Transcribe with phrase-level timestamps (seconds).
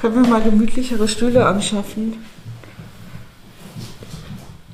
[0.00, 2.14] Können wir mal gemütlichere Stühle anschaffen?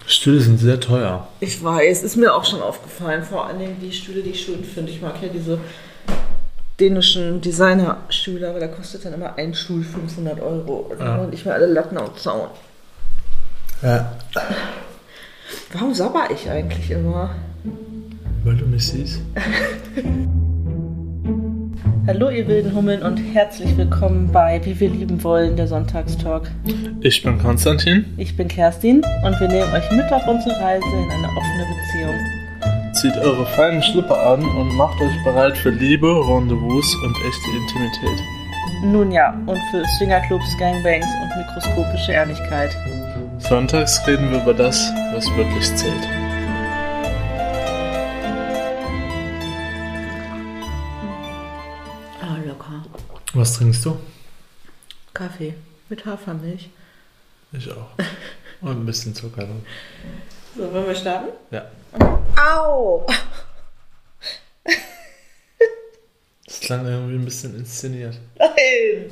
[0.06, 1.26] Stühle sind sehr teuer.
[1.40, 3.24] Ich weiß, ist mir auch schon aufgefallen.
[3.24, 4.92] Vor allen Dingen die Stühle, die ich schön finde.
[4.92, 5.58] Ich mag ja diese
[6.78, 10.90] dänischen Designerstühle, aber da kostet dann immer ein Stuhl 500 Euro.
[10.90, 11.26] Und Ja.
[11.26, 12.48] nicht mehr alle Latten am Zaun.
[13.82, 14.12] Ja.
[15.72, 17.34] Warum sabber ich eigentlich immer?
[18.44, 19.20] Weil du mich siehst.
[22.08, 26.48] Hallo ihr wilden Hummeln und herzlich willkommen bei Wie wir lieben wollen, der Sonntagstalk.
[27.00, 28.04] Ich bin Konstantin.
[28.16, 32.92] Ich bin Kerstin und wir nehmen euch mit auf unsere Reise in eine offene Beziehung.
[32.92, 38.24] Zieht eure feinen Schlipper an und macht euch bereit für Liebe, Rendezvous und echte Intimität.
[38.84, 42.70] Nun ja, und für Swingerclubs, Gangbangs und mikroskopische Ehrlichkeit.
[43.38, 46.08] Sonntags reden wir über das, was wirklich zählt.
[53.36, 53.98] Was trinkst du?
[55.12, 55.52] Kaffee
[55.90, 56.70] mit Hafermilch.
[57.52, 57.90] Ich auch.
[58.62, 59.62] Und ein bisschen Zucker drin.
[60.56, 61.28] So, wollen wir starten?
[61.50, 61.70] Ja.
[62.34, 63.06] Au!
[66.46, 68.18] Das klang irgendwie ein bisschen inszeniert.
[68.38, 69.10] Nein!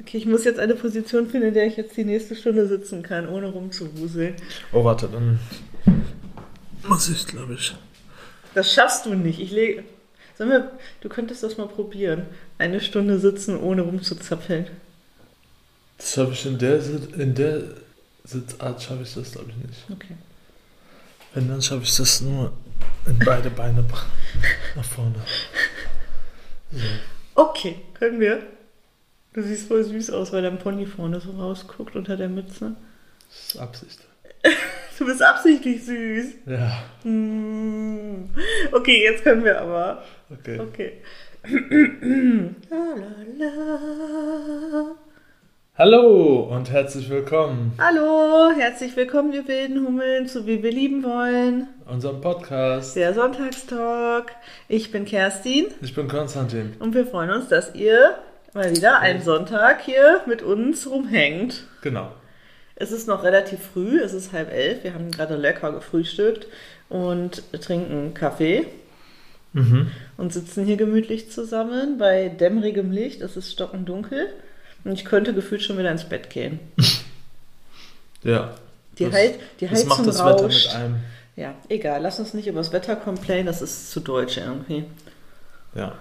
[0.00, 3.02] Okay, ich muss jetzt eine Position finden, in der ich jetzt die nächste Stunde sitzen
[3.02, 4.36] kann, ohne rumzuwuseln.
[4.72, 5.40] Oh, warte, dann
[6.86, 7.74] muss ich, glaube ich.
[8.54, 9.40] Das schaffst du nicht.
[9.40, 9.82] Ich lege.
[10.36, 10.78] Sollen wir.
[11.00, 12.26] Du könntest das mal probieren.
[12.58, 14.66] Eine Stunde sitzen, ohne rumzuzappeln.
[15.96, 16.80] Das habe ich in der,
[17.16, 17.62] in der
[18.24, 19.86] Sitzart schaffe ich das, glaube ich, nicht.
[19.90, 20.14] Okay.
[21.34, 22.52] Wenn, dann schaffe ich das nur
[23.06, 23.84] in beide Beine
[24.76, 25.14] nach vorne.
[26.72, 26.78] So.
[27.34, 28.42] Okay, können wir.
[29.32, 32.74] Du siehst voll süß aus, weil dein Pony vorne so rausguckt unter der Mütze.
[33.28, 33.98] Das ist Absicht.
[34.98, 36.26] Du bist absichtlich süß.
[36.46, 38.30] Ja, Hm.
[38.72, 40.02] Okay, jetzt können wir aber.
[40.28, 40.58] okay.
[40.58, 40.92] Okay.
[45.76, 47.72] Hallo und herzlich willkommen.
[47.78, 51.68] Hallo, herzlich willkommen, ihr wilden Hummeln, zu Wie wir lieben wollen.
[51.86, 52.96] Unserem Podcast.
[52.96, 54.32] Der Sonntagstalk.
[54.66, 56.74] Ich bin Kerstin Ich bin Konstantin.
[56.80, 58.16] und wir freuen uns, dass ihr
[58.54, 61.64] mal wieder einen Sonntag hier mit uns rumhängt.
[61.82, 62.10] Genau.
[62.74, 64.82] Es ist noch relativ früh, es ist halb elf.
[64.82, 66.48] Wir haben gerade lecker gefrühstückt
[66.88, 68.66] und trinken Kaffee
[69.54, 69.90] Mhm.
[70.18, 73.22] und sitzen hier gemütlich zusammen bei dämmerigem Licht.
[73.22, 74.26] Es ist stockendunkel
[74.84, 76.60] und ich könnte gefühlt schon wieder ins Bett gehen.
[78.24, 78.52] Ja.
[78.98, 80.66] Die, Das- Hei- die Das Heizung macht das Wetter rauscht.
[80.66, 80.96] mit einem.
[81.36, 82.02] Ja, egal.
[82.02, 84.84] Lass uns nicht über das Wetter complain, das ist zu deutsch irgendwie.
[85.76, 85.94] Ja.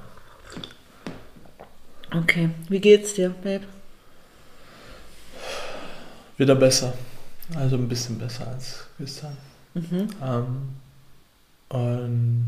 [2.12, 3.66] Okay, wie geht's dir, Babe?
[6.38, 6.94] Wieder besser.
[7.56, 9.38] Also ein bisschen besser als gestern.
[9.76, 10.08] Mhm.
[10.24, 10.70] Ähm,
[11.70, 12.48] und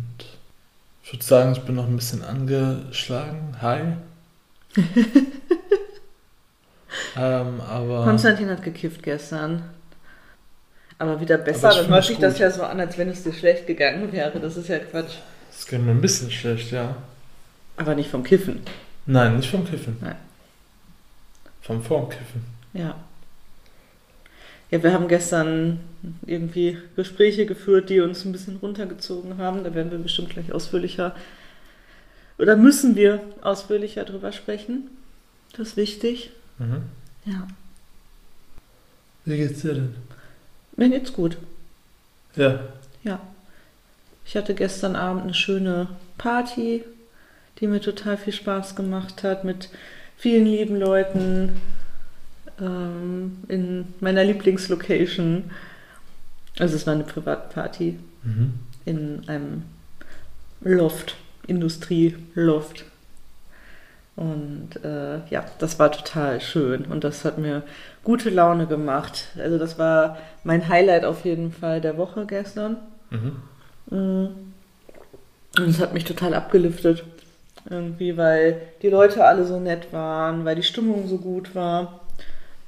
[1.09, 3.57] ich würde sagen, ich bin noch ein bisschen angeschlagen.
[3.59, 3.81] Hi.
[7.17, 8.03] ähm, aber.
[8.03, 9.63] Konstantin hat gekifft gestern.
[10.99, 13.33] Aber wieder besser, Aber dann hört sich das ja so an, als wenn es dir
[13.33, 14.39] schlecht gegangen wäre.
[14.39, 15.15] Das ist ja Quatsch.
[15.49, 16.95] Es geht mir ein bisschen schlecht, ja.
[17.77, 18.61] Aber nicht vom Kiffen.
[19.07, 19.97] Nein, nicht vom Kiffen.
[20.01, 20.15] Nein.
[21.61, 22.45] Vom Vormkiffen.
[22.73, 22.95] Ja.
[24.71, 25.79] Ja, wir haben gestern
[26.25, 29.63] irgendwie Gespräche geführt, die uns ein bisschen runtergezogen haben.
[29.63, 31.15] Da werden wir bestimmt gleich ausführlicher
[32.37, 34.89] oder müssen wir ausführlicher drüber sprechen.
[35.57, 36.31] Das ist wichtig.
[36.57, 36.83] Mhm.
[37.25, 37.47] Ja.
[39.25, 39.95] Wie geht's dir denn?
[40.77, 41.37] Mir geht's gut.
[42.35, 42.59] Ja.
[43.03, 43.19] Ja.
[44.25, 45.87] Ich hatte gestern Abend eine schöne
[46.17, 46.83] Party,
[47.59, 49.69] die mir total viel Spaß gemacht hat, mit
[50.17, 51.59] vielen lieben Leuten
[52.61, 55.51] ähm, in meiner Lieblingslocation.
[56.59, 58.53] Also es war eine Privatparty Mhm.
[58.85, 59.63] in einem
[60.61, 61.15] Loft,
[61.47, 62.83] Industrieloft.
[64.17, 67.63] Und äh, ja, das war total schön und das hat mir
[68.03, 69.29] gute Laune gemacht.
[69.37, 72.75] Also das war mein Highlight auf jeden Fall der Woche gestern.
[73.11, 73.31] Mhm.
[73.89, 74.27] Mhm.
[75.57, 77.05] Und es hat mich total abgeliftet.
[77.69, 81.98] Irgendwie, weil die Leute alle so nett waren, weil die Stimmung so gut war,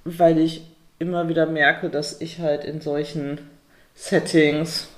[0.03, 0.65] weil ich
[0.99, 3.39] immer wieder merke, dass ich halt in solchen
[3.95, 4.89] Settings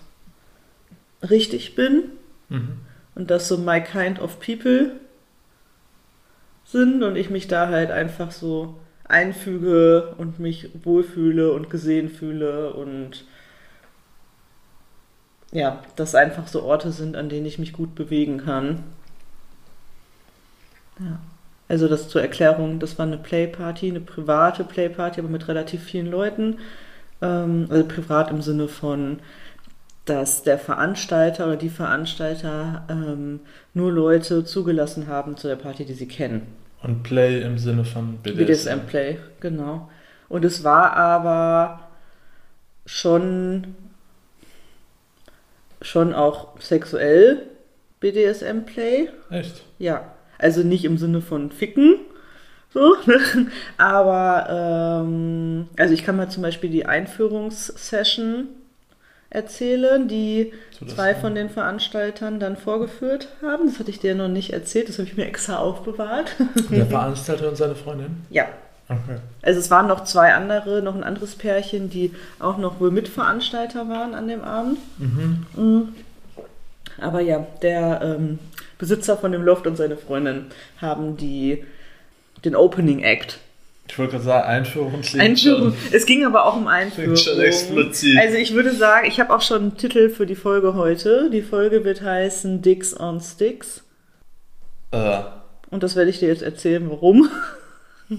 [1.30, 2.04] richtig bin
[2.50, 2.80] Mhm.
[3.16, 5.00] und dass so my kind of people
[6.66, 12.74] sind und ich mich da halt einfach so einfüge und mich wohlfühle und gesehen fühle
[12.74, 13.26] und
[15.52, 18.84] ja, das einfach so Orte sind, an denen ich mich gut bewegen kann.
[21.00, 21.20] Ja.
[21.68, 26.07] Also das zur Erklärung, das war eine Playparty, eine private Playparty, aber mit relativ vielen
[26.07, 26.60] Leuten.
[27.21, 29.19] Ähm, also privat im Sinne von,
[30.06, 33.39] dass der Veranstalter oder die Veranstalter ähm,
[33.74, 36.48] nur Leute zugelassen haben zu der Party, die sie kennen.
[36.81, 38.38] Und Play im Sinne von BDSM.
[38.38, 39.89] BDSM Play, genau.
[40.27, 41.80] Und es war aber
[42.86, 43.75] schon,
[45.81, 47.44] schon auch sexuell
[48.01, 49.10] BDSM Play.
[49.30, 49.63] Echt?
[49.80, 50.12] Ja.
[50.38, 51.96] Also nicht im Sinne von Ficken.
[52.74, 53.48] So, ne?
[53.78, 58.48] aber ähm, also ich kann mal zum Beispiel die Einführungssession
[59.30, 63.68] erzählen, die So, zwei von den Veranstaltern dann vorgeführt haben.
[63.68, 66.36] Das hatte ich dir noch nicht erzählt, das habe ich mir extra aufbewahrt.
[66.72, 68.24] Der Veranstalter und seine Freundin?
[68.30, 68.46] ja,
[68.90, 69.18] Okay.
[69.42, 73.88] also es waren noch zwei andere, noch ein anderes Pärchen, die auch noch wohl Mitveranstalter
[73.88, 74.78] waren an dem Abend.
[74.98, 75.46] Mhm.
[75.56, 75.88] Mhm.
[77.00, 78.40] Aber ja, der ähm,
[78.84, 80.48] Besitzer von dem Loft und seine Freundin
[80.82, 81.64] haben die
[82.44, 83.40] den Opening Act.
[83.88, 85.72] Ich wollte gerade sagen, Einführung klingt Einführung.
[85.72, 87.14] schon- Es ging aber auch um Einführung.
[87.14, 88.20] Klingt schon explizit.
[88.20, 91.30] Also ich würde sagen, ich habe auch schon einen Titel für die Folge heute.
[91.32, 93.84] Die Folge wird heißen Dicks on Sticks.
[94.92, 95.22] Äh,
[95.70, 97.30] Und das werde ich dir jetzt erzählen, warum.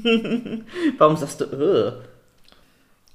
[0.99, 1.93] warum sagst du, äh?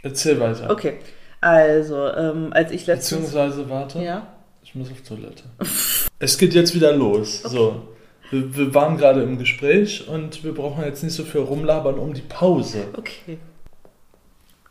[0.03, 0.69] erzähl weiter.
[0.69, 0.99] Okay,
[1.41, 3.21] also, ähm, als ich letztens...
[3.21, 4.27] Beziehungsweise, warte, Ja?
[4.69, 5.43] Ich muss auf Toilette.
[6.19, 7.41] es geht jetzt wieder los.
[7.43, 7.87] So.
[8.29, 12.13] Wir, wir waren gerade im Gespräch und wir brauchen jetzt nicht so viel rumlabern um
[12.13, 12.85] die Pause.
[12.95, 13.39] Okay.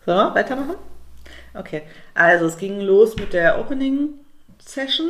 [0.06, 0.76] So, weitermachen?
[1.54, 1.82] Okay,
[2.14, 4.10] also es ging los mit der Opening
[4.64, 5.08] Session.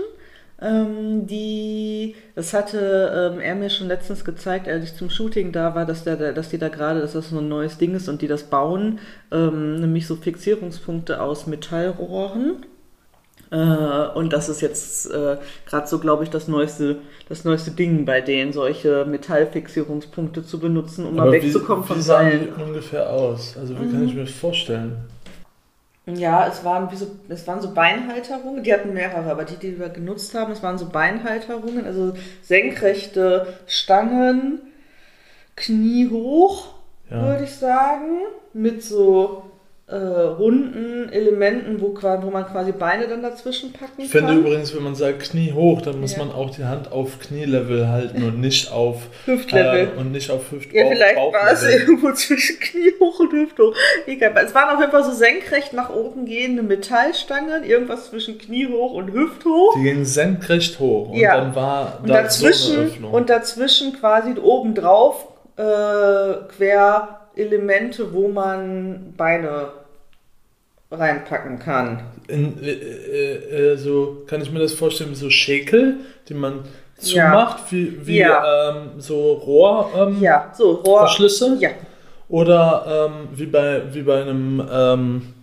[0.60, 5.74] Ähm, die, das hatte ähm, er mir schon letztens gezeigt, als ich zum Shooting da
[5.74, 8.22] war, dass, der- dass die da gerade, dass das so ein neues Ding ist und
[8.22, 8.98] die das bauen,
[9.30, 12.64] ähm, nämlich so Fixierungspunkte aus Metallrohren.
[13.50, 13.56] Äh,
[14.14, 16.96] und das ist jetzt äh, gerade so, glaube ich, das neueste,
[17.28, 22.02] das neueste Ding bei denen, solche Metallfixierungspunkte zu benutzen, um mal wie, wegzukommen wie von
[22.02, 22.48] sahen Seilen.
[22.56, 23.56] die ungefähr aus?
[23.58, 24.98] Also wie kann ich mir das vorstellen?
[26.06, 29.78] Ja, es waren, wie so, es waren so Beinhalterungen, die hatten mehrere, aber die, die
[29.78, 34.60] wir genutzt haben, es waren so Beinhalterungen, also senkrechte Stangen,
[35.56, 36.74] kniehoch,
[37.10, 37.22] Ja.
[37.22, 38.20] würde ich sagen,
[38.54, 39.47] mit so
[39.90, 44.40] äh, runden Elementen, wo, wo man quasi Beine dann dazwischen packen Ich finde kann.
[44.40, 46.18] übrigens, wenn man sagt Knie hoch, dann muss Ja.
[46.24, 48.96] man auch die Hand auf Knielevel halten und nicht auf
[49.26, 49.88] Hüftlevel.
[49.96, 53.62] Äh, und nicht auf Hüft Ja, vielleicht war es irgendwo zwischen Knie hoch und Hüfte
[53.62, 53.74] hoch.
[54.06, 54.34] Egal.
[54.44, 58.92] Es waren auf jeden Fall so senkrecht nach oben gehende Metallstangen, irgendwas zwischen Knie hoch
[58.92, 59.74] und Hüft hoch.
[59.74, 61.34] Die gingen senkrecht hoch und Ja.
[61.38, 63.12] dann war Und da so eine dazwischen, Öffnung.
[63.14, 65.62] und dazwischen quasi obendrauf äh,
[66.56, 69.68] quer Elemente, wo man Beine
[70.90, 72.00] reinpacken kann.
[72.28, 75.96] In, äh, äh, äh, so kann ich mir das vorstellen wie so Schäkel,
[76.28, 76.60] die man
[77.00, 77.30] Ja.
[77.30, 78.70] zumacht, wie, wie Ja.
[78.70, 80.98] ähm, so Rohrverschlüsse ähm, Ja, so Rohr.
[81.00, 81.56] Verschlüsse?
[81.60, 81.70] Ja,
[82.28, 85.34] oder ähm, wie bei wie bei einem ähm,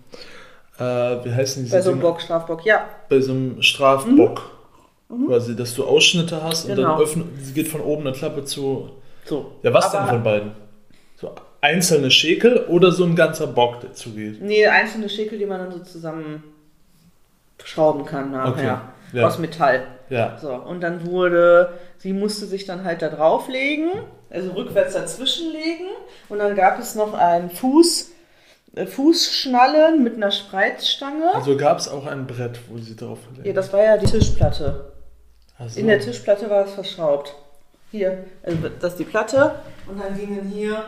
[0.77, 2.00] äh, wie heißen diese bei so einem?
[2.01, 2.65] Bock, Strafbock.
[2.65, 4.41] Ja, bei so einem Strafbock
[5.27, 6.75] quasi, dass du Ausschnitte hast und Mhm.
[6.75, 6.94] Genau.
[6.94, 8.89] dann öffnet, geht von oben eine Klappe zu.
[9.24, 9.51] so.
[9.63, 10.51] Ja, was Aber- denn von beiden?
[11.15, 14.41] So einzelne Schäkel oder so ein ganzer Bock, der zugeht?
[14.41, 16.43] Nee, einzelne Schäkel, die man dann so zusammen
[17.63, 18.51] schrauben kann nachher.
[18.51, 19.27] Okay, ja.
[19.27, 19.83] Aus Metall.
[20.09, 20.37] Ja.
[20.39, 23.89] So, und dann wurde, sie musste sich dann halt da drauflegen,
[24.29, 25.85] also rückwärts dazwischen legen.
[26.29, 28.11] Und dann gab es noch einen Fuß,
[28.75, 31.33] äh, Fußschnallen mit einer Spreizstange.
[31.33, 34.91] Also gab es auch ein Brett, wo sie drauf ja, das war ja die Tischplatte.
[35.57, 37.33] also, In der Tischplatte war es verschraubt.
[37.91, 39.55] Hier, also das ist die Platte
[39.87, 40.83] und dann gingen hier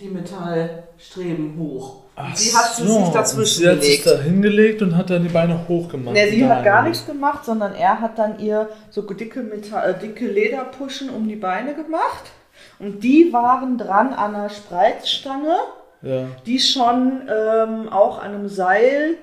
[0.00, 2.02] die Metallstreben hoch.
[2.16, 4.20] Ach sie hat so, sich dazwischen Sie hat sich gelegt.
[4.20, 6.14] da hingelegt und hat dann die Beine hochgemacht.
[6.16, 9.98] Ne, sie hat gar nichts gemacht, sondern er hat dann ihr so dicke, Metall, äh,
[9.98, 12.24] dicke Lederpuschen um die Beine gemacht.
[12.80, 15.56] Und die waren dran an einer Spreizstange,
[16.02, 19.14] Ja, die schon ähm, auch an einem Seil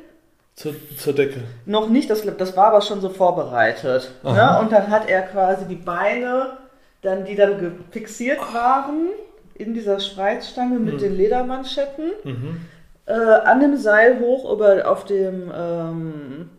[0.55, 1.43] zur, zur Decke.
[1.65, 4.11] noch nicht, das, das war aber schon so vorbereitet.
[4.23, 4.57] Ne?
[4.61, 6.51] Und dann hat er quasi die Beine,
[7.01, 9.07] dann, die dann fixiert waren
[9.55, 12.61] in dieser Spreizstange mit den Ledermanschetten, Mhm.
[13.05, 16.49] äh, an dem Seil hoch über, auf dem, ähm,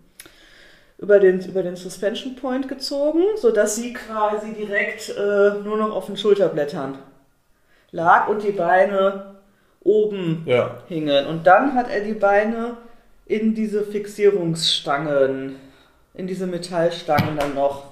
[0.98, 6.06] über, den, über den Suspension Point gezogen, sodass sie quasi direkt äh, nur noch auf
[6.06, 6.98] den Schulterblättern
[7.92, 9.36] lag und die Beine
[9.82, 10.78] oben Ja.
[10.88, 11.26] hingen.
[11.26, 12.76] Und dann hat er die Beine
[13.26, 15.56] in diese Fixierungsstangen,
[16.14, 17.84] in diese Metallstangen dann noch.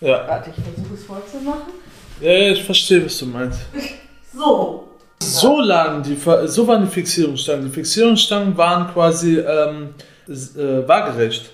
[0.00, 0.26] Ja.
[0.28, 1.72] Warte, ich versuche es vorzumachen.
[2.20, 3.60] Ja, ja, ich verstehe, was du meinst.
[4.34, 4.88] So.
[5.20, 7.64] So lagen die, so waren die Fixierungsstangen.
[7.64, 9.94] Die Fixierungsstangen waren quasi ähm,
[10.28, 11.50] äh, waagerecht.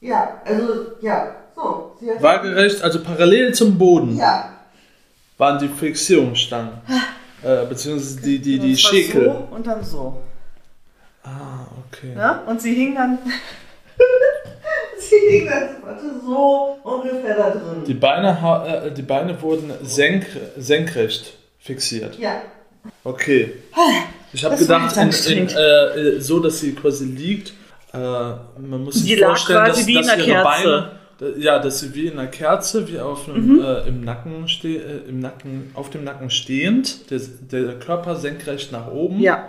[0.00, 1.96] Ja, also, ja, so.
[2.20, 4.50] Waagerecht, also parallel zum Boden Ja.
[5.36, 6.72] waren die Fixierungsstangen.
[7.42, 9.24] Äh, beziehungsweise die, die, die Schäkel.
[9.24, 10.22] So und dann so.
[11.22, 12.14] Ah, okay.
[12.14, 12.40] Ne?
[12.46, 13.18] Und sie hing dann.
[15.30, 17.84] liegen dann warte, so ungefähr da drin.
[17.86, 22.18] Die Beine, äh, die Beine wurden senk senkrecht fixiert.
[22.18, 22.40] Ja.
[23.04, 23.54] Okay.
[24.32, 25.56] Ich habe Das gedacht, in, in, anstrengend.
[25.56, 27.52] äh, so, dass sie quasi liegt.
[27.92, 30.90] Äh, man muss sich Die vorstellen, dass, wie in dass einer ihre Kerze.
[31.18, 33.64] Beine, ja, dass sie wie in einer Kerze, wie auf einem, Mhm.
[33.64, 37.20] äh, im Nacken ste äh, im Nacken, auf dem Nacken stehend, der,
[37.50, 39.18] der Körper senkrecht nach oben.
[39.20, 39.48] Ja,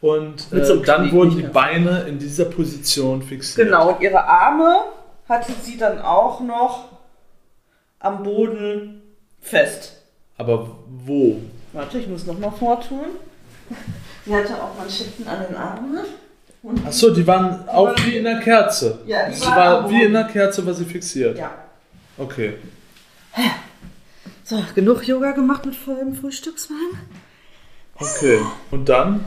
[0.00, 1.42] Und äh, so dann Knie- wurden die.
[1.42, 3.66] Beine in dieser Position fixiert.
[3.68, 3.90] genau.
[3.92, 4.74] Und ihre Arme
[5.28, 6.88] hatte sie dann auch noch
[8.00, 9.02] am Boden
[9.40, 9.96] fest.
[10.38, 11.40] Aber wo?
[11.72, 13.06] Warte, ich muss nochmal vortun.
[14.26, 15.98] Sie hatte auch Manschetten an den Armen.
[16.86, 19.00] Achso, die waren auch waren- wie in einer Kerze.
[19.06, 21.38] Ja, die sie war wie in einer Kerze, war sie fixiert.
[21.38, 21.50] ja.
[22.18, 22.54] Okay.
[24.44, 26.98] So, genug Yoga gemacht mit vollem Frühstückswagen.
[27.96, 28.38] Okay.
[28.70, 29.24] Und dann?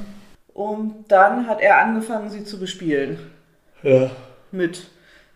[0.54, 3.18] Und dann hat er angefangen, sie zu bespielen.
[3.82, 4.12] Ja.
[4.52, 4.88] Mit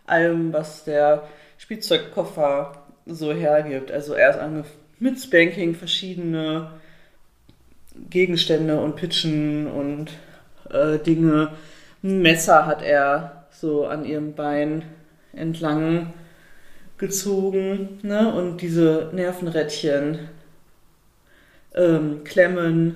[0.10, 2.74] allem, was der Spielzeugkoffer
[3.06, 3.92] so hergibt.
[3.92, 4.40] Also erst
[5.00, 6.72] mit Spanking, verschiedene
[8.10, 10.12] Gegenstände und Pitchen und
[10.70, 11.54] äh, Dinge.
[12.04, 14.84] Ein Messer hat er so an ihrem Bein
[15.34, 16.14] entlang
[16.98, 18.00] gezogen.
[18.04, 18.34] Ne?
[18.34, 20.30] Und diese Nervenrädchen,
[21.76, 22.96] ähm, Klemmen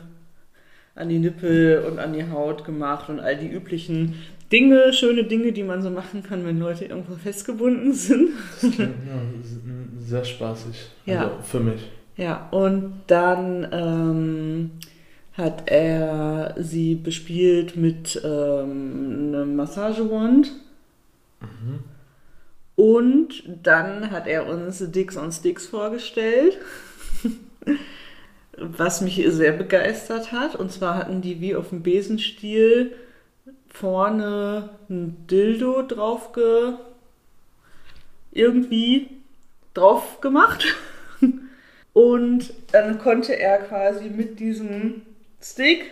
[0.96, 4.22] an die Nippel und an die Haut gemacht und all die üblichen
[4.54, 8.30] Dinge, schöne Dinge, die man so machen kann, wenn Leute irgendwo festgebunden sind.
[8.62, 8.88] ja
[10.14, 10.76] sehr spaßig.
[11.06, 11.24] Ja.
[11.24, 11.82] Also für mich.
[12.16, 14.72] Ja, und dann ähm,
[15.34, 20.52] hat er sie bespielt mit ähm, einem Massagewand.
[22.76, 26.58] Und dann hat er uns Dicks on Sticks vorgestellt,
[28.58, 30.56] was mich sehr begeistert hat.
[30.56, 32.94] Und zwar hatten die wie auf dem Besenstiel
[33.74, 36.74] vorne ein Dildo drauf ge
[38.32, 39.10] irgendwie
[39.74, 40.64] drauf gemacht.
[41.94, 45.02] Und dann konnte er quasi mit diesem
[45.42, 45.92] Stick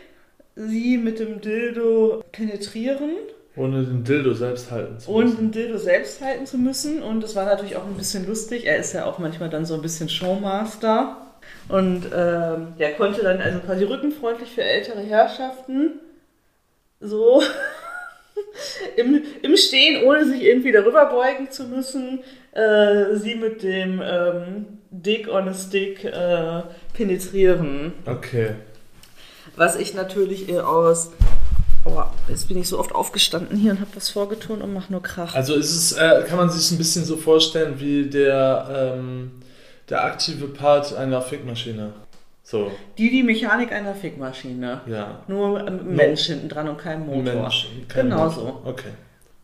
[0.56, 3.12] sie mit dem Dildo penetrieren
[3.56, 5.38] Ohne den Dildo selbst halten zu und müssen.
[5.38, 7.02] den Dildo selbst halten zu müssen.
[7.04, 8.66] Und es war natürlich auch ein bisschen lustig.
[8.66, 11.18] Er ist ja auch manchmal dann so ein bisschen Showmaster.
[11.70, 16.00] Und ähm, der konnte dann also quasi rückenfreundlich für ältere Herrschaften
[17.02, 17.42] so
[18.96, 24.66] im, im Stehen, ohne sich irgendwie darüber beugen zu müssen, äh, sie mit dem ähm,
[24.92, 26.62] Dick on a Stick äh,
[26.94, 27.94] penetrieren.
[28.06, 28.56] Okay.
[29.56, 31.12] Was ich natürlich eher aus.
[31.84, 35.02] Oh, jetzt bin ich so oft aufgestanden hier und habe was vorgetun und mache nur
[35.02, 35.34] Krach.
[35.34, 39.32] Also ist es, äh, kann man sich ein bisschen so vorstellen wie der, ähm,
[39.90, 41.94] der aktive Part einer Fickmaschine.
[42.52, 44.82] So, Die, die Mechanik einer Fickmaschine.
[44.86, 45.24] ja.
[45.30, 47.24] Nur ein Mensch hinten dran und kein Motor.
[47.24, 48.62] Mensch, kein Genau Motor.
[48.66, 48.90] Okay.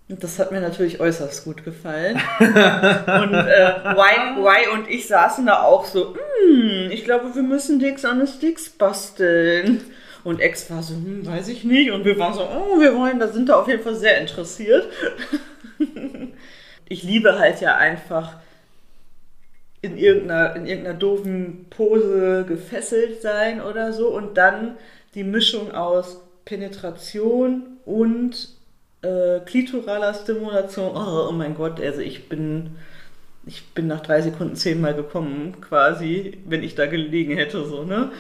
[0.10, 2.20] Und das hat mir natürlich äußerst gut gefallen.
[2.40, 7.80] und äh, y, y und ich saßen da auch so, hm, ich glaube, wir müssen
[7.80, 9.86] Dicks on the Sticks basteln.
[10.26, 11.92] Und Ex war so, hm, weiß ich nicht.
[11.92, 14.86] Und wir waren so, oh, wir wollen, da sind da auf jeden Fall sehr interessiert.
[16.90, 18.36] ich liebe halt ja einfach
[19.88, 24.10] in irgendeiner, in irgendeiner doofen Pose gefesselt sein oder so.
[24.10, 24.76] Und dann
[25.16, 28.50] die Mischung aus Penetration und
[29.02, 30.96] äh, klitoraler Stimulation.
[30.96, 32.72] Oh, oh mein Gott, also ich bin,
[33.46, 38.12] ich bin nach drei Sekunden zehnmal gekommen, quasi, wenn ich da gelegen hätte, so, ne?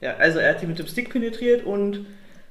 [0.00, 2.04] Ja, also er hat die mit dem Stick penetriert und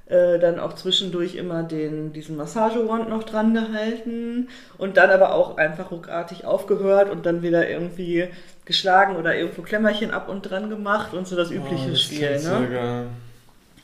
[0.07, 5.57] äh, dann auch zwischendurch immer den, diesen Massagewand noch dran gehalten und dann aber auch
[5.57, 8.27] einfach ruckartig aufgehört und dann wieder irgendwie
[8.65, 12.27] geschlagen oder irgendwo Klemmerchen ab und dran gemacht und so das übliche Oh, das Spiel,
[12.27, 12.69] klingt Sehr ne?
[12.69, 13.07] geil.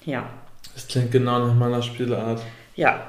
[0.05, 0.29] Ja.
[0.73, 2.41] Das klingt genau nach meiner Spielart.
[2.75, 3.07] Ja.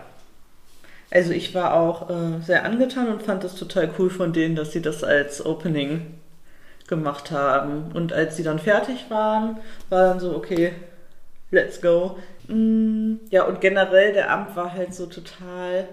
[1.11, 4.73] Also ich war auch äh, sehr angetan und fand das total cool von denen, dass
[4.73, 6.15] sie das als Opening
[6.89, 7.93] gemacht haben.
[7.93, 10.73] Und als sie dann fertig waren, war dann so, okay,
[11.51, 12.19] let's go.
[12.49, 15.89] Mm, ja, und generell der Amt war halt so total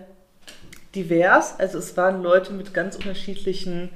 [0.95, 1.59] divers.
[1.59, 3.89] Also es waren Leute mit ganz unterschiedlichen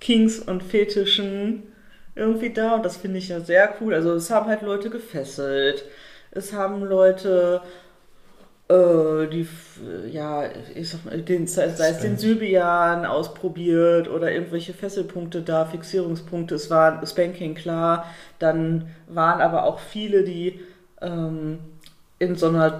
[0.00, 1.64] Kings und Fetischen
[2.14, 3.94] irgendwie da und das finde ich ja sehr cool.
[3.94, 5.84] Also es haben halt Leute gefesselt.
[6.30, 7.62] Es haben Leute
[8.68, 9.46] äh, die,
[10.10, 15.66] ja, ich sag mal, den, sei sei es den Sybian ausprobiert oder irgendwelche Fesselpunkte da,
[15.66, 16.54] Fixierungspunkte.
[16.56, 18.06] Es war Spanking klar.
[18.38, 20.60] Dann waren aber auch viele, die
[21.00, 21.58] ähm,
[22.18, 22.70] in so einer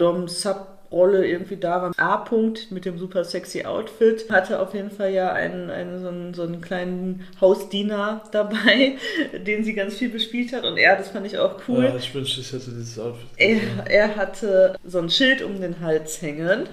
[0.97, 1.93] Dom-Sub-Rolle irgendwie da waren.
[1.97, 6.35] A-Punkt mit dem super sexy Outfit hatte auf jeden Fall ja einen, einen, so, einen,
[6.35, 8.97] so einen kleinen Hausdiener dabei,
[9.33, 10.65] den sie ganz viel bespielt hat.
[10.65, 11.85] Und er, das fand ich auch cool.
[11.85, 13.27] Ja, ich wünschte, ich hätte dieses Outfit.
[13.37, 16.69] Er, er hatte so ein Schild um den Hals hängen.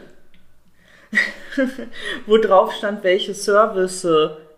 [2.26, 4.08] wo drauf stand, welche Service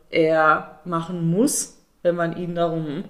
[0.10, 3.04] er machen muss, wenn man ihn darum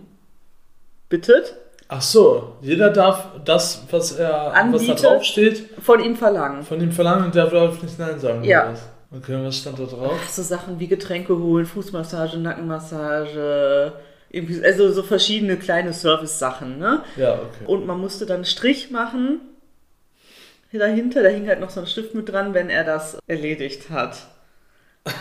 [1.10, 1.56] bittet,
[1.88, 5.04] Ach so, jeder darf das, was er, was da Anbietet.
[5.04, 6.64] drauf steht, von ihm verlangen.
[6.64, 8.44] von ihm verlangen und der darf nicht Nein sagen.
[8.44, 8.74] Ja.
[9.16, 10.20] Okay, was stand da drauf?
[10.30, 13.94] So Sachen wie Getränke holen, Fußmassage, Nackenmassage,
[14.64, 17.04] also so verschiedene kleine Service-Sachen, ne?
[17.16, 17.66] Ja, okay.
[17.68, 19.40] Und man musste dann einen Strich machen
[20.78, 24.18] dahinter, da hing halt noch so ein Stift mit dran, wenn er das erledigt hat.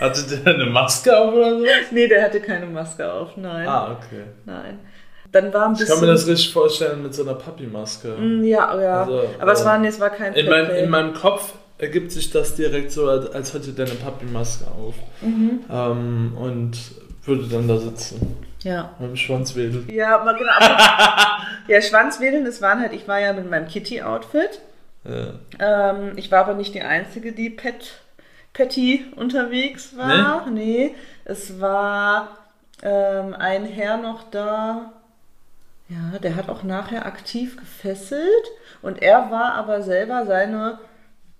[0.00, 1.66] Hatte der eine Maske auf oder so?
[1.90, 3.66] Nee, der hatte keine Maske auf, nein.
[3.66, 4.22] Ah, okay.
[4.46, 4.78] Nein.
[5.32, 5.94] Dann war ein Ich bisschen.
[5.94, 8.08] kann mir das richtig vorstellen mit so einer Papi-Maske.
[8.18, 9.00] Mm, Ja, ja.
[9.02, 12.12] Also, aber es äh, war, nee, es war kein In, mein, in meinem Kopf ergibt
[12.12, 14.94] sich das direkt so, als hätte der eine Papi-Maske auf.
[15.22, 15.60] Mhm.
[15.70, 16.78] Ähm, und
[17.24, 18.36] würde dann da sitzen.
[18.62, 18.90] Ja.
[18.98, 19.90] Mit dem Schwanz wedelt.
[19.90, 20.52] Ja, mal genau.
[20.58, 20.76] Aber,
[21.68, 24.60] ja, Schwanzwedeln, das waren halt, ich war ja mit meinem Kitty-Outfit.
[25.04, 25.90] Ja.
[25.92, 27.94] Ähm, ich war aber nicht die Einzige, die Pet,
[28.52, 30.46] Petty unterwegs war.
[30.50, 30.94] Nee.
[31.24, 32.36] es war
[32.82, 34.92] ähm, ein Herr noch da.
[35.90, 38.24] Ja, der hat auch nachher aktiv gefesselt.
[38.80, 40.78] Und er war aber selber seine,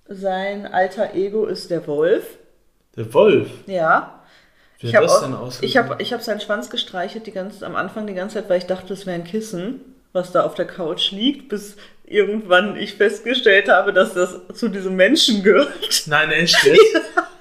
[0.08, 2.24] sein alter Ego ist der Wolf.
[2.96, 3.48] Der Wolf.
[3.66, 4.20] Ja.
[4.80, 5.68] Wie Ich hat habe das denn ausgesehen?
[5.68, 8.58] ich hab, ich hab seinen Schwanz gestreichelt die ganze, am Anfang die ganze Zeit, weil
[8.58, 9.80] ich dachte, es wäre ein Kissen,
[10.12, 14.96] was da auf der Couch liegt, bis irgendwann ich festgestellt habe, dass das zu diesem
[14.96, 15.70] Menschen gehört.
[16.06, 16.80] Nein, echt jetzt?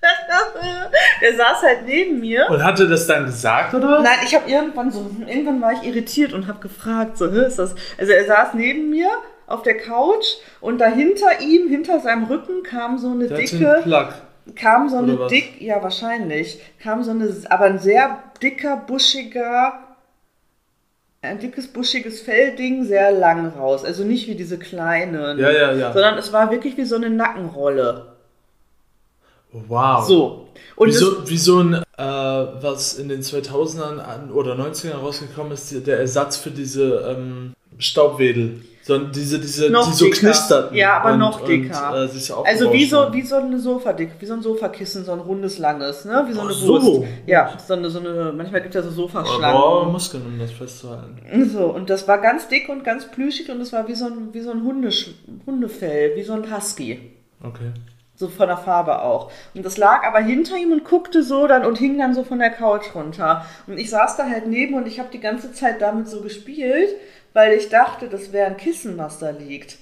[1.20, 2.46] Der saß halt neben mir.
[2.48, 4.00] Und hatte das dann gesagt, oder?
[4.00, 7.74] Nein, ich habe irgendwann so, irgendwann war ich irritiert und habe gefragt, so, ist das?
[7.98, 9.08] Also er saß neben mir
[9.46, 10.26] auf der Couch
[10.60, 13.82] und dahinter ihm, hinter seinem Rücken kam so eine Der dicke,
[14.56, 19.74] kam so eine dick, ja wahrscheinlich, kam so eine, aber ein sehr dicker, buschiger,
[21.22, 23.84] ein dickes, buschiges Fellding, sehr lang raus.
[23.84, 25.38] Also nicht wie diese kleinen.
[25.38, 25.92] Ja, ja, ja.
[25.92, 28.09] Sondern es war wirklich wie so eine Nackenrolle.
[29.52, 30.06] Wow.
[30.06, 30.48] So.
[30.76, 35.52] Und wie, so, wie so ein, äh, was in den 2000ern an, oder 90ern rausgekommen
[35.52, 38.62] ist, der Ersatz für diese ähm, Staubwedel.
[38.82, 40.18] So, diese, diese, Noch die so dicker.
[40.18, 40.76] knisterten.
[40.76, 41.92] Ja, aber und, noch dicker.
[41.92, 45.12] Und, äh, so Also wie so, wie so eine Sofadick, wie so ein Sofakissen, so
[45.12, 46.24] ein rundes, langes, ne?
[46.26, 46.82] Wie so eine so.
[46.82, 47.08] Wurst.
[47.26, 49.60] Ja, so eine, so eine, manchmal gibt es ja so Sofaschlangen.
[49.60, 51.50] boah, Muskeln, um das festzuhalten.
[51.52, 54.30] So, und das war ganz dick und ganz plüschig und es war wie so ein,
[54.32, 55.10] wie so ein Hundesch
[55.46, 57.12] Hundefell, wie so ein Husky.
[57.42, 57.72] Okay.
[58.20, 59.32] So von der Farbe auch.
[59.54, 62.38] Und das lag aber hinter ihm und guckte so dann und hing dann so von
[62.38, 63.46] der Couch runter.
[63.66, 66.90] Und ich saß da halt neben und ich habe die ganze Zeit damit so gespielt,
[67.32, 69.78] weil ich dachte, das wäre ein Kissen, was da liegt.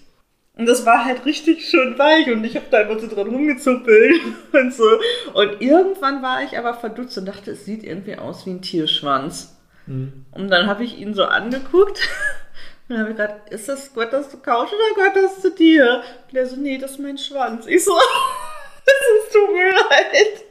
[0.56, 4.20] Und das war halt richtig schön weich und ich habe da immer so dran rumgezuppelt
[4.52, 4.86] und so.
[5.34, 9.56] Und irgendwann war ich aber verdutzt und dachte, es sieht irgendwie aus wie ein Tierschwanz.
[9.86, 10.26] Mhm.
[10.30, 11.98] Und dann habe ich ihn so angeguckt.
[12.88, 15.50] Und dann habe ich gedacht, ist das, gehört das zur Couch oder gehört das zu
[15.50, 16.02] dir?
[16.30, 17.66] Und er so, nee, das ist mein Schwanz.
[17.66, 20.42] Ich so, es tut mir leid.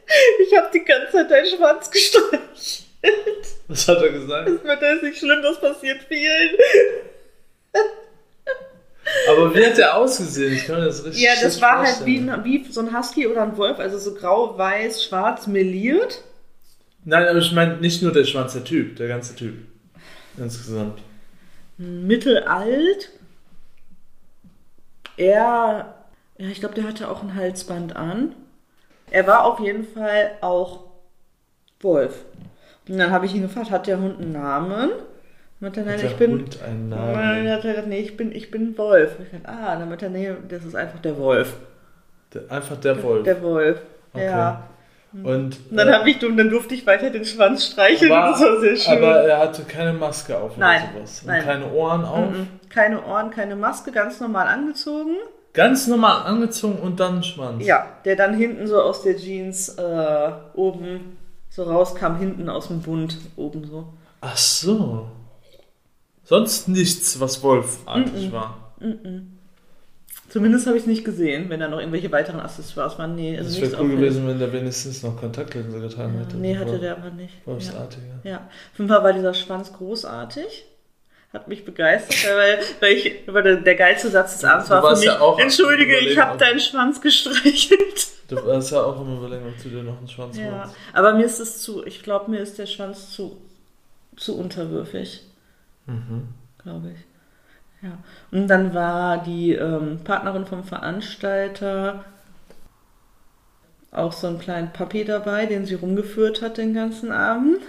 [0.48, 2.44] Ich habe die ganze Zeit deinen Schwanz gestreichelt.
[3.68, 4.48] Was hat er gesagt?
[4.50, 6.50] Das wird das nicht schlimm, das passiert vielen.
[9.30, 10.54] Aber wie hat der ausgesehen?
[10.54, 13.44] Ich kann das richtig Ja, das war halt wie, ein- wie so ein Husky oder
[13.44, 16.22] ein Wolf, also so grau, weiß, schwarz meliert.
[17.06, 19.56] Nein, aber ich meine nicht nur der Schwanz, der Typ, der ganze Typ.
[20.38, 21.00] Insgesamt.
[21.78, 23.10] Mittelalt.
[25.18, 25.94] Er,
[26.38, 28.36] ja, ich glaube, der hatte auch ein Halsband an.
[29.10, 30.84] Er war auf jeden Fall auch
[31.80, 32.26] Wolf.
[32.88, 34.92] Und dann habe ich ihn gefragt, hat der Hund einen Namen?
[35.60, 36.32] Und hat er, nein, Hat der ich bin.
[36.32, 37.46] Hund einen Nein, Namen?
[37.46, 39.18] dann hat er gesagt, nee, ich bin, ich bin Wolf.
[39.18, 41.56] Und ich dachte, ah, dann hat er, nee, das ist einfach der Wolf.
[42.34, 43.24] Der, einfach der Wolf.
[43.24, 43.82] Der Wolf.
[44.14, 44.26] Okay.
[44.26, 44.68] Ja.
[45.14, 48.42] Und, Und dann, äh, hab ich, dann durfte ich weiter den Schwanz streicheln aber, das
[48.42, 48.98] war sehr schön.
[48.98, 51.22] aber er hatte keine Maske auf Nein, oder sowas.
[51.22, 51.44] Und nein.
[51.44, 52.34] keine Ohren auf.
[52.70, 55.16] Keine Ohren, keine Maske, ganz normal angezogen.
[55.54, 57.66] Ganz normal angezogen und dann Schwanz.
[57.66, 61.18] Ja, der dann hinten so aus der Jeans äh, oben
[61.50, 63.94] so rauskam, hinten aus dem Bund, oben so.
[64.22, 65.08] Ach so.
[66.24, 68.74] Sonst nichts, was Wolfartig war.
[70.38, 73.16] Zumindest habe ich es nicht gesehen, wenn da noch irgendwelche weiteren Accessoires waren.
[73.16, 76.38] Nee, also Es wäre cool gewesen, wenn der wenigstens noch Kontaktlinse getragen hätte.
[76.38, 77.34] Nee, hatte war der aber nicht.
[77.34, 77.54] Ja.
[77.54, 78.30] Wolfsartig, ja.
[78.32, 78.38] ja.
[78.38, 80.66] Auf jeden Fall war dieser Schwanz großartig.
[81.34, 85.06] Hat mich begeistert, weil, weil, ich, weil der, geilste Satz des Abends war für mich,
[85.06, 88.08] ja entschuldige, ich habe deinen Schwanz gestreichelt.
[88.28, 90.76] Du warst ja auch immer überlegen, ob du dir noch einen Schwanz Ja, holst.
[90.94, 93.42] aber mir ist es zu, ich glaube, mir ist der Schwanz zu,
[94.16, 95.24] zu unterwürfig.
[95.88, 96.28] Mhm.
[96.62, 97.07] glaube ich.
[97.82, 97.98] Ja.
[98.32, 102.04] Und dann war die ähm, Partnerin vom Veranstalter
[103.92, 107.60] auch so einen kleinen Papi dabei, den sie rumgeführt hat den ganzen Abend.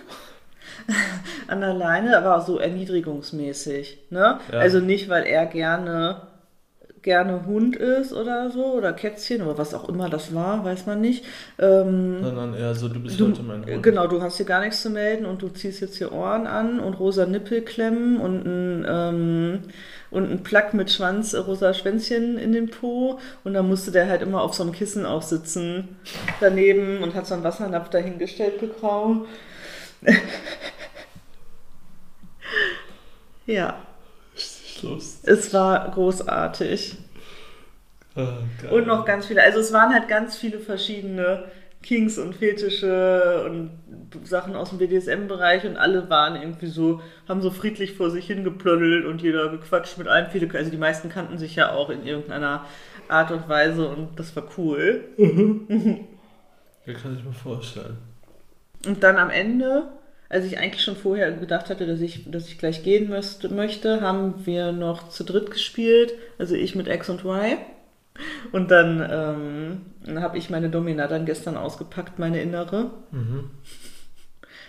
[1.46, 3.98] An der Leine, aber so erniedrigungsmäßig.
[4.10, 4.38] Ne?
[4.50, 4.58] Ja.
[4.58, 6.27] Also nicht, weil er gerne
[7.02, 11.00] gerne Hund ist oder so, oder Kätzchen, oder was auch immer das war, weiß man
[11.00, 11.24] nicht.
[11.58, 13.82] Ähm, Sondern eher so, du bist du, heute mein Hund.
[13.82, 16.80] genau, du hast hier gar nichts zu melden und du ziehst jetzt hier Ohren an
[16.80, 19.60] und rosa Nippelklemmen und ein, ähm,
[20.10, 24.08] und ein Plug mit Schwanz, äh, rosa Schwänzchen in den Po und dann musste der
[24.08, 25.96] halt immer auf so einem Kissen auch sitzen
[26.40, 29.26] daneben und hat so einen Wassernapf dahingestellt bekommen.
[33.46, 33.76] ja,
[34.82, 35.28] Lustig.
[35.28, 36.96] es war großartig.
[38.14, 38.72] Geil.
[38.72, 41.44] Und noch ganz viele, also es waren halt ganz viele verschiedene
[41.82, 43.70] Kings und Fetische und
[44.24, 49.06] Sachen aus dem BDSM-Bereich und alle waren irgendwie so, haben so friedlich vor sich hingeplöddelt
[49.06, 50.28] und jeder gequatscht mit allen.
[50.30, 52.64] Viele, also die meisten kannten sich ja auch in irgendeiner
[53.08, 55.04] Art und Weise und das war cool.
[56.86, 57.98] Ja, kann ich mir vorstellen.
[58.86, 59.88] Und dann am Ende,
[60.28, 64.00] als ich eigentlich schon vorher gedacht hatte, dass ich, dass ich gleich gehen müsste, möchte,
[64.00, 67.56] haben wir noch zu dritt gespielt, also ich mit X und Y.
[68.52, 72.90] Und dann, ähm, habe ich meine Domina dann gestern ausgepackt, meine innere.
[73.10, 73.50] Mhm.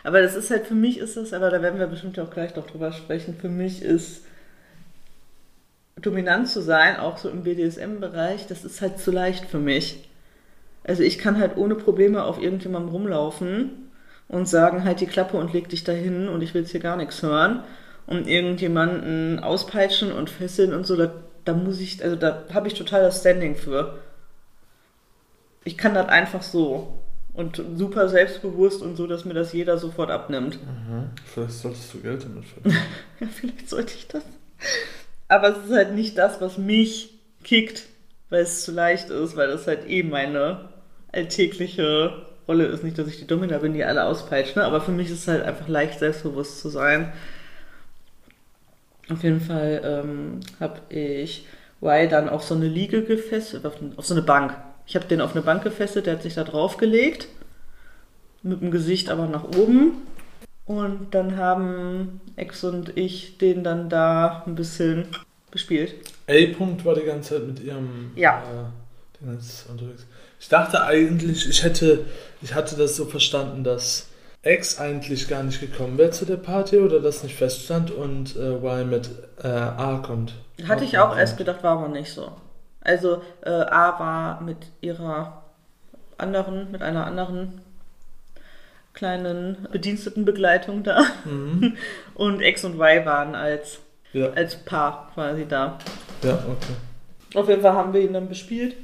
[0.03, 2.55] Aber das ist halt, für mich ist das, aber da werden wir bestimmt auch gleich
[2.55, 4.23] noch drüber sprechen, für mich ist
[5.97, 10.09] dominant zu sein, auch so im BDSM-Bereich, das ist halt zu leicht für mich.
[10.85, 13.88] Also ich kann halt ohne Probleme auf irgendjemandem rumlaufen
[14.29, 16.95] und sagen, halt die Klappe und leg dich dahin und ich will jetzt hier gar
[16.95, 17.63] nichts hören.
[18.05, 21.11] Und irgendjemanden auspeitschen und fesseln und so, da,
[21.45, 23.99] da muss ich, also da habe ich total das Standing für.
[25.63, 26.99] Ich kann das einfach so.
[27.33, 30.59] Und super selbstbewusst und so, dass mir das jeder sofort abnimmt.
[30.63, 31.09] Mhm.
[31.25, 32.77] Vielleicht solltest du Geld damit verdienen.
[33.19, 34.23] Ja, vielleicht sollte ich das.
[35.27, 37.13] Aber es ist halt nicht das, was mich
[37.43, 37.85] kickt,
[38.29, 40.69] weil es zu leicht ist, weil das halt eh meine
[41.11, 42.83] alltägliche Rolle ist.
[42.83, 44.65] Nicht, dass ich die Domina bin, die alle auspeitscht, ne?
[44.65, 47.13] aber für mich ist es halt einfach leicht, selbstbewusst zu sein.
[49.09, 51.47] Auf jeden Fall ähm, habe ich
[51.81, 54.55] Y dann auf so eine Liege gefesselt, auf, auf so eine Bank.
[54.87, 57.27] Ich habe den auf eine Bank gefesselt, der hat sich da draufgelegt,
[58.41, 59.93] mit dem Gesicht aber nach oben.
[60.65, 65.05] Und dann haben Ex und ich den dann da ein bisschen
[65.51, 65.95] bespielt.
[66.27, 68.43] A-Punkt war die ganze Zeit mit ihrem Ja.
[69.23, 70.05] äh, jetzt unterwegs.
[70.39, 72.05] Ich dachte eigentlich, ich hätte,
[72.41, 74.07] ich hatte das so verstanden, dass
[74.41, 78.53] X eigentlich gar nicht gekommen wäre zu der Party oder das nicht feststand und äh,
[78.55, 79.09] Y mit
[79.43, 80.33] äh, A kommt.
[80.67, 82.31] Hatte ich auch erst gedacht, war aber nicht so.
[82.81, 85.43] Also äh, A war mit ihrer
[86.17, 87.61] anderen, mit einer anderen
[88.93, 91.03] kleinen Bedienstetenbegleitung da.
[91.25, 91.75] Mhm.
[92.15, 93.79] Und X und Y waren als,
[94.13, 95.77] Ja, als Paar quasi da.
[96.23, 96.73] ja, okay.
[97.37, 98.75] Auf jeden Fall haben wir ihn dann bespielt.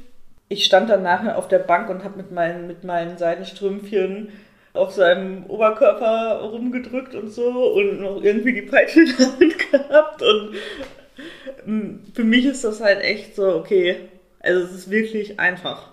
[0.48, 4.28] Ich stand dann nachher auf der Bank und habe mit meinen, mit meinen Seidenstrümpfchen
[4.76, 10.22] auf seinem Oberkörper rumgedrückt und so und noch irgendwie die Peitsche in der Hand gehabt.
[10.22, 10.54] Und
[11.64, 14.08] mm, für mich ist das halt echt so, okay,
[14.40, 15.92] also es ist wirklich einfach.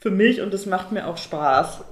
[0.00, 1.84] Für mich und es macht mir auch Spaß.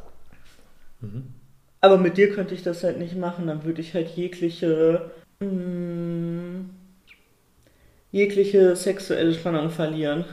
[1.00, 1.34] Mhm.
[1.80, 6.68] Aber mit dir könnte ich das halt nicht machen, dann würde ich halt jegliche, mm,
[8.12, 10.24] jegliche sexuelle Spannung verlieren.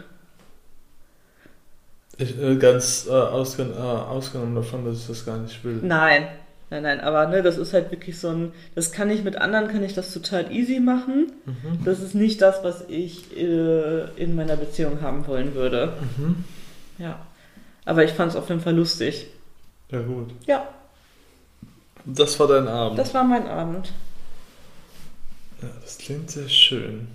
[2.18, 5.80] Ich, äh, ganz äh, ausgen äh, ausgenommen davon, dass ich das gar nicht will.
[5.84, 6.28] Nein,
[6.70, 9.68] nein, nein, aber ne, das ist halt wirklich so ein, das kann ich mit anderen,
[9.68, 11.32] kann ich das total easy machen.
[11.46, 11.84] Mhm.
[11.86, 15.94] Das ist nicht das, was ich äh, in meiner Beziehung haben wollen würde.
[16.18, 16.44] Mhm.
[16.98, 17.20] Ja.
[17.86, 19.28] Aber ich fand es auf jeden Fall lustig.
[19.92, 20.32] Ja, gut.
[20.48, 20.68] Ja,
[22.06, 22.98] Das war dein Abend.
[23.00, 23.94] das war mein Abend.
[25.62, 27.08] Ja, das klingt sehr schön.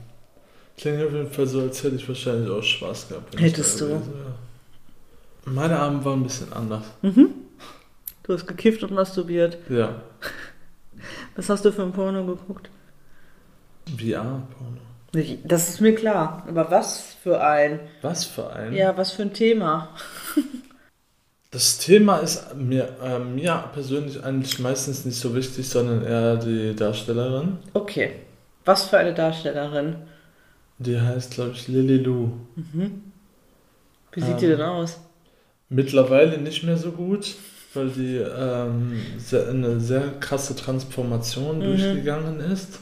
[0.78, 3.38] Klingt auf jeden Fall so, als hätte ich wahrscheinlich auch Spaß gehabt.
[3.38, 3.86] Hättest du.
[3.88, 4.34] gewesen wäre.
[5.44, 6.84] Meine Abend war ein bisschen anders.
[7.02, 7.28] Mhm.
[8.22, 9.58] Du hast gekifft und masturbiert.
[9.68, 10.02] Ja.
[11.36, 12.70] Was hast du für ein Porno geguckt?
[13.86, 14.78] VR-Porno.
[15.44, 16.44] Das ist mir klar.
[16.48, 17.80] Aber was für ein?
[18.00, 18.72] Was für ein?
[18.72, 19.88] Ja, was für ein Thema?
[21.50, 26.74] Das Thema ist mir, äh, mir persönlich eigentlich meistens nicht so wichtig, sondern eher die
[26.74, 27.58] Darstellerin.
[27.74, 28.12] Okay.
[28.64, 29.96] Was für eine Darstellerin?
[30.78, 32.30] Die heißt, glaube ich, Lily Lou.
[34.12, 34.50] Wie sieht die Ähm.
[34.52, 34.98] denn aus?
[35.74, 37.34] Mittlerweile nicht mehr so gut,
[37.72, 41.62] weil die ähm, sehr, eine sehr krasse Transformation Mhm.
[41.64, 42.78] durchgegangen ist.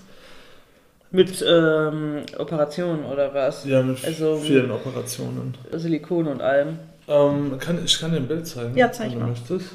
[1.13, 3.65] Mit ähm, Operationen oder was?
[3.65, 5.55] Ja, mit Also- vielen Operationen.
[5.73, 6.79] Silikon und allem.
[7.09, 9.25] Ähm, kann, ich kann dir ein Bild zeigen, Ja, zeig wenn mal.
[9.27, 9.71] du möchtest.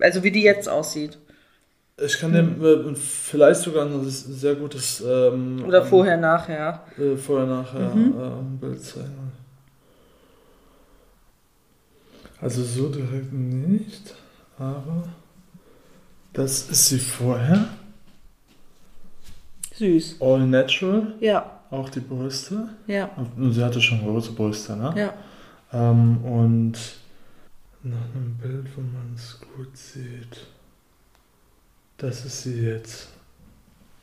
[0.00, 1.18] Also wie die jetzt aussieht.
[2.04, 6.82] Ich kann dir äh, vielleicht sogar ein sehr gutes ähm, Oder ähm, vorher, nachher.
[6.98, 8.14] äh, vorher nachher Mhm.
[8.20, 9.21] ähm, Bild zeigen.
[12.42, 14.14] Also so direkt nicht,
[14.58, 15.04] aber
[16.34, 17.68] das ist sie vorher.
[19.74, 20.16] Süß.
[20.20, 21.14] All natural.
[21.20, 21.60] Ja.
[21.70, 22.68] auch die Brüste.
[22.86, 23.10] Ja.
[23.36, 24.92] Und sie hatte schon große Brüste, ne?
[24.96, 25.14] Ja.
[25.72, 26.72] Ähm, und
[27.82, 30.46] nach einem Bild, wo man es gut sieht,
[31.96, 33.08] das ist sie jetzt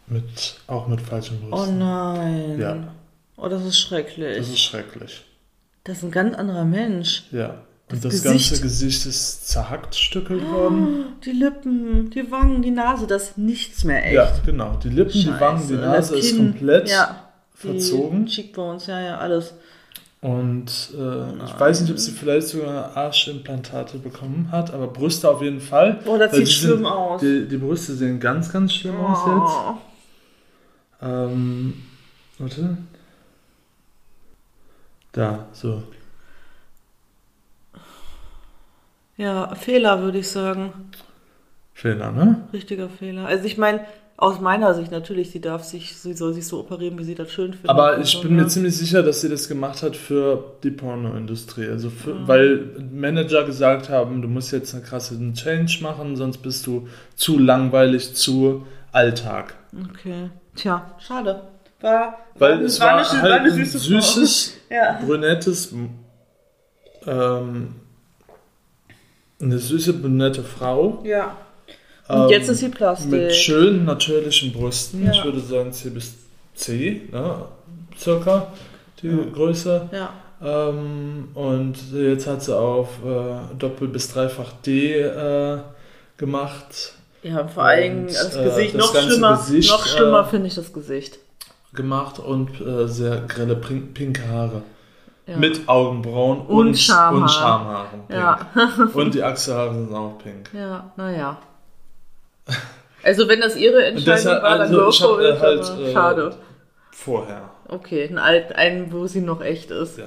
[0.07, 1.77] mit, auch mit falschen Oh Brüsten.
[1.77, 2.59] nein.
[2.59, 2.93] Ja.
[3.37, 4.37] Oh, das ist schrecklich.
[4.37, 5.23] Das ist schrecklich.
[5.83, 7.25] Das ist ein ganz anderer Mensch.
[7.31, 7.61] Ja.
[7.89, 11.05] Das Und das ganze Gesicht ist zerhackt stückelt worden.
[11.25, 14.13] Die Lippen, die Wangen, die Nase, das ist nichts mehr echt.
[14.13, 14.77] Ja, genau.
[14.83, 15.39] Die Lippen, die Scheiße.
[15.39, 18.25] Wangen, die Nase ist Kinn, komplett ja, verzogen.
[18.27, 19.55] Die Cheekbones, ja, ja, alles.
[20.21, 25.41] Und äh, ich weiß nicht, ob sie vielleicht sogar Arschimplantate bekommen hat, aber Brüste auf
[25.41, 25.99] jeden Fall.
[26.05, 27.21] Oh, das sieht die schlimm sind, aus.
[27.21, 29.81] Die, die Brüste sehen ganz, ganz schlimm aus jetzt.
[31.01, 31.05] Oh.
[31.07, 31.73] Ähm,
[32.37, 32.77] warte.
[35.13, 35.81] Da, so.
[39.19, 40.71] Ja, Fehler würde ich sagen.
[41.73, 42.47] Fehler, ne?
[42.53, 43.25] Richtiger Fehler.
[43.27, 43.81] Also ich meine,
[44.15, 47.31] aus meiner Sicht natürlich, sie darf sich, sie soll sich so operieren, wie sie das
[47.31, 47.69] schön findet.
[47.69, 48.47] Aber ich so, bin mir ne?
[48.47, 51.67] ziemlich sicher, dass sie das gemacht hat für die Pornoindustrie.
[51.67, 52.27] Also für, Mhm.
[52.27, 57.37] weil Manager gesagt haben, du musst jetzt eine krasse Change machen, sonst bist du zu
[57.39, 59.53] langweilig, zu Alltag.
[59.91, 60.29] Okay.
[60.55, 61.43] Tja, schade.
[61.81, 64.75] War, Weil war, es war war, eine, halt war eine ein süße süßes, Frau.
[64.75, 64.99] Ja.
[65.05, 65.73] brünettes,
[67.07, 67.75] ähm,
[69.41, 71.01] eine süße brünette Frau.
[71.03, 71.35] Ja.
[72.07, 73.11] Und ähm, jetzt ist sie Plastik.
[73.11, 75.05] Mit schönen natürlichen Brüsten.
[75.05, 75.11] Ja.
[75.11, 76.13] Ich würde sagen C bis
[76.55, 77.45] C, ne?
[77.97, 78.47] circa
[79.01, 79.17] die Ja.
[79.33, 79.89] Größe.
[79.91, 80.09] Ja.
[80.41, 85.57] Ähm, und jetzt hat sie auf äh, Doppel- bis Dreifach D äh,
[86.17, 86.93] gemacht.
[87.23, 89.37] Ja, vor allem Und, das äh, Gesicht das noch ganze schlimmer.
[89.37, 91.19] Gesicht, noch schlimmer äh, finde ich das Gesicht.
[91.73, 94.63] gemacht und äh, sehr grelle pink, pinke Haare.
[95.29, 95.37] Ja.
[95.37, 97.13] Mit Augenbrauen Und und, Schamhaar.
[97.13, 97.99] und Schamhaaren.
[98.07, 98.19] pink.
[98.19, 98.39] Ja.
[98.93, 100.49] Und die Achselhaare sind auch pink.
[100.53, 101.37] Ja, naja.
[103.03, 106.35] Also wenn das ihre Entscheidung war, dann also go for äh, it, halt, äh, schade.
[106.91, 107.49] Vorher.
[107.67, 109.99] Okay, einen alten, einen, wo sie noch echt ist.
[109.99, 110.05] Ja.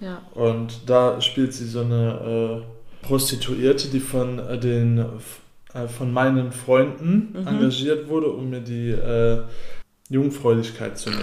[0.00, 0.22] Ja.
[0.34, 2.62] Und da spielt sie so eine
[3.02, 4.98] äh, Prostituierte, die von äh, den
[5.74, 7.46] äh, von meinen Freunden Mhm.
[7.48, 9.42] engagiert wurde, um mir die äh,
[10.08, 11.22] Jungfräulichkeit zu nehmen.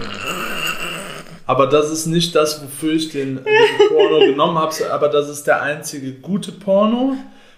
[1.50, 5.48] Aber das ist nicht das, wofür ich den, den Porno genommen habe, aber das ist
[5.48, 7.16] der einzige gute Porno,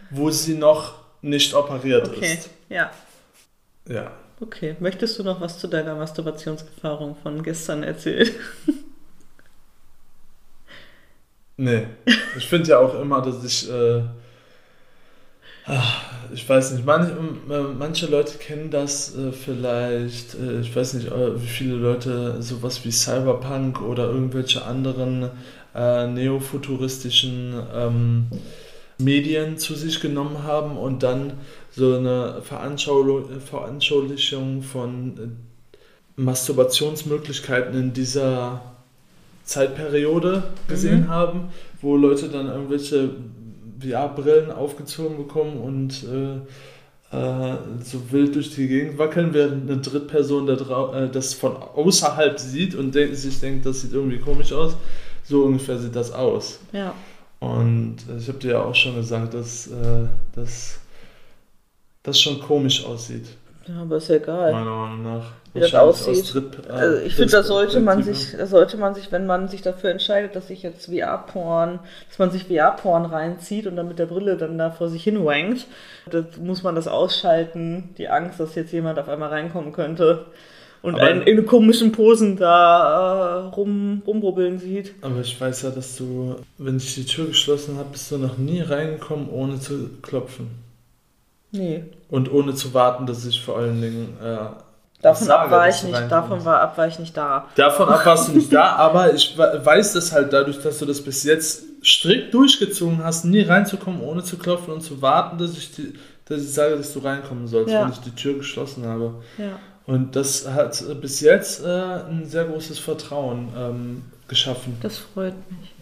[0.09, 2.49] wo sie noch nicht operiert Okay, ist.
[2.69, 2.89] ja.
[3.89, 4.13] Ja.
[4.39, 8.29] Okay, möchtest du noch was zu deiner Masturbationserfahrung von gestern erzählen?
[11.57, 11.87] Nee.
[12.37, 13.69] Ich finde ja auch immer, dass ich.
[13.69, 14.03] Äh,
[15.65, 20.35] ach, ich weiß nicht, manch, äh, manche Leute kennen das äh, vielleicht.
[20.35, 25.29] Äh, ich weiß nicht, äh, wie viele Leute sowas wie Cyberpunk oder irgendwelche anderen
[25.75, 28.27] äh, neofuturistischen ähm,
[28.97, 31.33] Medien zu sich genommen haben und dann
[31.71, 35.37] so eine Veranschaulichung, von
[36.17, 38.61] Masturbationsmöglichkeiten in dieser
[39.43, 41.49] Zeitperiode gesehen haben,
[41.81, 43.11] wo Leute dann irgendwelche
[43.81, 46.37] VR-Brillen aufgezogen bekommen und äh,
[47.15, 52.39] äh, so wild durch die Gegend wackeln, während eine Drittperson da äh, das von außerhalb
[52.39, 54.77] sieht und denk sich denkt, das sieht irgendwie komisch aus.
[55.23, 56.59] So ungefähr sieht das aus.
[56.71, 56.93] Ja.
[57.39, 60.07] Und äh, ich habe dir ja auch schon gesagt, dass äh,
[62.03, 63.25] das schon komisch aussieht,
[63.67, 64.51] Ja, aber ist ja egal.
[64.51, 65.23] meiner Meinung nach.
[65.53, 66.15] Wie das aussieht.
[66.23, 69.25] aus Dritt- äh, Also ich finde, da sollte man sich, da sollte man sich, wenn
[69.27, 73.87] man sich dafür entscheidet, dass sich jetzt VR-Porn, dass man sich VR-Porn reinzieht und dann
[73.89, 75.67] mit der Brille dann da vor sich hin wankt,
[76.09, 80.25] das muss man das ausschalten, die Angst, dass jetzt jemand auf einmal reinkommen könnte
[80.81, 84.93] und Aber- einen in komischen Posen da äh, rum, rumrubbeln sieht.
[85.01, 88.37] Aber ich weiß ja, dass du, wenn ich die Tür geschlossen habe, bist du noch
[88.37, 90.47] nie reingekommen, ohne zu klopfen.
[91.51, 91.83] Nee.
[92.11, 94.17] Und ohne zu warten, dass ich vor allen Dingen.
[94.23, 94.37] Äh,
[95.01, 97.47] Davon sage, ab war ich nicht, davon war ab war ich nicht da.
[97.55, 100.85] Davon ab warst du nicht da, aber ich we- weiß das halt dadurch, dass du
[100.85, 105.57] das bis jetzt strikt durchgezogen hast, nie reinzukommen, ohne zu klopfen und zu warten, dass
[105.57, 105.93] ich, die,
[106.25, 107.83] dass ich sage, dass du reinkommen sollst, Ja.
[107.83, 109.15] wenn ich die Tür geschlossen habe.
[109.39, 109.57] Ja.
[109.87, 114.77] Und das hat bis jetzt äh, ein sehr großes Vertrauen ähm, geschaffen.
[114.83, 115.73] Das freut mich.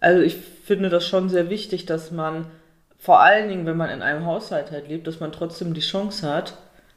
[0.00, 2.46] Also ich finde das schon sehr wichtig, dass man,
[3.06, 6.28] vor allen Dingen, wenn man in einem Haushalt halt lebt, dass man trotzdem die Chance
[6.28, 6.54] hat,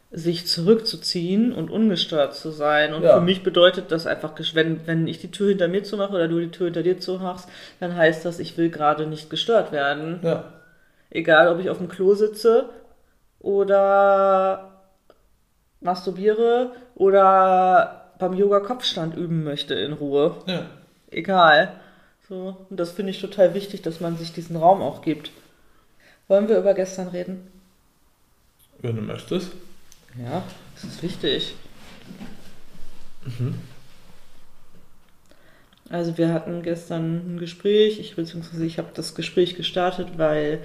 [0.10, 2.96] sich zurückzuziehen und ungestört zu sein.
[2.96, 3.14] Und Ja.
[3.14, 6.40] für mich bedeutet das einfach, wenn, wenn ich die Tür hinter mir zumache oder du
[6.40, 7.48] die Tür hinter dir zumachst,
[7.80, 10.20] dann heißt das, ich will gerade nicht gestört werden.
[10.24, 10.46] Ja.
[11.12, 12.70] Egal, ob ich auf dem Klo sitze
[13.40, 14.82] oder
[15.80, 20.66] masturbiere oder beim Yoga Kopfstand üben möchte in Ruhe ja.
[21.12, 21.74] egal.
[22.28, 25.30] So, und das finde ich total wichtig, dass man sich diesen Raum auch gibt.
[26.30, 27.48] Wollen wir über gestern reden?
[28.82, 29.52] Wenn du möchtest.
[30.18, 30.44] Ja,
[30.76, 31.56] das ist wichtig.
[35.90, 40.62] Also wir hatten gestern ein Gespräch, ich beziehungsweise ich habe das Gespräch gestartet, weil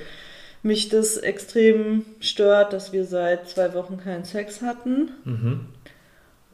[0.62, 5.12] mich das extrem stört, dass wir seit zwei Wochen keinen Sex hatten.
[5.24, 5.60] Mhm.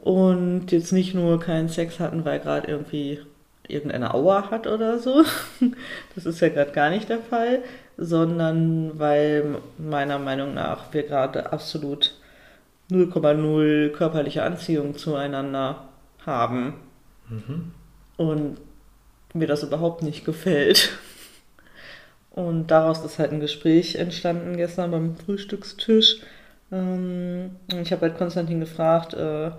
[0.00, 3.20] Und jetzt nicht nur keinen Sex hatten, weil gerade irgendwie
[3.66, 5.24] irgendeine Aua hat oder so.
[6.14, 7.62] Das ist ja gerade gar nicht der Fall,
[8.00, 12.14] sondern weil meiner Meinung nach wir gerade absolut
[12.90, 15.88] 0,0 körperliche Anziehung zueinander
[16.24, 16.74] haben.
[17.28, 17.72] Mhm.
[18.16, 18.58] Und
[19.34, 20.90] mir das überhaupt nicht gefällt.
[22.30, 26.20] Und daraus ist halt ein Gespräch entstanden gestern beim Frühstückstisch.
[26.72, 29.50] Ähm, Ich habe halt Konstantin gefragt, äh,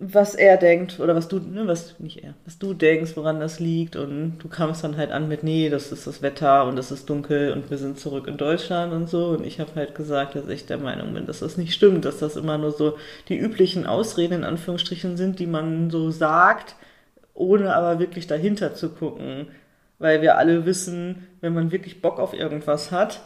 [0.00, 3.58] was er denkt oder was du, ne, was nicht er, was du denkst, woran das
[3.60, 3.96] liegt.
[3.96, 7.10] Und du kamst dann halt an mit, nee, das ist das Wetter und es ist
[7.10, 9.30] dunkel und wir sind zurück in Deutschland und so.
[9.30, 12.18] Und ich habe halt gesagt, dass ich der Meinung bin, dass das nicht stimmt, dass
[12.18, 12.96] das immer nur so
[13.28, 16.76] die üblichen Ausreden in Anführungsstrichen sind, die man so sagt,
[17.34, 19.48] ohne aber wirklich dahinter zu gucken.
[19.98, 23.20] Weil wir alle wissen, wenn man wirklich Bock auf irgendwas hat,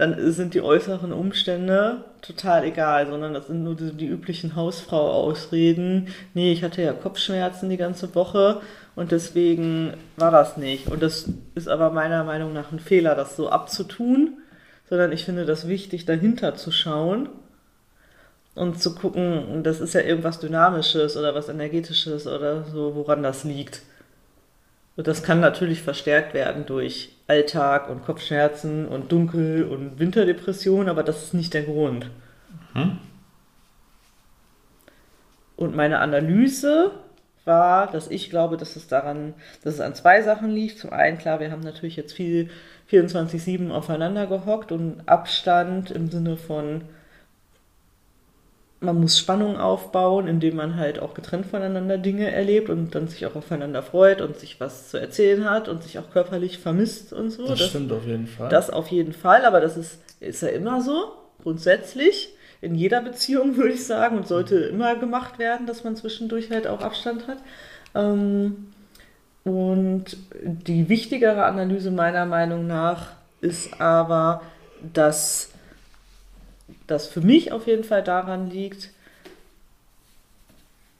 [0.00, 6.08] dann sind die äußeren Umstände total egal, sondern das sind nur die, die üblichen Hausfrau-Ausreden.
[6.32, 8.62] Nee, ich hatte ja Kopfschmerzen die ganze Woche
[8.96, 10.86] und deswegen war das nicht.
[10.86, 14.38] Und das ist aber meiner Meinung nach ein Fehler, das so abzutun,
[14.88, 17.28] sondern ich finde das wichtig, dahinter zu schauen
[18.54, 23.44] und zu gucken, das ist ja irgendwas Dynamisches oder was Energetisches oder so, woran das
[23.44, 23.82] liegt.
[25.00, 31.02] Und das kann natürlich verstärkt werden durch Alltag und Kopfschmerzen und Dunkel und Winterdepression, aber
[31.02, 32.10] das ist nicht der Grund.
[32.74, 32.98] Mhm.
[35.56, 36.90] Und meine Analyse
[37.46, 39.32] war, dass ich glaube, dass es daran,
[39.64, 40.78] dass es an zwei Sachen liegt.
[40.78, 42.50] Zum einen, klar, wir haben natürlich jetzt viel
[42.90, 46.82] 24-7 aufeinander gehockt und Abstand im Sinne von,
[48.80, 53.26] man muss Spannung aufbauen, indem man halt auch getrennt voneinander Dinge erlebt und dann sich
[53.26, 57.30] auch aufeinander freut und sich was zu erzählen hat und sich auch körperlich vermisst und
[57.30, 57.46] so.
[57.46, 58.48] Das, stimmt auf jeden Fall.
[58.48, 61.12] Das auf jeden Fall, aber das ist, ist ja immer so,
[61.42, 62.30] grundsätzlich.
[62.62, 66.66] In jeder Beziehung würde ich sagen und sollte immer gemacht werden, dass man zwischendurch halt
[66.66, 67.38] auch Abstand hat.
[67.94, 68.72] Ähm,
[69.44, 73.08] und die wichtigere Analyse meiner Meinung nach
[73.40, 74.42] ist aber,
[74.92, 75.50] dass
[76.90, 78.90] das für mich auf jeden Fall daran liegt,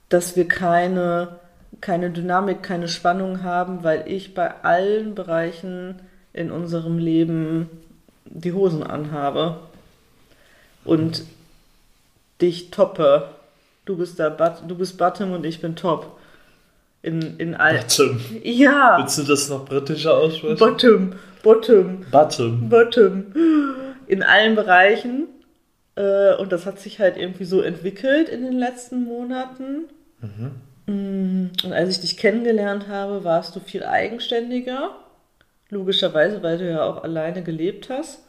[0.09, 1.41] dass wir keine,
[1.81, 6.01] keine Dynamik, keine Spannung haben, weil ich bei allen Bereichen
[6.33, 7.69] in unserem Leben
[8.25, 9.59] die Hosen anhabe
[10.85, 11.25] und
[12.41, 13.29] dich toppe.
[13.85, 16.19] Du bist But du bist Bottom und ich bin Top.
[17.03, 18.21] In, in all Bottom.
[18.43, 18.99] Ja.
[18.99, 20.59] Willst du das noch britischer aussprechen?
[20.59, 22.69] Bottom, Bottom, Bottom.
[22.69, 23.25] Bottom.
[24.07, 25.29] In allen Bereichen.
[26.01, 29.85] Äh, Und das hat sich halt irgendwie so entwickelt in den letzten Monaten.
[30.87, 34.91] Mm, Und als ich dich kennengelernt habe, warst du viel eigenständiger.
[35.71, 38.25] Logischerweise, weil du ja auch alleine gelebt hast.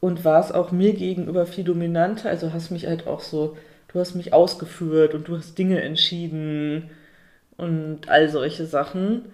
[0.00, 2.28] Und warst auch mir gegenüber viel dominanter.
[2.30, 3.56] Also hast mich halt auch so,
[3.92, 6.90] du hast mich ausgeführt und du hast Dinge entschieden
[7.56, 9.26] und all solche Sachen.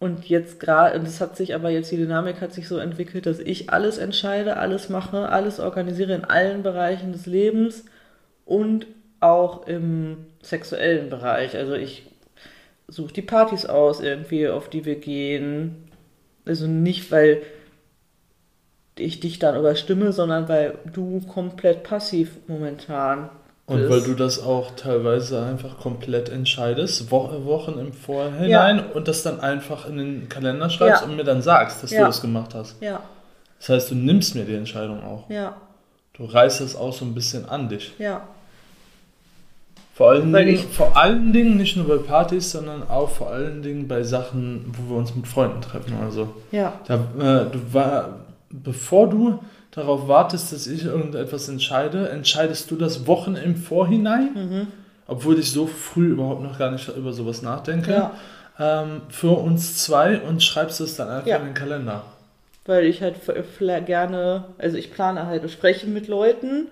[0.00, 3.26] Und jetzt gerade, und es hat sich aber jetzt, die Dynamik hat sich so entwickelt,
[3.26, 7.84] dass ich alles entscheide, alles mache, alles organisiere in allen Bereichen des Lebens
[8.44, 8.86] und
[9.20, 11.56] auch im sexuellen Bereich.
[11.56, 12.06] Also ich
[12.86, 15.88] suche die Partys aus irgendwie, auf die wir gehen.
[16.46, 17.42] Also nicht, weil
[18.96, 23.30] ich dich dann überstimme, sondern weil du komplett passiv momentan
[23.68, 29.22] Und weil du das auch teilweise einfach komplett entscheidest, Wo Wochen im Vorhinein und das
[29.22, 31.06] dann einfach in den Kalender schreibst Ja.
[31.08, 32.00] und mir dann sagst, dass Ja.
[32.00, 32.80] du das gemacht hast.
[32.80, 33.00] Ja,
[33.58, 35.28] Das heißt, du nimmst mir die Entscheidung auch.
[35.30, 35.54] ja,
[36.14, 37.92] Du reißt es auch so ein bisschen an dich.
[37.98, 38.22] ja.
[39.94, 43.30] Vor allen, Weil Dingen, ich- vor allen Dingen nicht nur bei Partys, sondern auch vor
[43.30, 45.92] allen Dingen bei Sachen, wo wir uns mit Freunden treffen.
[46.00, 48.10] Also Ja, da, äh, du war,
[48.48, 49.40] bevor du
[49.78, 54.66] darauf wartest, dass ich irgendetwas entscheide, entscheidest du das Wochen im Vorhinein, Mhm.
[55.06, 58.12] obwohl ich so früh überhaupt noch gar nicht über sowas nachdenke, Ja.
[58.58, 61.36] ähm, für uns zwei und schreibst es dann einfach Ja.
[61.38, 62.02] in den Kalender.
[62.66, 63.16] weil ich halt
[63.86, 66.66] gerne, also ich plane halt, ich spreche mit Leuten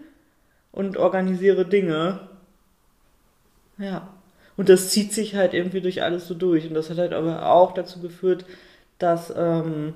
[0.70, 2.20] und organisiere Dinge.
[3.78, 4.08] Ja.
[4.58, 6.66] Und das zieht sich halt irgendwie durch alles so durch.
[6.68, 8.44] Und das hat halt aber auch dazu geführt,
[8.98, 9.94] dass ähm,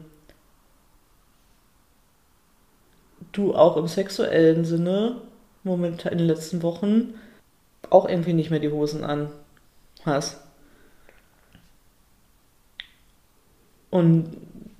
[3.32, 5.16] du auch im sexuellen Sinne
[5.62, 7.14] momentan in den letzten Wochen
[7.90, 9.30] auch irgendwie nicht mehr die Hosen an
[10.04, 10.40] hast.
[13.90, 14.36] Und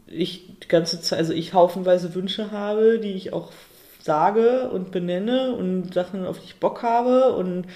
[0.07, 3.53] ich die ganze Zeit, also ich haufenweise Wünsche habe, die ich auch
[4.01, 7.67] sage und benenne und Sachen, auf die ich Bock habe und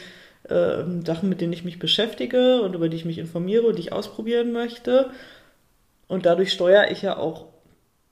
[0.45, 3.83] äh, Sachen, mit denen ich mich beschäftige und über die ich mich informiere und die
[3.83, 5.11] ich ausprobieren möchte.
[6.09, 7.47] Und dadurch steuere ich ja auch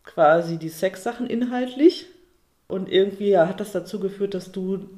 [0.05, 2.07] quasi die Sexsachen inhaltlich.
[2.73, 4.89] Und irgendwie ja, hat das dazu geführt, dass du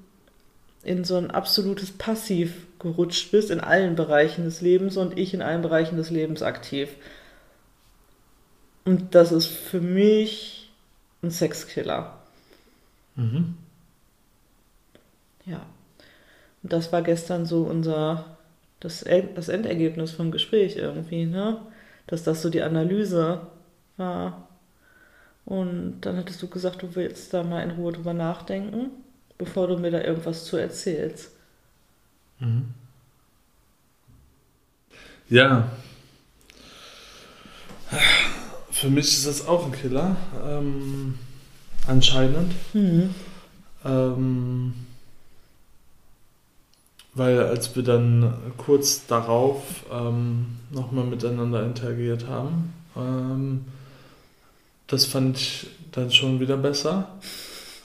[0.84, 5.42] in so ein absolutes Passiv gerutscht bist in allen Bereichen des Lebens und ich in
[5.42, 6.90] allen Bereichen des Lebens aktiv.
[8.84, 10.70] Und das ist für mich
[11.24, 12.16] ein Sexkiller.
[13.16, 13.56] Mhm.
[15.44, 15.66] Ja.
[16.62, 18.36] Und das war gestern so unser,
[18.78, 19.04] das,
[19.34, 21.60] das Endergebnis vom Gespräch irgendwie, ne?
[22.06, 23.40] Dass das so die Analyse
[23.96, 24.48] war.
[25.44, 28.90] Und dann hattest du gesagt, du willst da mal in Ruhe drüber nachdenken,
[29.36, 31.30] bevor du mir da irgendwas zu erzählst.
[32.40, 32.74] Mhm.
[35.28, 35.70] Ja.
[38.70, 40.16] Für mich ist das auch ein Killer.
[40.46, 41.18] Ähm,
[41.86, 42.52] anscheinend.
[42.72, 43.14] Mhm.
[43.84, 44.74] Ähm,
[47.14, 53.64] weil als wir dann kurz darauf ähm, nochmal miteinander interagiert haben, ähm,
[54.86, 57.08] das fand ich dann schon wieder besser.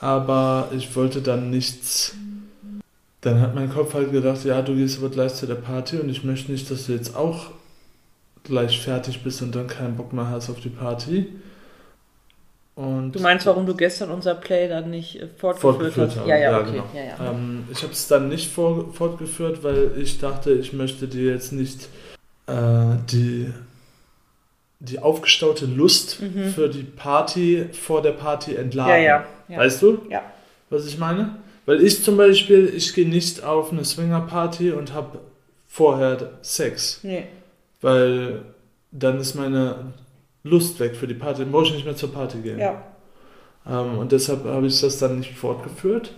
[0.01, 2.15] Aber ich wollte dann nichts.
[3.21, 6.07] Dann hat mein Kopf halt gedacht, ja, du gehst aber gleich zu der Party und
[6.07, 7.47] ich möchte nicht, dass du jetzt auch
[8.43, 11.27] gleich fertig bist und dann keinen Bock mehr hast auf die Party.
[12.75, 15.59] Und du meinst, warum du gestern unser Play dann nicht äh, fortgeführt,
[15.93, 16.27] fortgeführt hast?
[16.27, 16.71] Ja, ja, ja, okay.
[16.71, 16.85] Genau.
[16.93, 17.31] Ja, ja.
[17.31, 21.51] Ähm, ich habe es dann nicht vor, fortgeführt, weil ich dachte, ich möchte dir jetzt
[21.51, 21.89] nicht
[22.47, 23.51] äh, die,
[24.79, 26.49] die aufgestaute Lust mhm.
[26.49, 28.91] für die Party vor der Party entladen.
[28.91, 29.57] Ja, ja, ja.
[29.57, 30.01] Weißt du?
[30.09, 30.23] Ja.
[30.69, 31.37] Was ich meine?
[31.65, 35.19] Weil ich zum Beispiel, ich gehe nicht auf eine Swinger-Party und habe
[35.67, 37.01] vorher Sex.
[37.03, 37.25] Nee.
[37.81, 38.41] Weil
[38.91, 39.93] dann ist meine
[40.43, 41.41] Lust weg für die Party.
[41.41, 42.59] Dann brauche ich nicht mehr zur Party gehen.
[42.59, 42.81] Ja.
[43.67, 46.13] Ähm, und deshalb habe ich das dann nicht fortgeführt.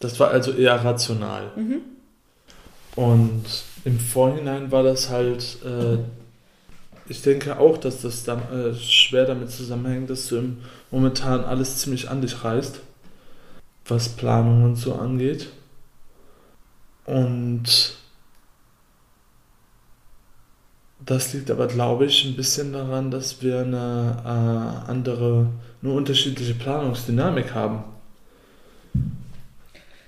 [0.00, 1.50] Das war also eher rational.
[1.56, 1.80] Mhm.
[2.94, 3.44] Und
[3.84, 5.98] im Vorhinein war das halt, äh,
[7.08, 10.56] ich denke auch, dass das dann, äh, schwer damit zusammenhängt, dass du
[10.90, 12.80] momentan alles ziemlich an dich reißt,
[13.86, 15.48] was Planung und so angeht.
[17.06, 17.96] Und
[21.00, 25.48] das liegt aber, glaube ich, ein bisschen daran, dass wir eine äh, andere,
[25.82, 27.84] eine unterschiedliche Planungsdynamik haben.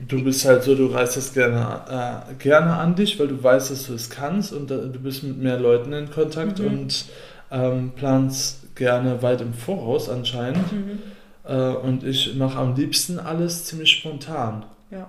[0.08, 3.70] Du bist halt so, du reißt das gerne, äh, gerne an dich, weil du weißt,
[3.70, 6.66] dass du es kannst und äh, du bist mit mehr Leuten in Kontakt mhm.
[6.66, 7.04] und
[7.50, 10.72] ähm, planst gerne weit im Voraus anscheinend.
[10.72, 10.98] Mhm.
[11.44, 14.64] Äh, und ich mache am liebsten alles ziemlich spontan.
[14.90, 15.08] Ja.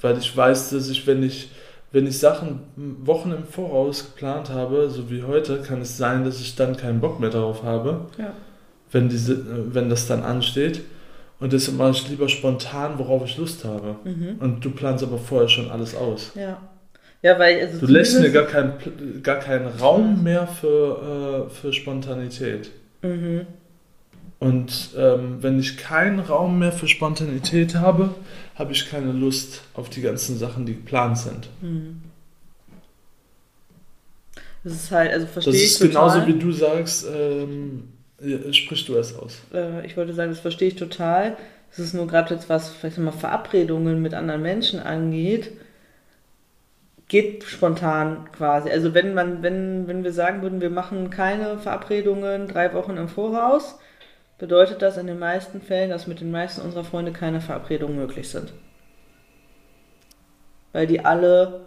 [0.00, 1.50] Weil ich weiß, dass ich, wenn ich
[1.92, 6.40] wenn ich Sachen Wochen im Voraus geplant habe, so wie heute, kann es sein, dass
[6.40, 8.32] ich dann keinen Bock mehr darauf habe, ja.
[8.92, 10.82] wenn, diese, wenn das dann ansteht.
[11.38, 13.96] Und deshalb mache ich lieber spontan, worauf ich Lust habe.
[14.04, 14.36] Mhm.
[14.40, 16.32] Und du planst aber vorher schon alles aus.
[16.34, 16.60] Ja.
[17.22, 18.74] Ja, weil also du lässt mir gar, kein,
[19.22, 22.70] gar keinen Raum mehr für, äh, für Spontanität.
[23.02, 23.46] Mhm.
[24.38, 28.14] Und ähm, wenn ich keinen Raum mehr für Spontanität habe,
[28.54, 31.48] habe ich keine Lust auf die ganzen Sachen, die geplant sind.
[31.62, 32.02] Mhm.
[34.62, 35.62] Das ist halt, also verstehe ich.
[35.62, 37.88] Das ist genauso wie du sagst, ähm,
[38.52, 39.42] sprich du es aus.
[39.52, 41.36] Äh, ich wollte sagen, das verstehe ich total.
[41.70, 45.52] Es ist nur gerade jetzt was, vielleicht mal Verabredungen mit anderen Menschen angeht,
[47.08, 48.70] geht spontan quasi.
[48.70, 53.08] Also wenn man, wenn, wenn wir sagen würden, wir machen keine Verabredungen drei Wochen im
[53.08, 53.78] Voraus,
[54.38, 58.28] bedeutet das in den meisten Fällen, dass mit den meisten unserer Freunde keine Verabredungen möglich
[58.30, 58.52] sind.
[60.72, 61.65] Weil die alle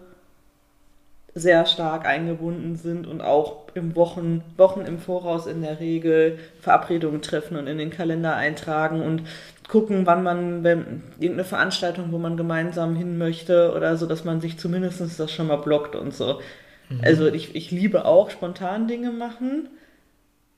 [1.34, 7.22] sehr stark eingebunden sind und auch im Wochen, Wochen im Voraus in der Regel Verabredungen
[7.22, 9.22] treffen und in den Kalender eintragen und
[9.68, 14.40] gucken, wann man, wenn irgendeine Veranstaltung, wo man gemeinsam hin möchte oder so, dass man
[14.40, 16.40] sich zumindest das schon mal blockt und so.
[16.88, 17.00] Mhm.
[17.04, 19.68] Also ich, ich liebe auch spontan Dinge machen,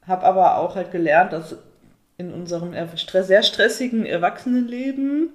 [0.07, 1.57] habe aber auch halt gelernt, dass
[2.17, 5.31] in unserem sehr stressigen Erwachsenenleben,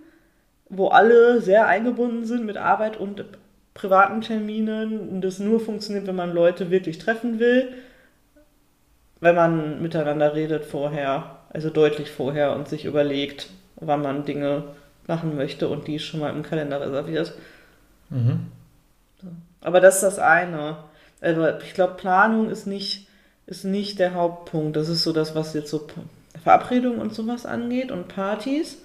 [0.69, 3.23] wo alle sehr eingebunden sind mit Arbeit und
[3.77, 7.75] privaten Terminen und das nur funktioniert, wenn man Leute wirklich treffen will,
[9.19, 14.63] wenn man miteinander redet vorher, also deutlich vorher und sich überlegt, wann man Dinge
[15.05, 17.33] machen möchte und die schon mal im Kalender reserviert.
[18.09, 18.47] Mhm.
[19.61, 20.77] Aber das ist das eine.
[21.21, 23.07] Also ich glaube, Planung ist nicht,
[23.45, 24.75] ist nicht der Hauptpunkt.
[24.75, 25.85] Das ist so das, was jetzt so
[26.43, 28.79] Verabredungen und sowas angeht und Partys.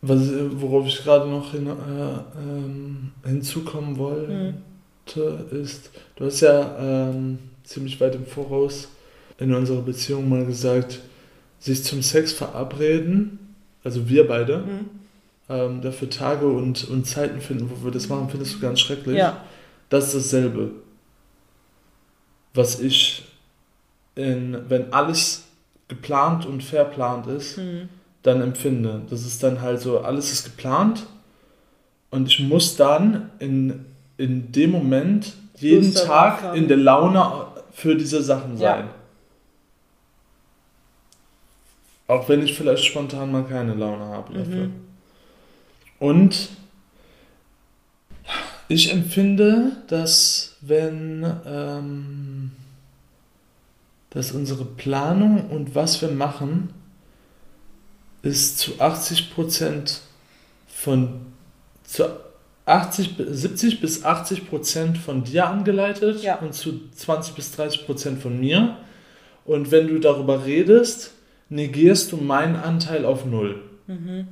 [0.00, 4.54] Was, worauf ich gerade noch hin, äh, ähm, hinzukommen wollte,
[5.12, 5.60] hm.
[5.60, 8.88] ist, du hast ja ähm, ziemlich weit im Voraus
[9.38, 11.00] in unserer Beziehung mal gesagt,
[11.58, 14.90] sich zum Sex verabreden, also wir beide, hm.
[15.48, 19.16] ähm, dafür Tage und, und Zeiten finden, wo wir das machen, findest du ganz schrecklich.
[19.16, 19.44] Ja.
[19.88, 20.70] Das ist dasselbe.
[22.54, 23.24] Was ich,
[24.14, 25.44] in, wenn alles
[25.88, 27.88] geplant und verplant ist, Hm.
[28.22, 29.02] Dann empfinde.
[29.10, 31.06] Das ist dann halt so, alles ist geplant
[32.10, 33.84] und ich muss dann in,
[34.16, 38.76] in dem Moment jeden Lust Tag in der Laune für diese Sachen Ja.
[38.76, 38.88] sein.
[42.06, 44.66] Auch wenn ich vielleicht spontan mal keine Laune habe dafür.
[44.66, 44.74] Mhm.
[45.98, 46.48] Und
[48.68, 52.52] ich empfinde, dass wenn ähm,
[54.10, 56.70] dass unsere Planung und was wir machen
[58.28, 59.98] ist zu 80%
[60.68, 61.20] von
[61.84, 62.04] zu
[62.66, 66.36] 80, bi- 70 bis 80% von dir angeleitet Ja.
[66.36, 68.76] und zu 20 bis 30% von mir.
[69.44, 71.12] Und wenn du darüber redest,
[71.48, 73.62] negierst du meinen Anteil auf null.
[73.86, 74.28] Mhm.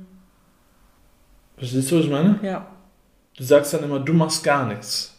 [1.57, 2.39] Verstehst du, was ich meine?
[2.43, 2.67] Ja.
[3.35, 5.15] Du sagst dann immer, du machst gar nichts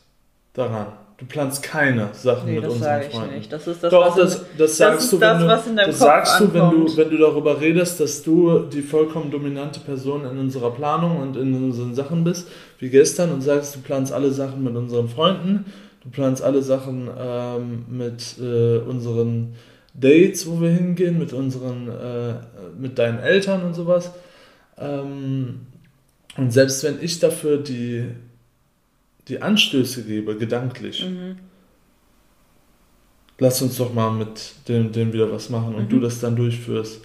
[0.52, 0.92] daran.
[1.18, 3.34] Du planst keine Sachen Nee, mit das unseren sage ich Freunden.
[3.34, 3.52] nicht.
[3.52, 5.86] Das ist das, Doch, was das, das sagst du, das, wenn du, was in deinem
[5.88, 9.80] das Kopf sagst du, wenn du, wenn du darüber redest, dass du die vollkommen dominante
[9.80, 12.46] Person in unserer Planung und in unseren Sachen bist,
[12.78, 15.64] wie gestern, und sagst, du planst alle Sachen mit unseren Freunden,
[16.04, 19.56] du planst alle Sachen ähm, mit äh, unseren
[19.94, 22.34] Dates, wo wir hingehen, mit unseren, äh,
[22.78, 24.12] mit deinen Eltern und sowas.
[24.78, 25.62] Ähm,
[26.36, 28.04] und selbst wenn ich dafür die,
[29.28, 31.38] die Anstöße gebe, gedanklich, Mhm.
[33.38, 35.88] lass uns doch mal mit dem, dem wieder was machen und Mhm.
[35.90, 37.00] du das dann durchführst,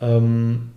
[0.00, 0.70] ähm,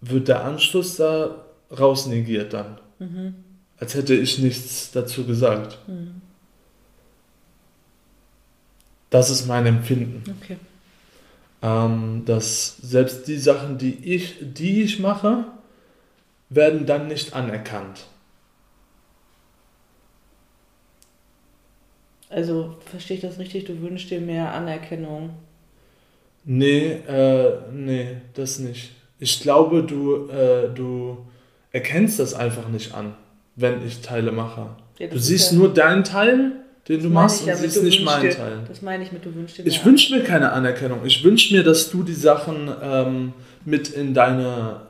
[0.00, 1.44] wird der Anschluss da
[1.78, 2.78] raus negiert dann.
[2.98, 3.34] Mhm.
[3.78, 5.78] Als hätte ich nichts dazu gesagt.
[5.88, 6.22] Mhm.
[9.10, 10.22] Das ist mein Empfinden.
[10.42, 10.56] Okay.
[11.62, 15.44] Ähm, dass selbst die Sachen, die ich, die ich mache,
[16.50, 18.06] werden dann nicht anerkannt.
[22.30, 23.64] Also, verstehe ich das richtig?
[23.64, 25.30] Du wünschst dir mehr Anerkennung.
[26.44, 28.92] Nee, äh, nee, das nicht.
[29.18, 31.18] Ich glaube, du, äh, du
[31.72, 33.14] erkennst das einfach nicht an,
[33.56, 34.68] wenn ich Teile mache.
[34.98, 36.52] Ja, Du siehst ja- nur deinen Teil,
[36.88, 38.58] den du machst, ich ja und mit, siehst nicht meinen dir- Teil.
[38.68, 41.00] Das meine ich mit, du wünschst dir Ich mehr wünsche mir keine Anerkennung.
[41.04, 43.32] Ich wünsche mir, dass du die Sachen ähm,
[43.64, 44.80] mit in deine,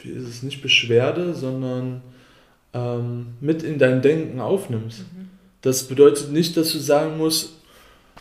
[0.00, 2.02] wie ist es, nicht Beschwerde, sondern
[2.72, 5.00] ähm, mit in dein Denken aufnimmst.
[5.00, 5.15] Mhm.
[5.62, 7.54] Das bedeutet nicht, dass du sagen musst,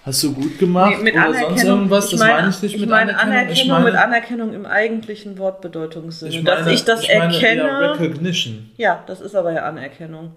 [0.04, 2.10] hast du gut gemacht Nee, mit oder sonst irgendwas.
[2.10, 3.32] Das meine, meine ich nicht ich mit meine Anerkennung.
[3.34, 6.32] Anerkennung ich meine, mit Anerkennung im eigentlichen Wortbedeutungssinne.
[6.32, 7.62] ich meine, dass ich das ich meine erkenne.
[7.62, 8.70] eher Recognition.
[8.78, 10.32] Ja, das ist aber ja Anerkennung.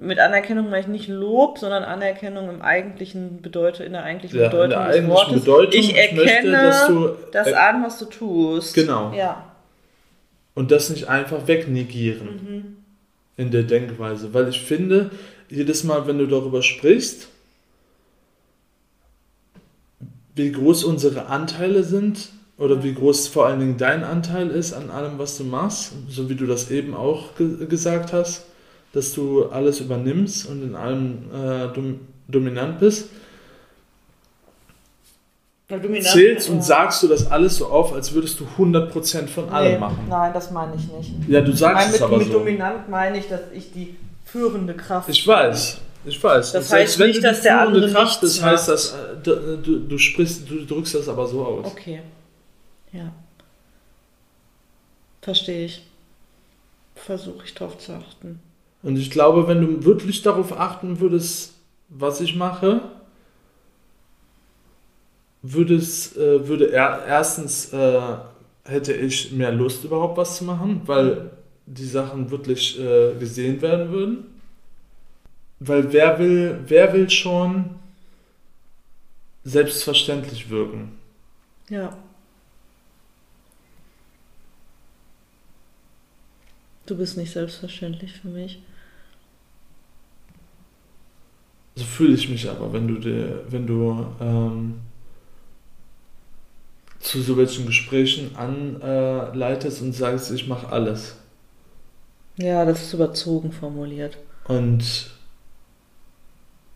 [0.00, 4.46] Mit Anerkennung meine ich nicht Lob, sondern Anerkennung im eigentlichen Bedeutung, in der eigentlichen Ja,
[4.48, 5.40] Bedeutung der des eigentlichen Wortes.
[5.40, 8.74] Bedeutung, ich ich möchte, erkenne dass du- das äh, an, was du tust.
[8.74, 9.12] Genau.
[9.12, 9.44] Ja.
[10.54, 12.28] Und das nicht einfach wegnegieren.
[12.28, 12.74] Mhm.
[13.36, 15.10] in der Denkweise, weil ich finde,
[15.48, 17.28] jedes Mal, wenn du darüber sprichst,
[20.34, 22.28] wie groß unsere Anteile sind
[22.58, 26.28] oder wie groß vor allen Dingen dein Anteil ist an allem, was du machst, so
[26.28, 28.44] wie du das eben auch ge gesagt hast,
[28.92, 33.08] dass du alles übernimmst und in allem äh, dom dominant bist,
[35.68, 39.72] dominant- zählst und sagst du das alles so auf, als würdest du 100% von allem
[39.72, 40.06] Nee, machen.
[40.08, 41.28] Nein, das meine ich nicht.
[41.28, 42.32] Ja, du Ich sagst meine, es mit, aber mit so.
[42.34, 43.96] dominant meine ich, dass ich die
[44.30, 46.52] führende Kraft Ich weiß, ich weiß.
[46.52, 48.74] Das selbst heißt wenn nicht, du dass der führende andere Kraft bist, heißt macht.
[48.74, 51.66] das, äh, du, du, du sprichst, du drückst das aber so aus.
[51.66, 52.02] Okay.
[52.92, 53.12] Ja.
[55.22, 55.82] Verstehe ich.
[56.94, 58.40] Versuche ich drauf zu achten.
[58.82, 61.54] Und ich glaube, wenn du wirklich darauf achten würdest,
[61.88, 62.80] was ich mache,
[65.42, 68.00] würde es, äh, würde er, erstens äh,
[68.64, 71.30] hätte ich mehr Lust überhaupt was zu machen, weil
[71.74, 74.24] die Sachen wirklich äh, gesehen werden würden.
[75.60, 77.76] Weil wer will, wer will schon
[79.44, 80.92] selbstverständlich wirken?
[81.68, 81.96] Ja.
[86.86, 88.62] Du bist nicht selbstverständlich für mich.
[91.74, 94.80] So fühle ich mich aber, wenn du dir, wenn du ähm,
[96.98, 101.17] zu so welchen Gesprächen anleitest und sagst, ich mache alles.
[102.38, 104.16] Ja, das ist überzogen formuliert.
[104.46, 105.10] Und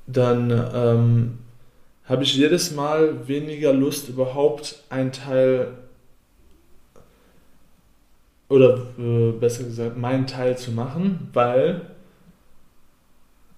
[0.07, 1.39] dann ähm,
[2.05, 5.69] habe ich jedes Mal weniger Lust, überhaupt einen Teil
[8.49, 11.81] oder äh, besser gesagt, meinen Teil zu machen, weil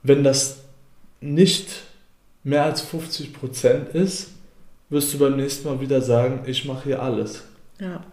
[0.03, 0.61] wenn das
[1.21, 1.83] nicht
[2.45, 4.31] mehr als 50% ist,
[4.91, 7.43] wirst du beim nächsten Mal wieder sagen, ich mache hier alles.
[7.81, 8.05] Ja.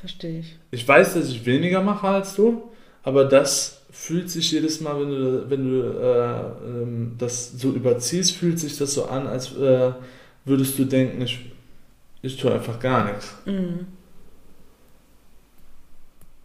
[0.00, 0.58] Verstehe ich.
[0.70, 2.70] Ich weiß, dass ich weniger mache als du,
[3.02, 8.32] aber das fühlt sich jedes Mal, wenn du, wenn du äh, ähm, das so überziehst,
[8.32, 9.92] fühlt sich das so an, als äh,
[10.44, 11.40] würdest du denken, ich,
[12.22, 13.34] ich tue einfach gar nichts.
[13.44, 13.86] Mhm.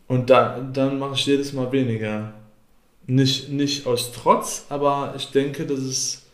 [0.07, 2.33] Und da, dann mache ich jedes Mal weniger.
[3.07, 6.25] Nicht, nicht aus Trotz, aber ich denke, das ist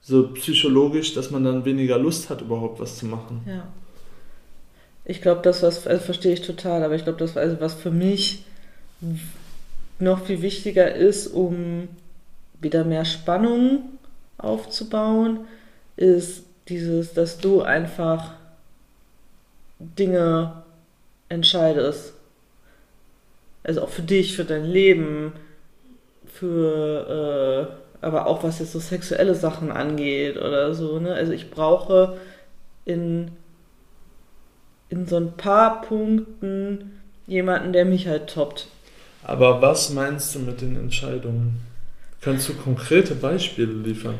[0.00, 3.42] so psychologisch, dass man dann weniger Lust hat, überhaupt was zu machen.
[3.46, 3.66] Ja.
[5.04, 7.90] Ich glaube, das was, also verstehe ich total, aber ich glaube, das also was für
[7.90, 8.44] mich
[9.98, 11.88] noch viel wichtiger ist, um
[12.60, 13.82] wieder mehr Spannung
[14.38, 15.40] aufzubauen,
[15.96, 18.32] ist dieses, dass du einfach
[19.78, 20.62] Dinge
[21.28, 22.14] entscheidest.
[23.62, 25.32] Also auch für dich, für dein Leben,
[26.26, 27.70] für,
[28.02, 30.98] äh, aber auch was jetzt so sexuelle Sachen angeht oder so.
[30.98, 31.14] Ne?
[31.14, 32.18] Also ich brauche
[32.84, 33.30] in,
[34.94, 38.68] in so ein paar Punkten jemanden, der mich halt toppt.
[39.24, 41.60] Aber was meinst du mit den Entscheidungen?
[42.20, 44.18] Kannst du konkrete Beispiele liefern?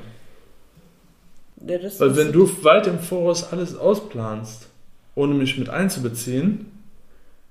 [1.67, 4.69] Ja, Weil wenn du weit im Voraus alles ausplanst,
[5.15, 6.67] ohne mich mit einzubeziehen,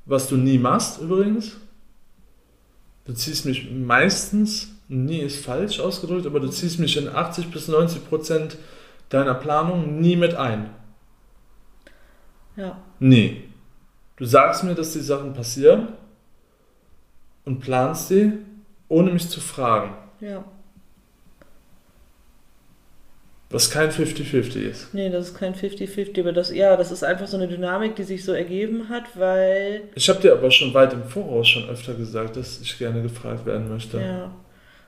[0.06, 1.58] was du nie machst übrigens,
[3.06, 7.68] du ziehst mich meistens, nie ist falsch ausgedrückt, aber du ziehst mich in 80 bis
[7.68, 8.58] 90 Prozent
[9.10, 10.70] deiner Planung nie mit ein.
[12.56, 13.44] Ja, Nie.
[14.16, 15.90] Du sagst mir, dass die Sachen passieren
[17.44, 18.32] und planst sie,
[18.88, 19.94] ohne mich zu fragen.
[20.22, 20.44] ja.
[23.50, 24.94] Was kein 50-50 ist.
[24.96, 28.02] Nee, das ist kein 50-50, aber das, ja, das ist einfach so eine Dynamik, die
[28.04, 31.94] sich so ergeben hat, weil, Ich habe dir aber schon weit im Voraus schon öfter
[31.94, 34.00] gesagt, dass ich gerne gefragt werden möchte.
[34.00, 34.32] ja.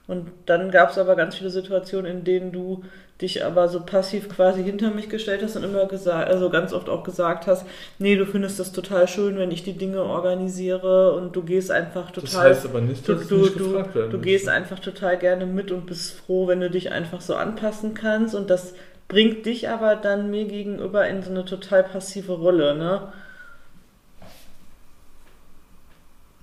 [0.08, 2.84] Und dann gab es aber ganz viele Situationen, in denen du
[3.22, 6.90] dich aber so passiv quasi hinter mich gestellt hast und immer gesagt, also ganz oft
[6.90, 7.66] auch gesagt hast,
[7.98, 12.12] nee, du findest das total schön, wenn ich die Dinge organisiere und du gehst einfach
[12.20, 14.20] Das total heißt aber nicht, Du, dass du, nicht du, gefragt werden du möchte.
[14.20, 18.36] gehst einfach total gerne mit und bist froh, wenn du dich einfach so anpassen kannst.
[18.36, 18.74] Und das
[19.08, 23.14] bringt dich aber dann mir gegenüber in so eine total passive Rolle, ne?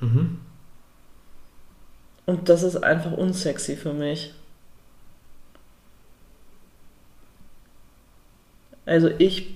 [0.01, 0.41] Mhm.
[2.27, 4.35] Und das ist einfach unsexy für mich.
[8.85, 9.55] Also ich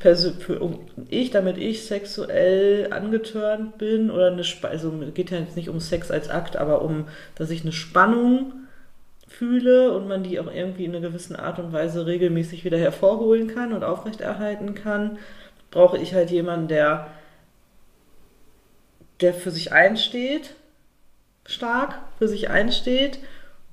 [1.09, 5.81] ich, damit ich sexuell angetörnt bin oder eine, Sp- also geht ja jetzt nicht um
[5.81, 8.53] Sex als Akt, aber um, dass ich eine Spannung
[9.29, 13.49] fühle und man die auch irgendwie in einer gewissen Art und Weise regelmäßig wieder hervorholen
[13.49, 15.19] kann und aufrechterhalten kann,
[15.71, 17.09] brauche ich halt jemanden, der,
[19.21, 20.55] der für sich einsteht,
[21.47, 23.19] stark für sich einsteht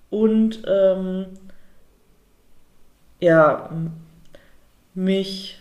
[0.10, 1.26] und ähm,
[3.20, 3.70] ja,
[4.94, 5.60] mich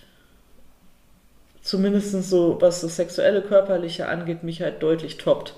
[1.62, 5.54] zumindest so, was das sexuelle, körperliche angeht, mich halt deutlich toppt.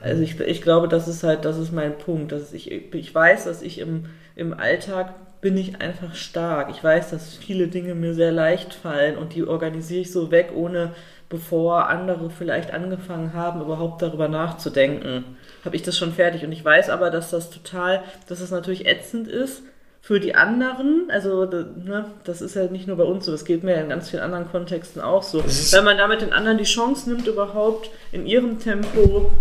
[0.00, 2.32] Also ich, ich glaube, das ist halt, das ist mein Punkt.
[2.32, 6.70] Dass ich, ich weiß, dass ich im, im Alltag bin ich einfach stark.
[6.70, 10.52] Ich weiß, dass viele Dinge mir sehr leicht fallen und die organisiere ich so weg,
[10.54, 10.94] ohne
[11.34, 15.24] bevor andere vielleicht angefangen haben, überhaupt darüber nachzudenken.
[15.64, 16.44] Habe ich das schon fertig.
[16.44, 19.62] Und ich weiß aber, dass das total, dass das natürlich ätzend ist
[20.00, 21.08] für die anderen.
[21.10, 23.88] Also, ne, das ist ja nicht nur bei uns so, das geht mir ja in
[23.88, 25.42] ganz vielen anderen Kontexten auch so.
[25.44, 29.32] Wenn man damit den anderen die Chance nimmt, überhaupt in ihrem Tempo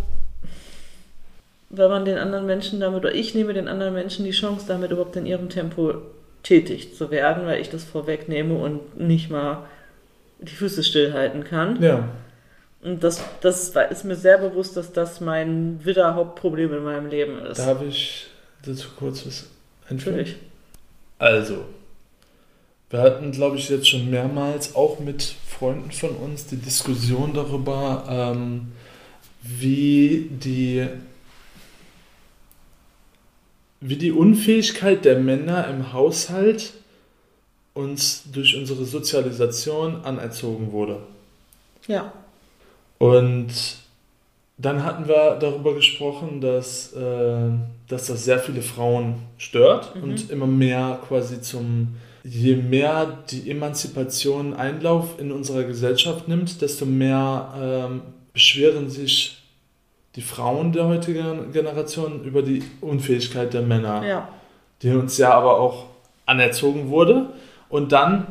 [1.76, 4.92] wenn man den anderen Menschen damit, oder ich nehme den anderen Menschen die Chance, damit
[4.92, 5.96] überhaupt in ihrem Tempo
[6.44, 9.66] tätig zu werden, weil ich das vorwegnehme und nicht mal
[10.44, 11.82] die Füße stillhalten kann.
[11.82, 12.10] Ja.
[12.82, 17.40] Und das, das ist mir sehr bewusst, dass das mein wieder Hauptproblem in meinem Leben
[17.46, 17.60] ist.
[17.60, 18.28] Darf ich
[18.66, 19.50] dazu kurz was
[19.90, 20.18] einführen?
[20.18, 20.38] Natürlich.
[21.18, 21.66] Also,
[22.90, 28.04] wir hatten, glaube ich, jetzt schon mehrmals auch mit Freunden von uns die Diskussion darüber,
[28.10, 28.74] ähm,
[29.42, 30.88] wie die
[33.86, 36.74] wie die Unfähigkeit der Männer im Haushalt
[37.74, 40.98] uns durch unsere Sozialisation anerzogen wurde.
[41.88, 42.12] Ja.
[43.00, 43.52] Und
[44.58, 47.50] dann hatten wir darüber gesprochen, dass, äh,
[47.88, 50.04] dass das sehr viele Frauen stört Mhm.
[50.04, 56.86] und immer mehr quasi zum, je mehr die Emanzipation Einlauf in unserer Gesellschaft nimmt, desto
[56.86, 58.02] mehr ähm,
[58.32, 59.40] beschweren sich
[60.16, 64.30] die Frauen der heutigen Generation über die Unfähigkeit der Männer Ja.
[64.84, 65.86] die uns ja aber auch
[66.28, 67.30] anerzogen wurde
[67.74, 68.28] und dann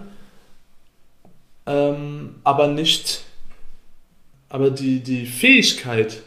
[1.67, 3.25] ähm, aber nicht,
[4.49, 6.23] aber die, die Fähigkeit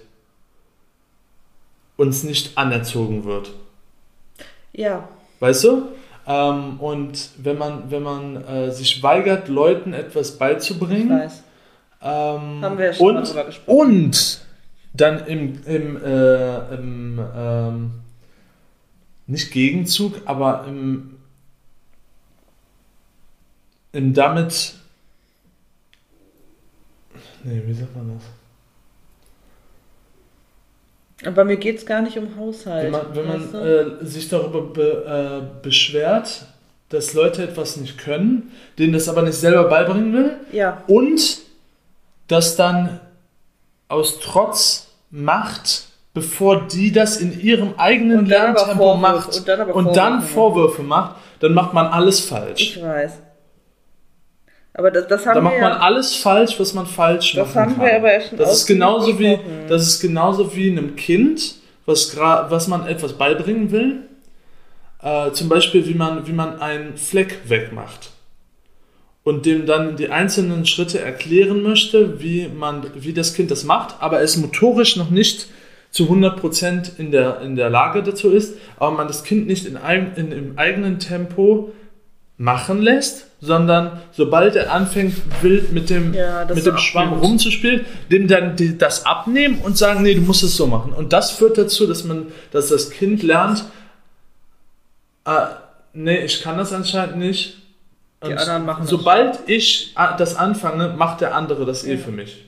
[1.96, 3.52] uns nicht anerzogen wird.
[4.74, 5.08] Ja.
[5.40, 5.84] Weißt du?
[6.28, 11.44] Ähm, und wenn man, wenn man äh, sich weigert, Leuten etwas Ich beizubringen, weiß.
[12.02, 13.80] Ähm, Haben wir ja schon mal und, drüber gesprochen.
[13.80, 14.42] und
[14.94, 17.92] dann im, im, äh, im ähm,
[19.28, 21.15] nicht Gegenzug, aber im,
[23.96, 24.74] im damit.
[27.44, 28.24] Nee, wie sagt man das?
[31.28, 32.86] Aber mir geht es gar nicht um Haushalt.
[32.86, 33.56] Wenn man, wenn man
[34.02, 36.46] äh, sich darüber be, äh, beschwert,
[36.90, 41.40] dass Leute etwas nicht können, denen das aber nicht selber beibringen will ja, und
[42.28, 43.00] das dann
[43.88, 45.84] aus Trotz macht,
[46.14, 50.22] bevor die das in ihrem eigenen Und Lerntempo Vorwürfe- macht und dann aber und dann
[50.22, 52.62] Vorwürfe Vorwürfe macht, dann macht man alles falsch.
[52.76, 53.20] ich weiß.
[54.78, 57.56] Aber das, das haben Dann wir macht man ja, alles falsch, was man falsch Das
[57.56, 57.86] machen haben kann.
[57.86, 61.56] wir aber ja schon das ist genauso wie das ist genauso wie einem Kind,
[61.86, 64.02] was was man etwas beibringen will.
[65.02, 68.12] Äh, zum Beispiel, wie man wie man einen Fleck wegmacht
[69.24, 73.96] und dem dann die einzelnen Schritte erklären möchte, wie man wie das Kind das macht,
[74.02, 75.48] aber es motorisch noch nicht
[75.90, 79.78] zu 100% in der, in der Lage dazu ist, aber man das Kind nicht in,
[79.78, 81.72] einem, in, im eigenen Tempo
[82.38, 87.24] machen lässt, sondern sobald er anfängt, wild mit dem, Ja, mit dem Schwamm abnimmt.
[87.24, 90.92] rumzuspielen, dem dann die, das abnehmen und sagen, nee, du musst es so machen.
[90.94, 93.64] Und das führt dazu, dass man, dass das Kind lernt,
[95.26, 95.46] äh,
[95.94, 97.58] nee, ich kann das anscheinend nicht.
[98.24, 101.94] Die Und anderen machen das Sobald ich äh, das anfange, macht der andere das eh
[101.94, 102.00] Ja.
[102.00, 102.44] für mich.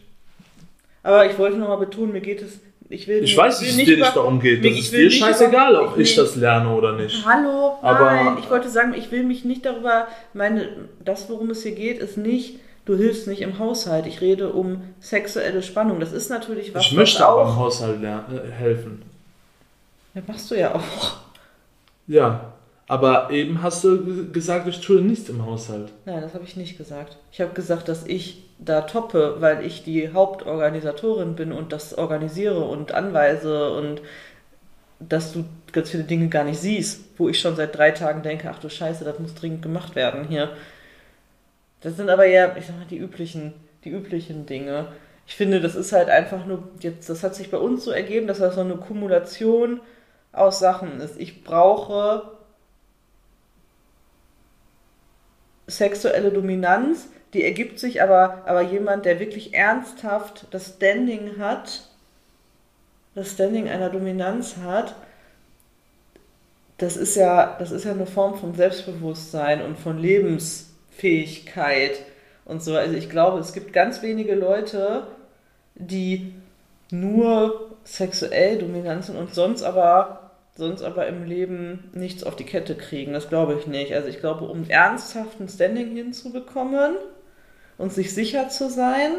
[1.03, 2.59] Aber ich wollte nochmal betonen, mir geht es.
[2.89, 4.61] Ich, will, Ich weiß, dass es dir nicht darum geht.
[4.61, 7.25] mir- Das ich ist dir scheißegal, über- ob ich das lerne oder nicht.
[7.25, 10.69] Hallo, Aber- nein, ich wollte sagen, ich will mich nicht darüber, meine,
[11.03, 14.05] das, worum es hier geht, ist nicht, du hilfst nicht im Haushalt.
[14.07, 15.99] Ich rede um sexuelle Spannung.
[15.99, 17.55] Das ist natürlich was, Ich möchte was aber im auch.
[17.57, 19.01] Haushalt ler- äh, helfen.
[20.13, 21.17] Ja, machst du ja auch.
[22.07, 22.53] Ja,
[22.87, 25.91] aber eben hast du gesagt, ich tue nichts im Haushalt.
[26.05, 27.17] Nein, das habe ich nicht gesagt.
[27.31, 32.61] Ich habe gesagt, dass ich da toppe, weil ich die Hauptorganisatorin bin und das organisiere
[32.61, 34.01] und anweise und
[34.99, 38.49] dass du ganz viele Dinge gar nicht siehst, wo ich schon seit drei Tagen denke,
[38.49, 40.49] ach du Scheiße, das muss dringend gemacht werden hier.
[41.81, 44.87] Das sind aber ja, ich sag mal, die üblichen, die üblichen Dinge.
[45.27, 48.27] Ich finde, das ist halt einfach nur, jetzt, das hat sich bei uns so ergeben,
[48.27, 49.81] dass das so eine Kumulation
[50.31, 51.19] aus Sachen ist.
[51.19, 52.36] Ich brauche
[55.67, 61.89] sexuelle Dominanz, die ergibt sich aber, aber jemand, der wirklich ernsthaft das Standing hat,
[63.15, 64.95] das Standing einer Dominanz hat,
[66.77, 71.99] das ist ja, das ist ja eine Form von Selbstbewusstsein und von Lebensfähigkeit
[72.45, 72.75] und so.
[72.75, 75.07] Also ich glaube, es gibt ganz wenige Leute,
[75.75, 76.33] die
[76.91, 80.26] nur sexuell dominant sind und sonst aber
[80.57, 83.13] sonst aber im Leben nichts auf die Kette kriegen.
[83.13, 83.93] Das glaube ich nicht.
[83.93, 86.95] Also ich glaube, um ernsthaft ein Standing hinzubekommen
[87.77, 89.11] und sich sicher zu sein,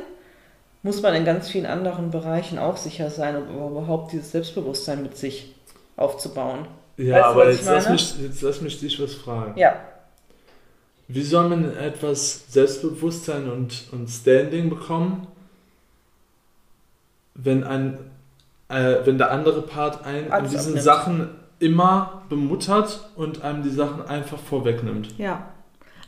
[0.82, 5.16] muss man in ganz vielen anderen Bereichen auch sicher sein, um überhaupt dieses Selbstbewusstsein mit
[5.16, 5.54] sich
[5.96, 6.66] aufzubauen.
[6.96, 9.58] Ja, Weißt du, aber jetzt lass, mich, jetzt lass mich dich was fragen.
[9.58, 9.80] Ja,
[11.06, 15.28] Wie soll man etwas Selbstbewusstsein und, und Standing bekommen,
[17.34, 17.98] wenn ein
[18.68, 20.84] äh, wenn der andere Part einen in Alles diesen abnimmt.
[20.84, 25.18] Sachen immer bemuttert und einem die Sachen einfach vorwegnimmt?
[25.18, 25.54] ja.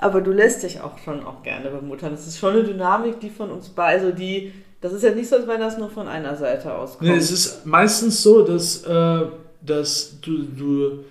[0.02, 2.12] Aber du lässt dich auch schon auch gerne bemuttern.
[2.12, 4.50] Das ist schon eine Dynamik, die von uns beiden, also die,
[4.80, 7.10] das ist ja nicht so, als wenn das nur von einer Seite auskommt.
[7.10, 9.26] Nee, es ist meistens so, dass, äh,
[9.60, 11.04] dass du, du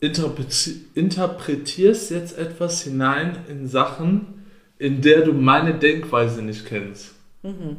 [0.00, 4.46] interpreti interpretierst jetzt etwas hinein in Sachen,
[4.78, 7.14] in der du meine Denkweise nicht kennst.
[7.42, 7.76] Mhm.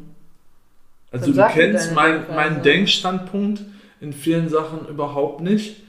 [1.20, 2.36] Also du kennst mein, Denkweise.
[2.36, 3.62] meinen Denkstandpunkt
[4.00, 5.82] in vielen Sachen überhaupt nicht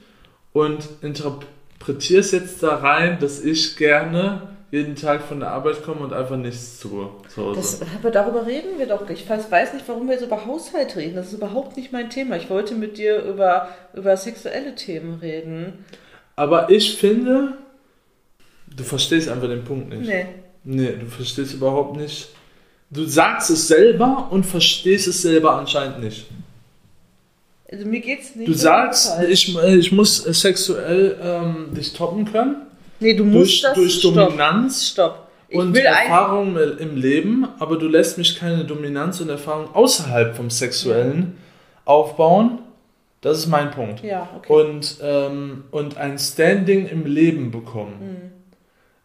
[0.52, 6.12] und interpretierst jetzt da rein, dass ich gerne jeden Tag von der Arbeit komme und
[6.12, 7.54] einfach nichts tue zu.
[7.54, 9.08] Das, aber darüber reden wir doch.
[9.08, 11.16] Ich weiß, weiß nicht, warum wir jetzt über Haushalt reden.
[11.16, 12.36] Das ist überhaupt nicht mein Thema.
[12.36, 15.84] Ich wollte mit dir über, über sexuelle Themen reden.
[16.36, 17.54] Aber ich finde,
[18.76, 20.08] du verstehst einfach den Punkt nicht.
[20.08, 20.26] Nee.
[20.64, 22.28] Nee, du verstehst überhaupt nicht.
[22.90, 26.26] Du sagst es selber und verstehst es selber anscheinend nicht.
[27.70, 29.28] Also mir geht's nicht Du sagst, Haushalt.
[29.30, 32.56] ich, äh, ich muss äh, sexuell ähm, dich toppen können.
[32.98, 35.28] nee, du musst Durch, das durch stopp, Dominanz Stopp.
[35.50, 40.50] Ich und Erfahrung im Leben, aber du lässt mich keine Dominanz und Erfahrung außerhalb vom
[40.50, 41.38] Sexuellen
[41.86, 42.58] aufbauen.
[43.22, 44.02] Das ist mein Punkt.
[44.04, 44.52] Ja, okay.
[44.52, 47.94] Und, ähm, und ein Standing im Leben bekommen.
[48.00, 48.37] Mhm.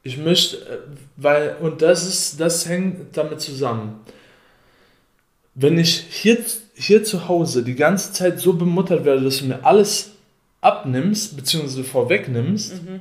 [0.04, 0.78] Ich möchte, äh,
[1.18, 4.02] weil, und das ist, das hängt damit zusammen.
[5.56, 6.38] Wenn ich hier,
[6.76, 10.12] hier zu Hause die ganze Zeit so bemuttert werde, dass du mir alles
[10.62, 13.00] abnimmst, beziehungsweise vorwegnimmst, Mhm.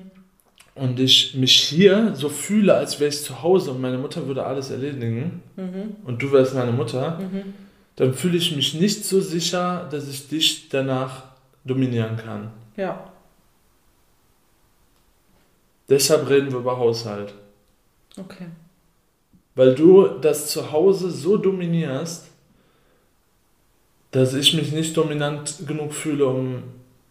[0.75, 4.45] und ich mich hier so fühle, als wäre ich zu Hause und meine Mutter würde
[4.45, 5.97] alles erledigen Mhm.
[6.05, 7.55] und du wärst meine Mutter, Mhm.
[7.97, 11.25] dann fühle ich mich nicht so sicher, dass ich dich danach
[11.65, 12.51] dominieren kann.
[12.77, 13.12] Ja.
[15.89, 17.35] Deshalb reden wir über Haushalt.
[18.19, 18.47] Okay.
[19.55, 22.29] Weil du das zu Hause so dominierst,
[24.11, 26.63] dass ich mich nicht dominant genug fühle, um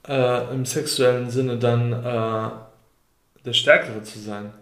[0.07, 2.51] äh, im sexuellen Sinne dann äh,
[3.45, 4.53] der Stärkere zu sein.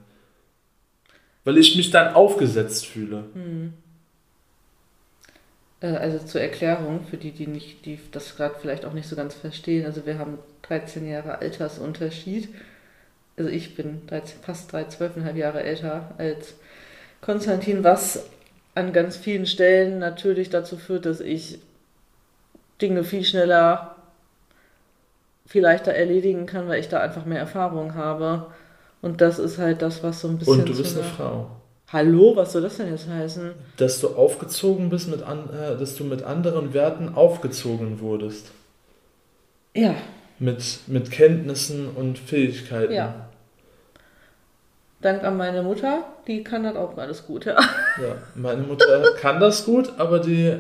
[1.44, 3.26] Weil ich mich dann aufgesetzt fühle.
[3.34, 3.74] Hm.
[5.82, 9.16] Äh, Also zur Erklärung, für die, die nicht, die das gerade vielleicht auch nicht so
[9.16, 9.86] ganz verstehen.
[9.86, 12.50] Also wir haben 13 Jahre Altersunterschied.
[13.40, 16.56] Also ich bin 13, fast 3, 12,5 Jahre älter als
[17.22, 18.26] Konstantin, was
[18.76, 21.60] an ganz vielen Stellen natürlich dazu führt, dass ich
[22.82, 23.96] Dinge viel schneller,
[25.48, 28.48] viel leichter erledigen kann, weil ich da einfach mehr Erfahrung habe.
[29.02, 30.60] Und das ist halt das, was so ein bisschen.
[30.60, 31.50] Und du bist eine Frau.
[31.88, 33.54] Hallo, was soll das denn jetzt heißen?
[33.78, 38.52] Dass du aufgezogen bist mit an, äh, dass du mit anderen Werten aufgezogen wurdest.
[39.74, 39.96] Ja,
[40.40, 42.92] Mit, mit Kenntnissen und Fähigkeiten.
[42.92, 43.29] Ja.
[45.02, 47.56] Dank an meine Mutter, die kann das auch alles gut, ja.
[48.02, 50.56] Ja, meine Mutter kann das gut, aber die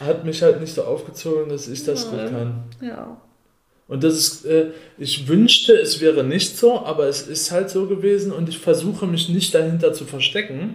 [0.00, 2.30] hat mich halt nicht so aufgezogen, dass ich das gut Nein.
[2.30, 2.64] kann.
[2.88, 3.16] Ja.
[3.86, 7.86] Und das ist, äh, ich wünschte, es wäre nicht so, aber es ist halt so
[7.86, 10.74] gewesen und ich versuche mich nicht dahinter zu verstecken.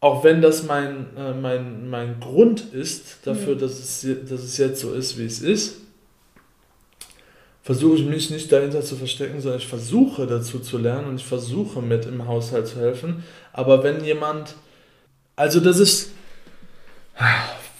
[0.00, 3.60] Auch wenn das mein, äh, mein, mein Grund ist dafür, Mhm.
[3.60, 5.80] dass, es, dass es jetzt so ist, wie es ist,
[7.66, 11.26] versuche ich mich nicht dahinter zu verstecken, sondern ich versuche dazu zu lernen und ich
[11.26, 13.24] versuche mit im Haushalt zu helfen.
[13.52, 14.54] Aber wenn jemand,
[15.34, 16.12] also das ist,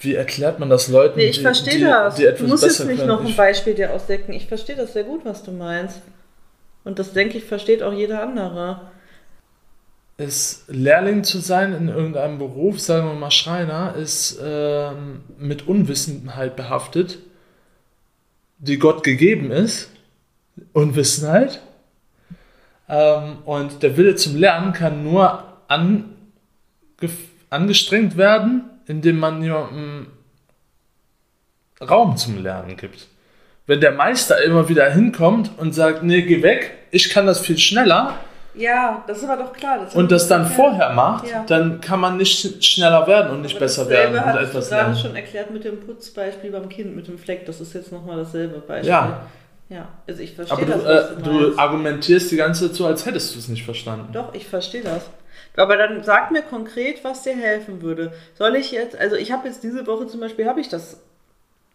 [0.01, 2.15] wie erklärt man das Leuten, Nee, ich die, verstehe die, das.
[2.15, 3.07] die du musst jetzt nicht können?
[3.07, 4.33] noch ein Beispiel dir ausdecken.
[4.33, 6.01] Ich verstehe das sehr gut, was du meinst.
[6.83, 8.81] Und das denke ich, versteht auch jeder andere.
[10.17, 16.57] ist Lehrling zu sein in irgendeinem Beruf, sagen wir mal Schreiner, ist ähm, mit Unwissenheit
[16.57, 17.19] behaftet,
[18.59, 19.89] die Gott gegeben ist.
[20.73, 21.61] Unwissenheit.
[22.89, 30.07] Ähm, und der Wille zum Lernen kann nur angef- angestrengt werden, indem man jemandem
[31.81, 33.07] Raum zum Lernen gibt.
[33.65, 37.57] Wenn der Meister immer wieder hinkommt und sagt, nee, geh weg, ich kann das viel
[37.57, 38.17] schneller,
[38.57, 39.79] Ja, das ist aber doch klar.
[39.79, 41.43] Das und das dann vorher macht, Ja.
[41.47, 44.81] dann kann man nicht schneller werden und nicht Aber besser werden und hattest etwas gerade
[44.83, 44.97] lernen.
[44.97, 47.45] schon erklärt mit dem Putzbeispiel beim Kind, mit dem Fleck.
[47.45, 48.89] Das ist jetzt nochmal dasselbe Beispiel.
[48.89, 49.21] Ja.
[49.69, 52.75] Ja, also ich verstehe Aber du, das, was äh, du du argumentierst die ganze Zeit
[52.75, 54.07] so, als hättest du es nicht verstanden.
[54.13, 55.09] Doch, ich verstehe das.
[55.57, 58.13] Aber dann sag mir konkret, was dir helfen würde.
[58.35, 61.01] Soll ich jetzt, also ich habe jetzt diese Woche zum Beispiel, habe ich das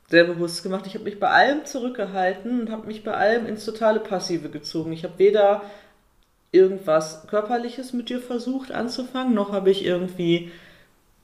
[0.09, 0.87] sehr bewusst gemacht.
[0.87, 4.93] Ich habe mich bei allem zurückgehalten und habe mich bei allem ins totale Passive gezogen.
[4.93, 5.63] Ich habe weder
[6.53, 10.51] irgendwas Körperliches mit dir versucht anzufangen, noch habe ich irgendwie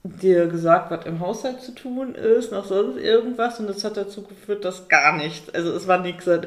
[0.05, 3.61] dir gesagt, was im Haushalt zu tun ist, noch sonst irgendwas.
[3.61, 6.25] Und das hat dazu geführt, dass gar nichts, also es war nichts.
[6.25, 6.41] Das,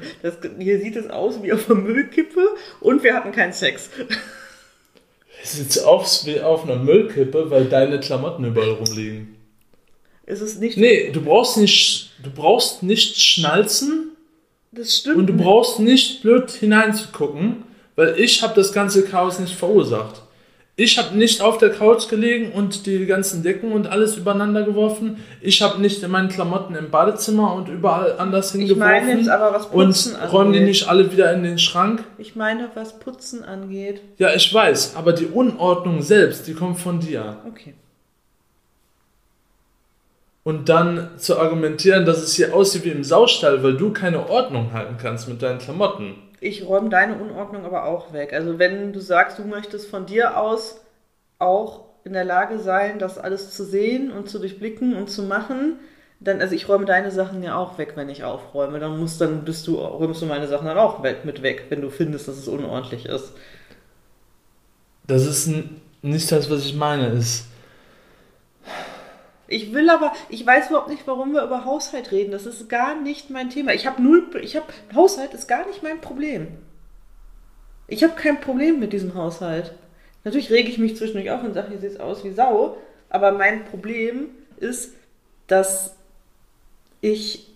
[0.57, 2.41] hier sieht es aus wie auf einer Müllkippe
[2.79, 3.89] und wir hatten keinen Sex.
[5.43, 9.35] Es sieht aus wie auf einer Müllkippe, weil deine Klamotten überall rumliegen.
[10.25, 10.77] Es ist nicht.
[10.77, 14.11] Nee, du brauchst nicht, du brauchst nicht schnalzen
[14.71, 15.17] Das stimmt.
[15.17, 15.43] und du nicht.
[15.43, 17.63] brauchst nicht blöd hineinzugucken,
[18.01, 20.23] weil ich habe das ganze Chaos nicht verursacht.
[20.75, 25.23] Ich habe nicht auf der Couch gelegen und die ganzen Decken und alles übereinander geworfen.
[25.39, 29.19] Ich habe nicht in meinen Klamotten im Badezimmer und überall anders Ich meine hingeworfen.
[29.19, 30.69] jetzt aber, was und Putzen räumen die angeht.
[30.69, 32.03] nicht alle wieder in den Schrank.
[32.17, 34.01] Ich meine, was Putzen angeht.
[34.17, 37.37] Ja, ich weiß, aber die Unordnung selbst, die kommt von dir.
[37.47, 37.75] Okay.
[40.43, 44.73] Und dann zu argumentieren, dass es hier aussieht wie im Saustall, weil du keine Ordnung
[44.73, 46.30] halten kannst mit deinen Klamotten.
[46.41, 48.33] Ich räume deine Unordnung aber auch weg.
[48.33, 50.81] Also wenn du sagst, du möchtest von dir aus
[51.37, 55.79] auch in der Lage sein, das alles zu sehen und zu durchblicken und zu machen,
[56.19, 58.79] dann, also ich räume deine Sachen ja auch weg, wenn ich aufräume.
[58.79, 61.91] Dann musst dann bist du, räumst du meine Sachen dann auch mit weg, wenn du
[61.91, 63.33] findest, dass es unordentlich ist.
[65.05, 65.47] Das ist
[66.01, 67.07] nicht das, was ich meine.
[67.09, 67.45] Ist,
[69.51, 72.31] Ich will aber, ich weiß überhaupt nicht, warum wir über Haushalt reden.
[72.31, 73.73] Das ist gar nicht mein Thema.
[73.73, 76.47] Ich habe null, ich habe, Haushalt ist gar nicht mein Problem.
[77.87, 79.73] Ich habe kein Problem mit diesem Haushalt.
[80.23, 82.77] Natürlich rege ich mich zwischendurch auf und sage, hier sieht aus wie Sau.
[83.09, 84.93] Aber mein Problem ist,
[85.47, 85.97] dass
[87.01, 87.49] ich,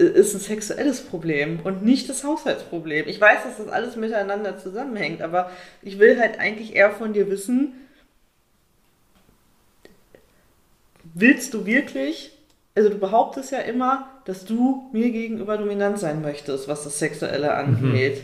[0.00, 3.06] äh, ist ein sexuelles Problem und nicht das Haushaltsproblem.
[3.06, 5.50] Ich weiß, dass das alles miteinander zusammenhängt, aber
[5.82, 7.85] ich will halt eigentlich eher von dir wissen,
[11.18, 12.30] willst du wirklich,
[12.74, 17.54] also du behauptest ja immer, dass du mir gegenüber dominant sein möchtest, was das Sexuelle
[17.54, 18.22] angeht.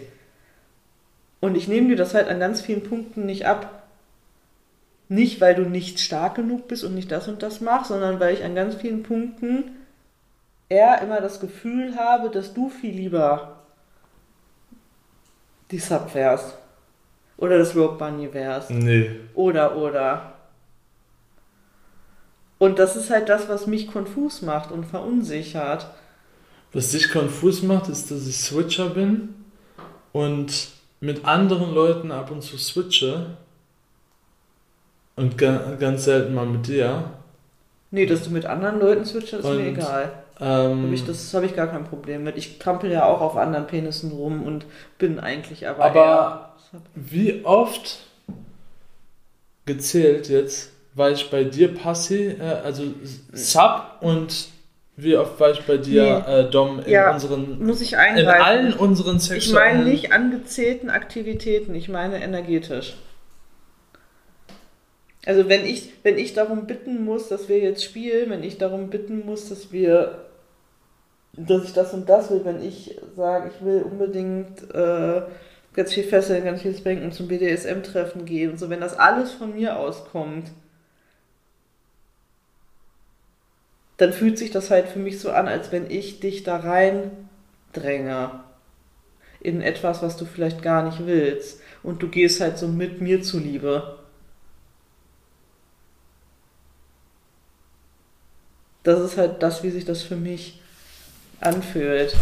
[1.41, 3.83] Und ich nehme dir das halt an ganz vielen Punkten nicht ab.
[5.09, 8.35] Nicht, weil du nicht stark genug bist und nicht das und das machst, sondern weil
[8.35, 9.73] ich an ganz vielen Punkten
[10.69, 13.57] eher immer das Gefühl habe, dass du viel lieber
[15.71, 16.57] die Sub wärst.
[17.39, 18.71] Oder das Rope Bunny wärst.
[18.71, 19.11] Nee.
[19.35, 20.32] Oder, oder.
[22.63, 25.89] Und das ist halt das, was mich konfus macht und verunsichert.
[26.73, 29.35] Was dich konfus macht, ist, dass ich Switcher bin
[30.13, 30.69] und
[31.01, 33.37] mit anderen Leuten ab und zu switche
[35.17, 37.11] und ga ganz selten mal mit dir.
[37.91, 40.13] Nee, dass du mit anderen Leuten switchst, ist Und, mir egal.
[40.39, 42.37] Ähm, Hab ich, das habe ich gar kein Problem mit.
[42.37, 44.67] Ich trampel ja auch auf anderen Penissen rum und
[44.99, 46.55] bin eigentlich aber, Aber-.
[46.95, 48.07] Wie oft
[49.67, 52.85] gezählt jetzt war ich bei dir Passi, äh, also
[53.33, 54.49] Sub und
[54.97, 58.75] wie oft war ich bei dir äh, Dom in Ja, unseren Muss ich in allen
[58.75, 62.95] unseren ich sexuellen meine nicht angezählten Aktivitäten, ich meine energetisch.
[65.25, 68.91] Also wenn ich, wenn ich darum bitten muss, dass wir jetzt spielen, wenn ich darum
[68.91, 70.27] bitten muss, dass wir,
[71.37, 75.23] dass ich das und das will, wenn ich sage, ich will unbedingt äh,
[75.75, 79.55] ganz viel Fesseln, ganz viel Spanken zum BDSM-Treffen gehen und so, wenn das alles von
[79.55, 80.51] mir auskommt,
[83.97, 87.11] dann fühlt sich das halt für mich so an, als wenn ich dich da rein
[87.73, 88.43] dränge
[89.41, 91.61] in etwas, was du vielleicht gar nicht willst.
[91.83, 93.99] Und du gehst halt so mit mir zuliebe.
[98.83, 100.61] Das ist halt das, wie sich das für mich
[101.41, 102.17] anfühlt.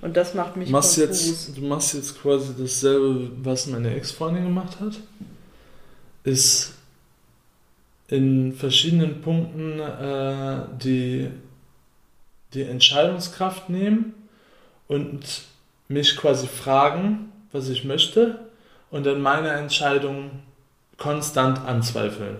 [0.00, 1.24] Und das macht mich machst, konfus.
[1.24, 4.98] jetzt, du machst jetzt quasi dasselbe, was meine Ex-Freundin gemacht hat.
[6.24, 6.74] Ist
[8.12, 11.30] in verschiedenen Punkten äh, die,
[12.52, 14.12] die Entscheidungskraft nehmen
[14.86, 15.44] und
[15.88, 18.38] mich quasi fragen, was ich möchte
[18.90, 20.42] und dann meine Entscheidung
[20.98, 22.36] konstant anzweifeln.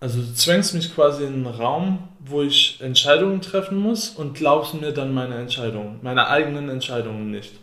[0.00, 4.74] Also du zwängst mich quasi in einen Raum, wo ich Entscheidungen treffen muss und glaubst
[4.74, 7.54] mir dann meine Entscheidungen, meine eigenen Entscheidungen nicht.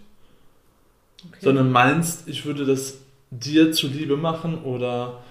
[1.28, 1.38] Okay.
[1.42, 2.98] Sondern meinst, ich würde das
[3.30, 5.22] dir zuliebe machen oder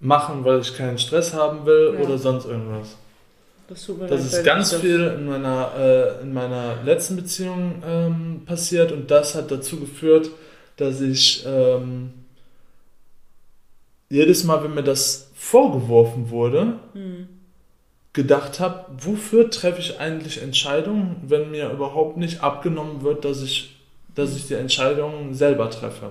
[0.00, 2.00] machen, weil ich keinen Stress haben will Ja.
[2.06, 2.96] oder sonst irgendwas.
[3.68, 8.90] das Das ist ganz das- viel in meiner, äh, in meiner letzten Beziehung ähm, passiert
[8.90, 10.30] und das hat dazu geführt,
[10.76, 12.12] dass ich ähm,
[14.08, 17.28] jedes Mal, wenn mir das vorgeworfen wurde, Hm.
[18.12, 23.76] gedacht habe, wofür treffe ich eigentlich Entscheidungen, wenn mir überhaupt nicht abgenommen wird, dass ich,
[24.16, 26.10] dass ich die Entscheidungen selber treffe.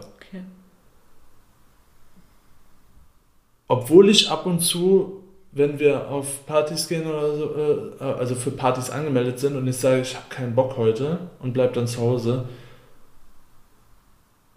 [3.69, 7.55] Obwohl ich ab und zu, wenn wir auf Partys gehen oder so,
[7.99, 11.53] äh, also für Partys angemeldet sind und ich sage, ich habe keinen Bock heute und
[11.53, 12.45] bleib dann zu Hause,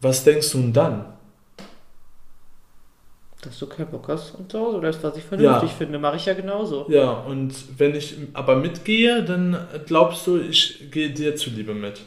[0.00, 1.04] was denkst du denn dann?
[3.42, 5.76] Dass du keinen Bock hast und zu Hause bleibst, was ich vernünftig Ja.
[5.76, 6.86] finde, mache ich ja genauso.
[6.88, 9.56] Ja, und wenn ich aber mitgehe, dann
[9.86, 12.00] glaubst du, ich gehe dir zuliebe mit.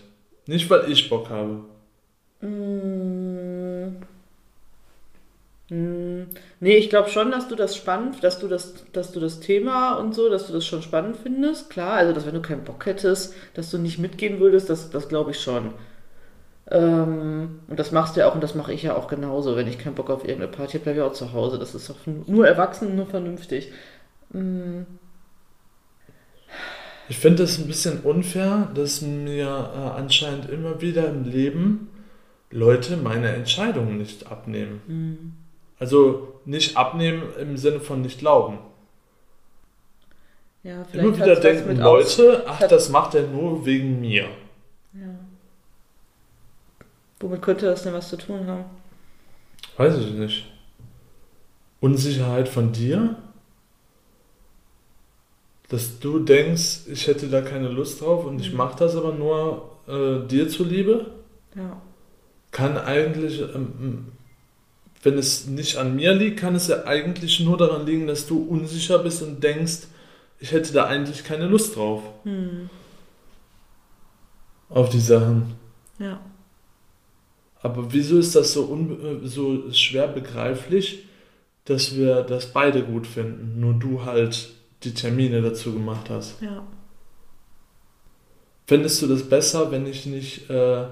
[0.47, 1.59] Nicht, weil ich Bock habe.
[2.41, 3.14] Mm.
[5.69, 6.23] Mm.
[6.59, 9.93] Nee, ich glaube schon, dass du das spannend, dass du das, dass du das Thema
[9.95, 11.69] und so, dass du das schon spannend findest.
[11.69, 15.09] Klar, also dass wenn du keinen Bock hättest, dass du nicht mitgehen würdest, das, das
[15.09, 15.73] glaube ich schon.
[16.69, 19.55] Ähm, und das machst du ja auch und das mache ich ja auch genauso.
[19.55, 21.59] Wenn ich keinen Bock auf irgendeine Party habe, bleibe ich auch zu Hause.
[21.59, 23.71] Das ist doch nur erwachsen und nur vernünftig.
[24.31, 24.81] Mm.
[27.07, 31.89] Ich finde es ein bisschen unfair, dass mir äh, anscheinend immer wieder im Leben
[32.49, 34.81] Leute meine Entscheidungen nicht abnehmen.
[34.87, 35.44] Mm.
[35.85, 38.57] Also nicht abnehmen im Sinne von nicht glauben.
[40.63, 44.23] Ja, Immer vielleicht wieder hat's was denken Leute, ach, das macht er nur wegen mir.
[44.93, 45.13] Ja.
[47.19, 48.65] Womit könnte das denn was zu tun haben?
[49.77, 50.51] Weiß ich nicht.
[51.81, 53.15] Unsicherheit von dir?
[55.69, 58.57] Dass du denkst, ich hätte da keine Lust drauf und ich Mhm.
[58.57, 61.11] mache das aber nur äh, dir zuliebe?
[61.55, 61.79] Ja.
[62.49, 64.13] Kann eigentlich, ähm,
[65.05, 68.41] wenn es nicht an mir liegt, kann es ja eigentlich nur daran liegen, dass du
[68.41, 69.81] unsicher bist und denkst,
[70.39, 72.01] ich hätte da eigentlich keine Lust drauf.
[72.23, 72.71] Hm.
[74.67, 75.53] Auf die Sachen.
[75.99, 76.19] Ja.
[77.61, 78.77] Aber wieso ist das so,
[79.23, 81.05] so schwer begreiflich,
[81.65, 84.49] dass wir das beide gut finden, nur du halt
[84.83, 86.41] die Termine dazu gemacht hast?
[86.41, 86.65] Ja.
[88.65, 90.85] Fändest du das besser, wenn ich nicht, äh,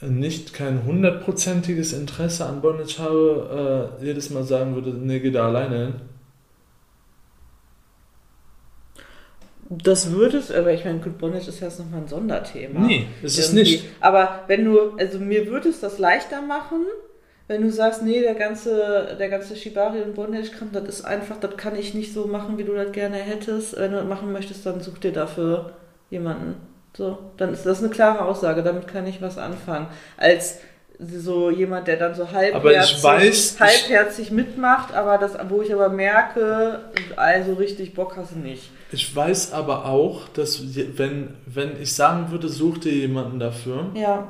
[0.00, 5.46] nicht kein hundertprozentiges Interesse an Bondage habe, äh, jedes Mal sagen würde, nee, geh da
[5.46, 5.94] alleine hin?
[9.70, 12.80] Das würde es, aber ich meine, Good Bondage ist ja jetzt nochmal ein Sonderthema.
[12.80, 13.72] Nee, ist es Irgendwie.
[13.72, 13.84] nicht.
[14.00, 16.86] Aber wenn du, also mir würde es das leichter machen,
[17.48, 21.56] wenn du sagst, nee, der ganze, der ganze Shibari und Bondage-Kram, das ist einfach, das
[21.56, 23.76] kann ich nicht so machen, wie du das gerne hättest.
[23.76, 25.72] Wenn du das machen möchtest, dann such dir dafür
[26.10, 26.56] jemanden.
[26.96, 29.86] So, dann ist das eine klare Aussage, damit kann ich was anfangen.
[30.16, 30.58] Als
[30.98, 36.80] so jemand, der dann so halbherzig, weiß, halbherzig mitmacht, aber das, wo ich aber merke,
[37.14, 38.70] also richtig Bock hast du nicht.
[38.90, 44.26] Ich weiß aber auch, dass wenn, wenn ich sagen würde, such dir jemanden dafür, Ja,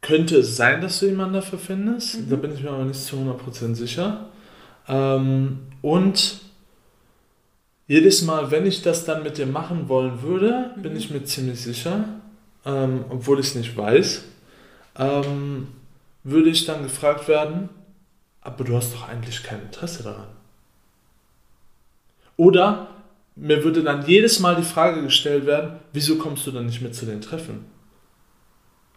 [0.00, 2.20] könnte es sein, dass du jemanden dafür findest.
[2.20, 2.30] Mhm.
[2.30, 4.26] Da bin ich mir aber nicht zu 100% sicher.
[4.88, 6.40] Ähm, und
[7.88, 11.60] jedes Mal, wenn ich das dann mit dir machen wollen würde, bin ich mir ziemlich
[11.60, 12.04] sicher,
[12.64, 14.24] ähm, obwohl ich es nicht weiß,
[14.96, 15.68] ähm,
[16.22, 17.70] würde ich dann gefragt werden,
[18.42, 20.28] aber du hast doch eigentlich kein Interesse daran.
[22.36, 22.88] Oder
[23.34, 26.94] mir würde dann jedes Mal die Frage gestellt werden, wieso kommst du dann nicht mit
[26.94, 27.64] zu den Treffen?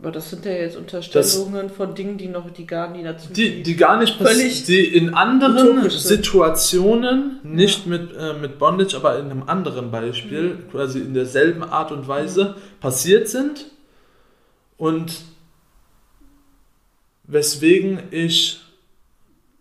[0.01, 3.61] Aber das sind ja jetzt Unterstellungen von Dingen, die noch, die gar nie dazu Die,
[3.61, 6.17] die gar nicht Völlig passieren, die in anderen utopisch sind.
[6.17, 10.69] Situationen, nicht mit, äh, mit Bondage, aber in einem anderen Beispiel, Mhm.
[10.71, 13.65] quasi in derselben Art und Weise passiert sind
[14.77, 15.13] und
[17.23, 18.61] weswegen ich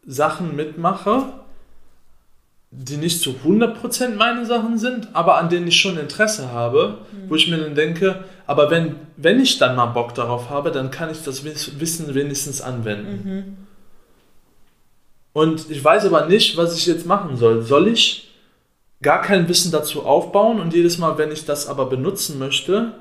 [0.07, 1.35] Sachen mitmache,
[2.73, 7.35] die nicht zu 100% meine Sachen sind, aber an denen ich schon Interesse habe, wo
[7.35, 11.09] ich mir dann denke, aber wenn, wenn ich dann mal Bock darauf habe, dann kann
[11.09, 13.67] ich das Wiss- Wissen wenigstens anwenden.
[15.33, 17.63] Und ich weiß aber nicht, was ich jetzt machen soll.
[17.63, 18.29] Soll ich
[19.03, 22.93] gar kein Wissen dazu aufbauen und jedes Mal, wenn ich das aber benutzen möchte,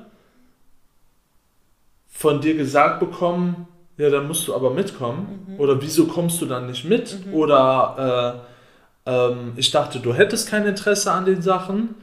[2.08, 5.56] von dir gesagt bekommen, ja, dann musst du aber mitkommen.
[5.58, 7.16] Oder wieso kommst du dann nicht mit?
[7.32, 8.44] Oder
[9.06, 11.96] äh, ähm, ich dachte, du hättest kein Interesse an den Sachen.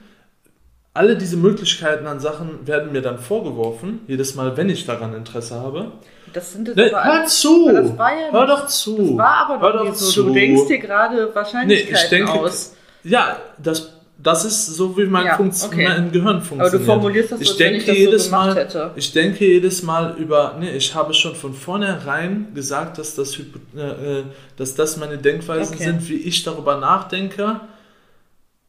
[0.98, 5.56] Alle diese Möglichkeiten an Sachen werden mir dann vorgeworfen, jedes Mal, wenn ich daran Interesse
[5.56, 5.92] habe.
[6.34, 7.70] Das sind jetzt Ne, aber hör zu!
[7.70, 8.98] aber ja hör nicht- doch zu!
[8.98, 10.12] Das war aber hör doch nicht so.
[10.12, 10.24] zu.
[10.24, 12.74] Du denkst dir gerade Wahrscheinlichkeiten Nee, ich denke, aus.
[13.04, 15.88] ja, das, das ist so, wie mein, Ja, okay.
[15.88, 16.74] mein Gehirn Aber funktioniert.
[16.82, 18.92] du formulierst das so, ich als wenn denke ich das so jedes gemacht Mal, hätte.
[18.96, 23.42] Ich denke jedes Mal über, nee, ich habe schon von vornherein gesagt, dass das, äh,
[23.82, 24.24] äh,
[24.58, 25.84] dass das meine Denkweisen Okay.
[25.86, 27.62] sind, wie ich darüber nachdenke,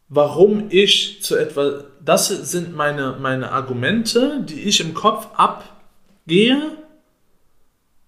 [0.09, 6.61] warum ich zu etwa, das sind meine, meine Argumente, die ich im Kopf abgehe,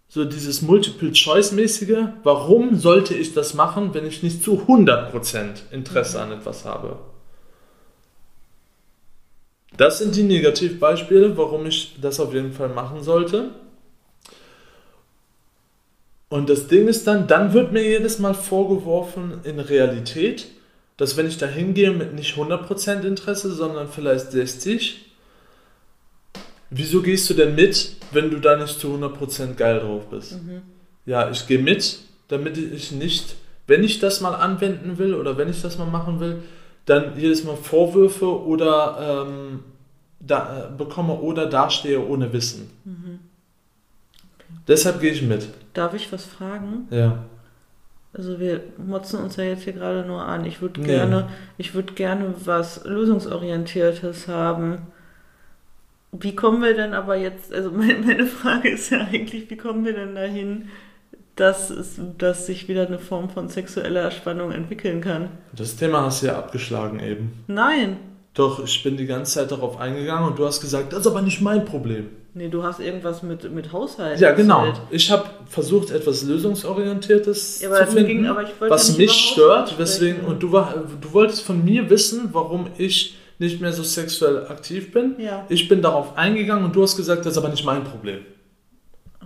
[0.09, 6.32] so dieses Multiple-Choice-mäßige, warum sollte ich das machen, wenn ich nicht zu 100% Interesse an
[6.32, 6.98] etwas habe?
[9.76, 13.51] Das sind die Negativbeispiele, warum ich das auf jeden Fall machen sollte.
[16.28, 20.48] Und das Ding ist dann, dann wird mir jedes Mal vorgeworfen in Realität,
[21.01, 25.11] dass wenn ich da hingehe mit nicht 100% Interesse, sondern vielleicht 60,
[26.68, 30.38] wieso gehst du denn mit, wenn du da nicht zu 100% geil drauf bist?
[31.07, 33.36] Ja, ich gehe mit, damit ich nicht,
[33.66, 36.42] wenn ich das mal anwenden will oder wenn ich das mal machen will,
[36.84, 39.61] dann jedes Mal Vorwürfe oder ähm,
[40.20, 42.68] da, äh, bekomme oder dastehe ohne Wissen.
[44.68, 45.48] Deshalb gehe ich mit.
[45.72, 46.88] Darf ich was fragen?
[46.90, 47.24] Ja.
[48.12, 50.44] Also wir motzen uns ja jetzt hier gerade nur an.
[50.44, 54.88] Ich würde gerne, ich würde gerne was lösungsorientiertes haben.
[56.12, 59.84] Wie kommen wir denn aber jetzt, also meine, meine Frage ist ja eigentlich, wie kommen
[59.84, 60.68] wir denn dahin,
[61.36, 65.28] dass, es, dass sich wieder eine Form von sexueller Spannung entwickeln kann?
[65.54, 67.44] Das Thema hast du ja abgeschlagen eben.
[67.46, 67.96] Nein.
[68.34, 71.22] Doch, ich bin die ganze Zeit darauf eingegangen und du hast gesagt, das ist aber
[71.22, 72.09] nicht mein Problem.
[72.32, 74.20] Nee, du hast irgendwas mit, mit Haushalt.
[74.20, 74.66] Ja, genau.
[74.66, 74.86] erzählt.
[74.90, 79.78] Ich habe versucht, etwas Lösungsorientiertes Ja, zu finden, ging- was mich stört.
[79.78, 84.47] Weswegen, und du, war, du wolltest von mir wissen, warum ich nicht mehr so sexuell
[84.47, 85.16] aktiv bin.
[85.19, 85.47] Ja.
[85.48, 88.20] Ich bin darauf eingegangen und du hast gesagt, das ist aber nicht mein Problem.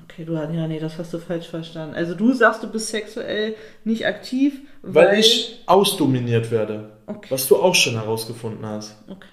[0.05, 1.95] Okay, du ja, nee, das hast du falsch verstanden.
[1.97, 6.91] Also du sagst, du bist sexuell nicht aktiv, Weil, weil, ich ausdominiert werde.
[7.07, 7.27] Okay.
[7.31, 8.97] Was du auch schon herausgefunden hast.
[9.09, 9.27] Okay.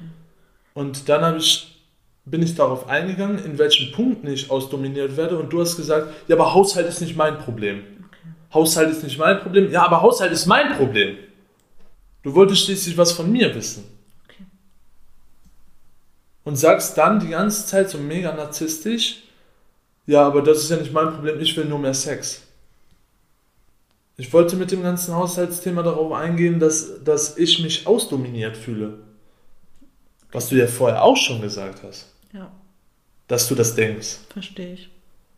[0.74, 1.71] Und dann habe ich,
[2.26, 5.38] bin ich darauf eingegangen, in welchen Punkten ich ausdominiert werde.
[5.38, 7.84] Und du hast gesagt, ja, aber Haushalt ist nicht mein Problem.
[8.54, 9.72] Haushalt ist nicht mein Problem.
[9.72, 11.18] Ja, aber Haushalt ist mein Problem.
[12.24, 13.84] Du wolltest schließlich was von mir wissen.
[14.26, 14.44] Okay.
[16.44, 19.24] Und sagst dann die ganze Zeit so mega narzisstisch,
[20.06, 22.42] ja, aber das ist ja nicht mein Problem, ich will nur mehr Sex.
[24.18, 29.00] Ich wollte mit dem ganzen Haushaltsthema darauf eingehen, dass, dass ich mich ausdominiert fühle.
[30.32, 32.52] Was du ja vorher auch schon gesagt hast, Ja,
[33.28, 34.20] dass du das denkst.
[34.30, 34.90] verstehe ich.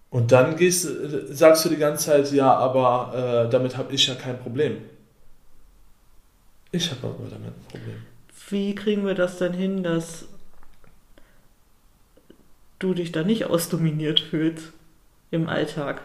[0.09, 0.87] Und dann gehst,
[1.29, 4.77] sagst du die ganze Zeit, ja, aber äh, damit habe ich ja kein Problem.
[6.71, 7.95] Ich habe aber damit ein Problem.
[8.49, 10.25] wie kriegen wir das denn hin, dass
[12.79, 14.73] du dich da nicht ausdominiert fühlst
[15.31, 16.01] im Alltag?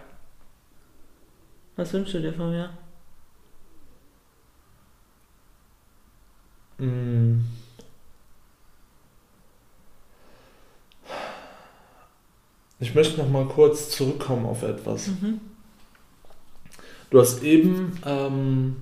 [1.77, 2.71] Was wünschst du dir von mir?
[6.79, 7.41] Mm.
[12.81, 15.09] Ich möchte noch mal kurz zurückkommen auf etwas.
[15.09, 15.41] Mhm.
[17.11, 18.77] Du hast eben ähm,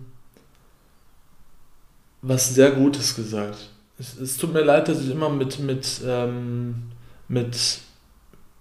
[2.22, 3.70] was sehr Gutes gesagt.
[3.98, 6.90] Es, es, tut mir leid, dass ich immer mit, mit, ähm,
[7.28, 7.80] mit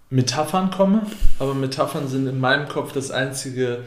[0.08, 1.02] Metaphern komme,
[1.38, 3.80] aber Metaphern sind in meinem Kopf das einzige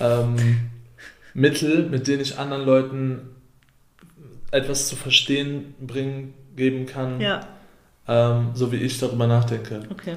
[0.00, 0.70] ähm,
[1.34, 3.28] Mittel, mit denen ich anderen Leuten
[4.50, 7.46] etwas zu verstehen bringen, geben kann, Ja,
[8.08, 9.82] ähm, so wie ich darüber nachdenke.
[9.90, 10.16] okay.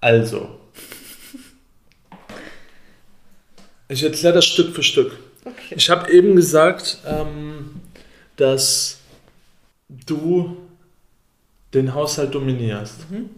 [0.00, 0.58] Also,
[3.88, 5.18] ich erkläre das Stück für Stück.
[5.44, 5.74] Okay.
[5.76, 7.80] Ich habe eben gesagt, ähm,
[8.36, 8.98] dass
[9.88, 10.56] du
[11.74, 13.30] den Haushalt dominierst Mhm.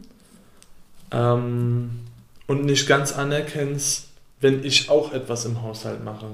[1.11, 1.91] ähm,
[2.47, 4.09] und nicht ganz anerkennst,
[4.41, 6.27] wenn ich auch etwas im Haushalt mache,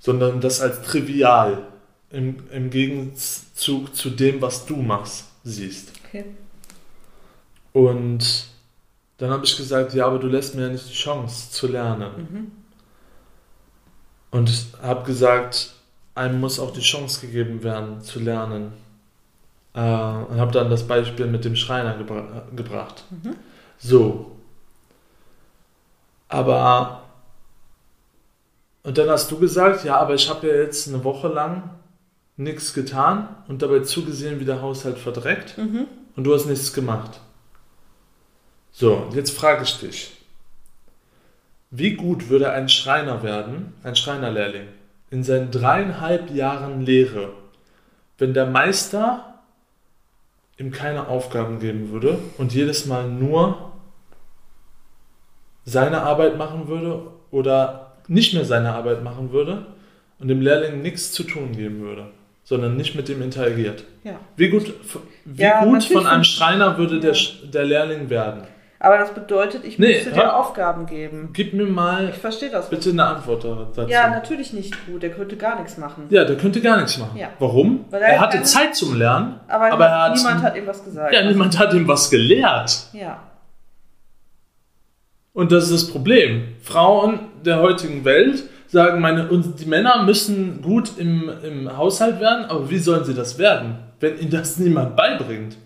[0.00, 1.62] sondern das als trivial
[2.10, 5.92] im, im Gegenzug zu dem, was du machst, siehst.
[6.06, 6.24] Okay.
[7.72, 8.46] Und
[9.18, 12.10] dann habe ich gesagt, ja, aber du lässt mir ja nicht die Chance zu lernen.
[12.16, 12.52] Mhm.
[14.30, 15.72] Und habe gesagt,
[16.14, 18.72] einem muss auch die Chance gegeben werden zu lernen.
[19.74, 23.04] Äh, und habe dann das Beispiel mit dem Schreiner gebra gebracht.
[23.10, 23.36] Mhm.
[23.78, 24.32] So.
[26.28, 27.02] Aber.
[28.82, 31.70] Und dann hast du gesagt, ja, aber ich habe ja jetzt eine Woche lang
[32.36, 35.86] nichts getan und dabei zugesehen, wie der Haushalt verdreckt Mhm.
[36.16, 37.20] und du hast nichts gemacht.
[38.76, 40.10] So, und jetzt frage ich dich.
[41.70, 44.66] Wie gut würde ein Schreiner werden, ein Schreinerlehrling,
[45.10, 47.34] in seinen dreieinhalb Jahren Lehre,
[48.18, 49.38] wenn der Meister
[50.58, 53.72] ihm keine Aufgaben geben würde und jedes Mal nur
[55.64, 59.66] seine Arbeit machen würde oder nicht mehr seine Arbeit machen würde
[60.18, 62.08] und dem Lehrling nichts zu tun geben würde,
[62.42, 63.84] sondern nicht mit dem interagiert.
[64.02, 64.18] Ja.
[64.36, 64.74] Wie gut,
[65.24, 67.16] wie Ja, gut von einem Schreiner würde der,
[67.52, 68.42] der Lehrling werden?
[68.84, 71.30] Aber das bedeutet, ich Nee, müsste hör- dir Aufgaben geben.
[71.32, 72.68] Gib mir mal Ich verstehe das.
[72.68, 73.88] bitte eine Antwort dazu.
[73.90, 75.02] Ja, natürlich nicht gut.
[75.02, 76.04] Er könnte gar nichts machen.
[76.10, 77.16] Ja, der könnte gar nichts machen.
[77.16, 77.28] Ja.
[77.38, 77.86] Warum?
[77.90, 80.84] Weil er er hatte Zeit zum Lernen, Aber, aber er hat, niemand hat ihm was
[80.84, 81.14] gesagt.
[81.14, 82.88] ja, niemand hat ihm was gelehrt.
[82.92, 83.20] Ja.
[85.32, 86.48] Und das ist das Problem.
[86.62, 92.44] Frauen der heutigen Welt sagen, meine, und die Männer müssen gut im, im Haushalt werden,
[92.46, 95.56] aber wie sollen sie das werden, wenn ihnen das niemand beibringt?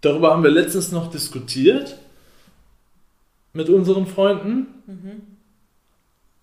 [0.00, 1.96] Darüber haben wir letztens noch diskutiert
[3.52, 5.22] mit unseren Freunden, Mhm.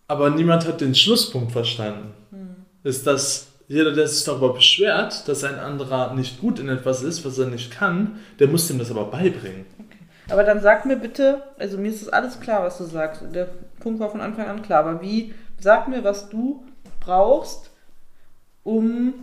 [0.07, 2.13] aber niemand hat den Schlusspunkt verstanden.
[2.31, 2.55] Mhm.
[2.83, 7.25] Ist, dass jeder, der sich darüber beschwert, dass ein anderer nicht gut in etwas ist,
[7.25, 9.65] was er nicht kann, der muss ihm das aber beibringen.
[10.29, 13.21] Aber dann sag mir bitte, also mir ist das alles klar, was du sagst.
[13.33, 13.47] Der
[13.79, 14.85] Punkt war von Anfang an klar.
[14.85, 16.65] Aber wie, sag mir, was du
[16.99, 17.69] brauchst,
[18.63, 19.13] um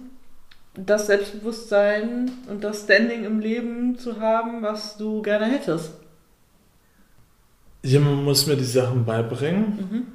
[0.74, 5.93] das Selbstbewusstsein und das Standing im Leben zu haben, was du gerne hättest.
[7.82, 10.07] Jemand muss mir die Sachen beibringen, Mhm.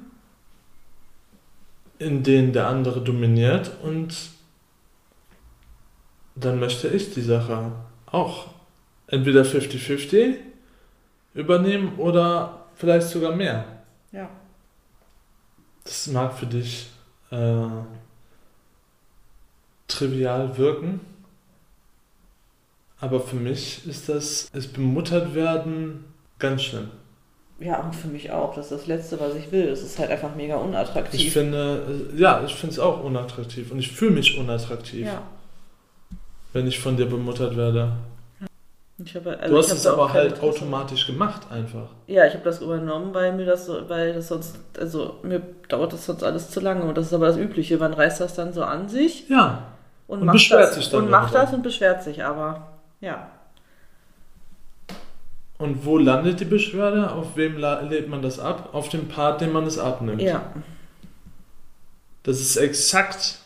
[1.98, 4.16] in denen der andere dominiert und
[6.34, 7.72] dann möchte ich die Sache
[8.06, 8.46] auch
[9.08, 10.36] entweder 50-50
[11.34, 13.64] übernehmen oder vielleicht sogar mehr.
[14.12, 14.28] Ja.
[15.84, 16.88] Das mag für dich
[17.30, 17.66] äh,
[19.88, 21.00] trivial wirken,
[23.00, 26.04] aber für mich ist das, es bemuttert werden,
[26.38, 26.88] ganz schlimm.
[27.60, 28.54] Ja, und für mich auch.
[28.54, 29.66] Das ist das Letzte, was ich will.
[29.68, 31.20] Es ist halt einfach mega unattraktiv.
[31.20, 35.22] Ich finde, äh, ja, ich finde es auch unattraktiv und ich fühle mich unattraktiv, ja.
[36.52, 37.94] wenn ich von dir bemuttert werde.
[39.04, 41.88] Ich habe, also du hast es aber halt automatisch gemacht einfach.
[42.08, 45.92] Ja, ich habe das übernommen, weil mir das, so- weil das sonst, also mir dauert
[45.92, 47.76] das sonst alles zu lange und das ist aber das Übliche.
[47.78, 49.66] Man reißt das dann so an sich Ja,
[50.08, 52.66] und, Und macht beschwert das, sich dann und macht das und beschwert sich, aber
[53.00, 53.28] ja.
[55.58, 57.12] und wo landet die Beschwerde?
[57.12, 58.70] Auf wem lädt man das ab?
[58.72, 60.22] Auf dem Part, den man es abnimmt.
[60.22, 60.42] Ja,
[62.22, 63.38] Das ist exakt,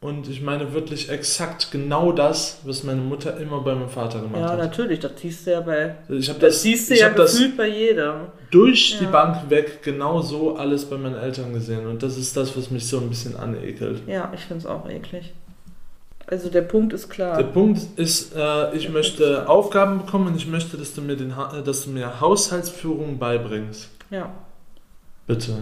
[0.00, 4.40] und ich meine wirklich exakt genau das, was meine Mutter immer bei meinem Vater gemacht
[4.40, 4.58] ja, hat.
[4.58, 7.16] natürlich, das siehst du ja bei, Ich habe das, das, siehst du ich ja hab
[7.16, 8.28] das gefühlt bei jedem.
[8.50, 9.10] durch die Ja.
[9.10, 11.86] Bank weg genau so alles bei meinen Eltern gesehen.
[11.86, 14.02] Und das ist das, was mich so ein bisschen anekelt.
[14.08, 15.32] Ja, ich finde es auch eklig.
[16.30, 17.36] Also der Punkt ist klar.
[17.36, 21.36] Der Punkt ist, äh, ich möchte Aufgaben bekommen und ich möchte, dass du mir, den
[21.36, 23.88] ha äh, dass du mir Haushaltsführung beibringst.
[24.10, 24.30] ja.
[25.26, 25.52] Bitte.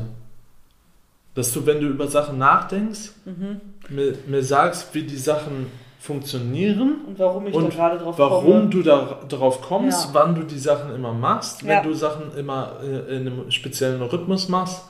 [1.34, 3.60] Dass du, wenn du über Sachen nachdenkst, Mhm.
[3.90, 5.66] mir, mir sagst, wie die Sachen
[6.00, 8.66] funktionieren Und warum ich und da gerade drauf warum komme.
[8.70, 10.14] du da drauf kommst, Ja.
[10.14, 11.82] wann du die Sachen immer machst, wenn Ja.
[11.82, 14.82] du Sachen immer äh, in einem speziellen Rhythmus machst.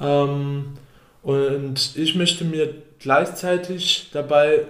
[0.00, 0.74] Ähm,
[1.22, 4.66] und ich möchte mir gleichzeitig dabei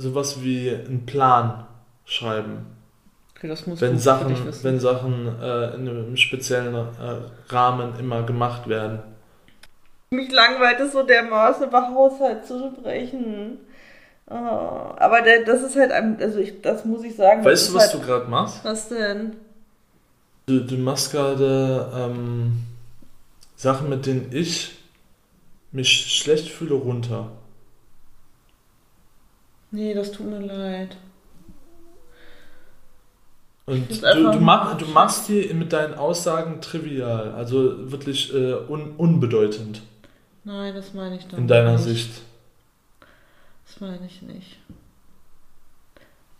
[0.00, 1.66] sowas wie einen Plan
[2.04, 2.66] schreiben.
[3.36, 8.68] Okay, das muss Wenn Sachen, wenn Sachen äh, in einem speziellen äh, Rahmen immer gemacht
[8.68, 9.00] werden.
[10.10, 13.58] Mich langweilt es so dermaßen, über Haushalt zu sprechen.
[14.26, 17.44] Oh, aber der, das ist halt, ein, also ich, das muss ich sagen.
[17.44, 18.64] Weißt du, was halt, du gerade machst?
[18.64, 19.36] Was denn?
[20.46, 22.64] Du, du machst gerade ähm,
[23.56, 24.78] Sachen, mit denen ich
[25.72, 27.30] mich schlecht fühle, runter.
[29.70, 30.96] Nee, das tut mir leid.
[33.66, 38.96] Und du, du, mach, du machst die mit deinen Aussagen trivial, also wirklich äh, un,
[38.96, 39.82] unbedeutend
[40.42, 41.84] Nein, das meine ich dann in deiner nicht.
[41.84, 42.22] Sicht.
[43.66, 44.58] Das meine ich nicht.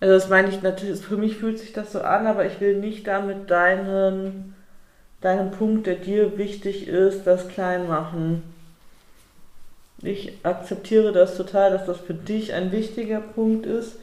[0.00, 2.78] Also das meine ich natürlich, für mich fühlt sich das so an, aber ich will
[2.78, 4.54] nicht damit deinen,
[5.20, 8.42] deinen Punkt, der dir wichtig ist, das klein machen.
[10.02, 13.96] Ich akzeptiere das total, dass das für dich ein wichtiger Punkt ist.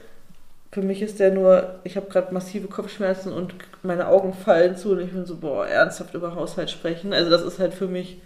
[0.72, 4.92] Für mich ist der nur, ich habe gerade massive Kopfschmerzen und meine Augen fallen zu
[4.92, 7.14] und ich bin so, boah, ernsthaft über Haushalt sprechen.
[7.14, 8.22] Also das ist halt für mich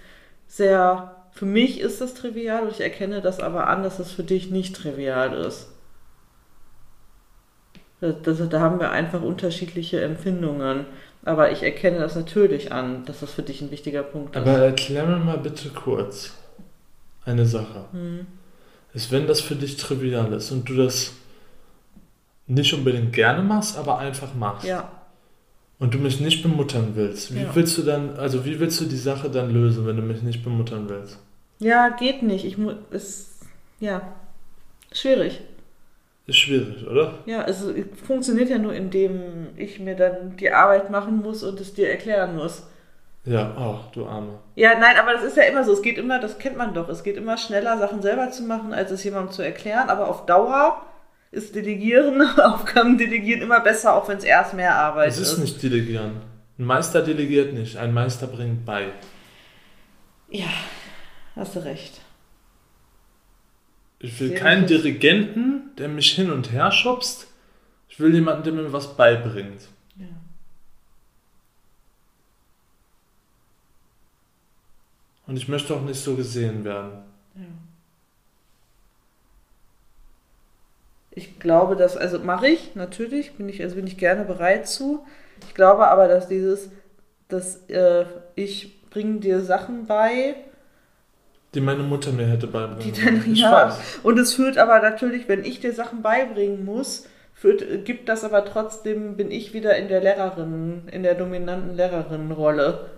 [0.48, 4.24] sehr, für mich ist das trivial und ich erkenne das aber an, dass es für
[4.24, 5.70] dich nicht trivial ist.
[8.02, 10.86] Das, das, da haben wir einfach unterschiedliche Empfindungen.
[11.24, 14.42] Aber ich erkenne das natürlich an, dass das für dich ein wichtiger Punkt ist.
[14.42, 16.34] Aber erklär mir mal bitte kurz
[17.26, 17.86] eine Sache.
[17.92, 18.28] Hm.
[18.94, 21.14] Ist, wenn das für dich trivial ist und du das
[22.48, 24.92] nicht unbedingt gerne machst, aber einfach machst Ja,
[25.80, 27.56] und du mich nicht bemuttern willst, wie Ja.
[27.56, 30.44] willst du dann, also wie willst du die Sache dann lösen, wenn du mich nicht
[30.44, 31.18] bemuttern willst?
[31.60, 32.44] ja, geht nicht.
[32.44, 33.30] Ich muss, ist,
[33.80, 34.02] ja,
[34.92, 35.40] schwierig.
[36.28, 37.20] Ist schwierig, oder?
[37.26, 37.64] Ja, es
[38.04, 42.36] funktioniert ja nur, indem ich mir dann die Arbeit machen muss und es dir erklären
[42.36, 42.64] muss.
[43.24, 44.40] Ja, ach, du Arme.
[44.56, 45.74] Ja, nein, aber das ist ja immer so.
[45.74, 46.90] Es geht immer, das kennt man doch.
[46.90, 49.90] Es geht immer schneller, Sachen selber zu machen, als es jemandem zu erklären.
[49.90, 50.86] Aber auf Dauer
[51.32, 55.62] ist Delegieren, Aufgaben delegieren immer besser, auch wenn es erst mehr Arbeit Es ist nicht
[55.62, 56.22] delegieren.
[56.58, 58.88] Ein Meister delegiert nicht, ein Meister bringt bei.
[60.30, 60.50] Ja,
[61.36, 62.02] hast du recht.
[64.00, 64.66] Ich will Sehr keinen.
[64.66, 67.28] Dirigenten, der mich hin und her schubst.
[67.88, 69.62] Ich will jemanden, der mir was beibringt.
[69.96, 70.08] Ja.
[75.32, 76.92] Und ich möchte auch nicht so gesehen werden.
[77.36, 77.44] Ja.
[81.12, 85.06] Ich glaube, dass, also mache ich natürlich, bin ich, also bin ich gerne bereit zu.
[85.48, 86.70] Ich glaube aber, dass dieses,
[87.30, 88.04] dass äh,
[88.36, 90.36] ich bringe dir Sachen bei,
[91.54, 93.54] Die meine Mutter mir hätte beibringen Ich ja.
[93.54, 94.00] weiß.
[94.04, 98.44] Und es führt aber natürlich, wenn ich dir Sachen beibringen muss, führt, gibt das aber
[98.44, 102.90] trotzdem, bin ich wieder in der Lehrerin, in der dominanten Lehrerinnenrolle.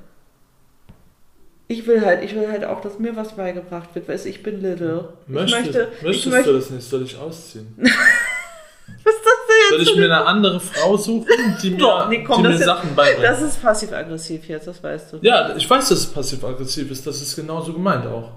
[1.67, 4.43] Ich will halt, ich will halt auch, dass mir was beigebracht wird, weißt du, ich
[4.43, 5.13] bin Little.
[5.27, 6.89] Möchtest, ich möchte, möchtest ich möchte, du das nicht?
[6.89, 7.73] Soll ich ausziehen?
[7.77, 12.23] was ist das denn Soll ich mir eine andere Frau suchen, die mir, Doch, nee,
[12.23, 13.23] komm, die mir Sachen beibringt?
[13.23, 15.17] Das ist passiv-aggressiv jetzt, das weißt du.
[15.21, 17.07] ja, ich weiß, dass es passiv-aggressiv ist.
[17.07, 18.31] Das ist genauso gemeint auch.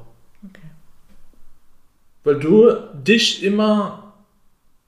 [0.49, 0.63] Okay.
[2.25, 4.15] Weil du dich immer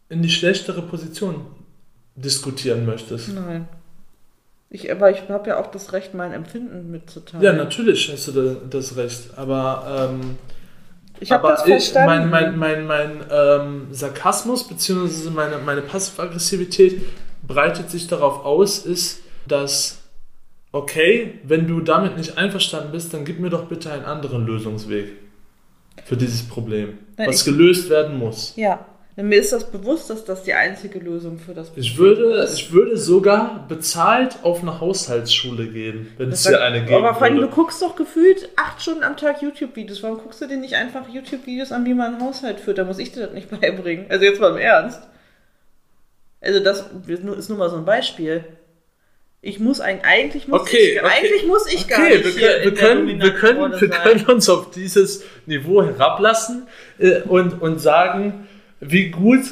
[0.08, 1.46] in die schlechtere Position
[2.14, 3.28] diskutieren möchtest.
[3.30, 3.68] Nein.
[4.70, 7.42] Ich, aber ich habe ja auch das Recht, mein Empfinden mitzuteilen.
[7.42, 9.30] Ja, natürlich hast du da, das Recht.
[9.36, 10.36] Aber, ähm,
[11.20, 12.28] Ich habe das verstanden.
[12.30, 15.30] mein, mein, mein, mein ähm, Sarkasmus bzw.
[15.30, 17.00] meine, meine Passiv-Aggressivität
[17.46, 20.02] breitet sich darauf aus, ist, dass,
[20.72, 25.12] okay, wenn du damit nicht einverstanden bist, dann gib mir doch bitte einen anderen Lösungsweg
[26.04, 28.52] für dieses Problem, Nein, was gelöst werden muss.
[28.56, 28.84] Ja,
[29.18, 32.72] denn mir ist das bewusst, dass das die einzige Lösung für das Ich würde, ich
[32.72, 37.24] würde sogar bezahlt auf eine Haushaltsschule gehen, wenn es Das hier eine geben Aber vor
[37.24, 40.04] allem, du guckst doch gefühlt acht Stunden am Tag YouTube-Videos.
[40.04, 42.78] Warum guckst du dir nicht einfach YouTube-Videos an, wie man einen Haushalt führt?
[42.78, 44.06] Da muss ich dir das nicht beibringen.
[44.08, 45.02] Also jetzt mal im Ernst.
[46.40, 48.44] Also das ist nur mal so ein Beispiel.
[49.40, 51.12] Ich muss eigentlich, eigentlich muss Okay, ich, okay.
[51.12, 54.70] eigentlich muss ich gar Okay, nicht können, wir, können, wir, können, wir können uns auf
[54.70, 56.68] dieses Niveau herablassen
[57.00, 58.46] äh, und, und sagen,
[58.80, 59.44] wie gut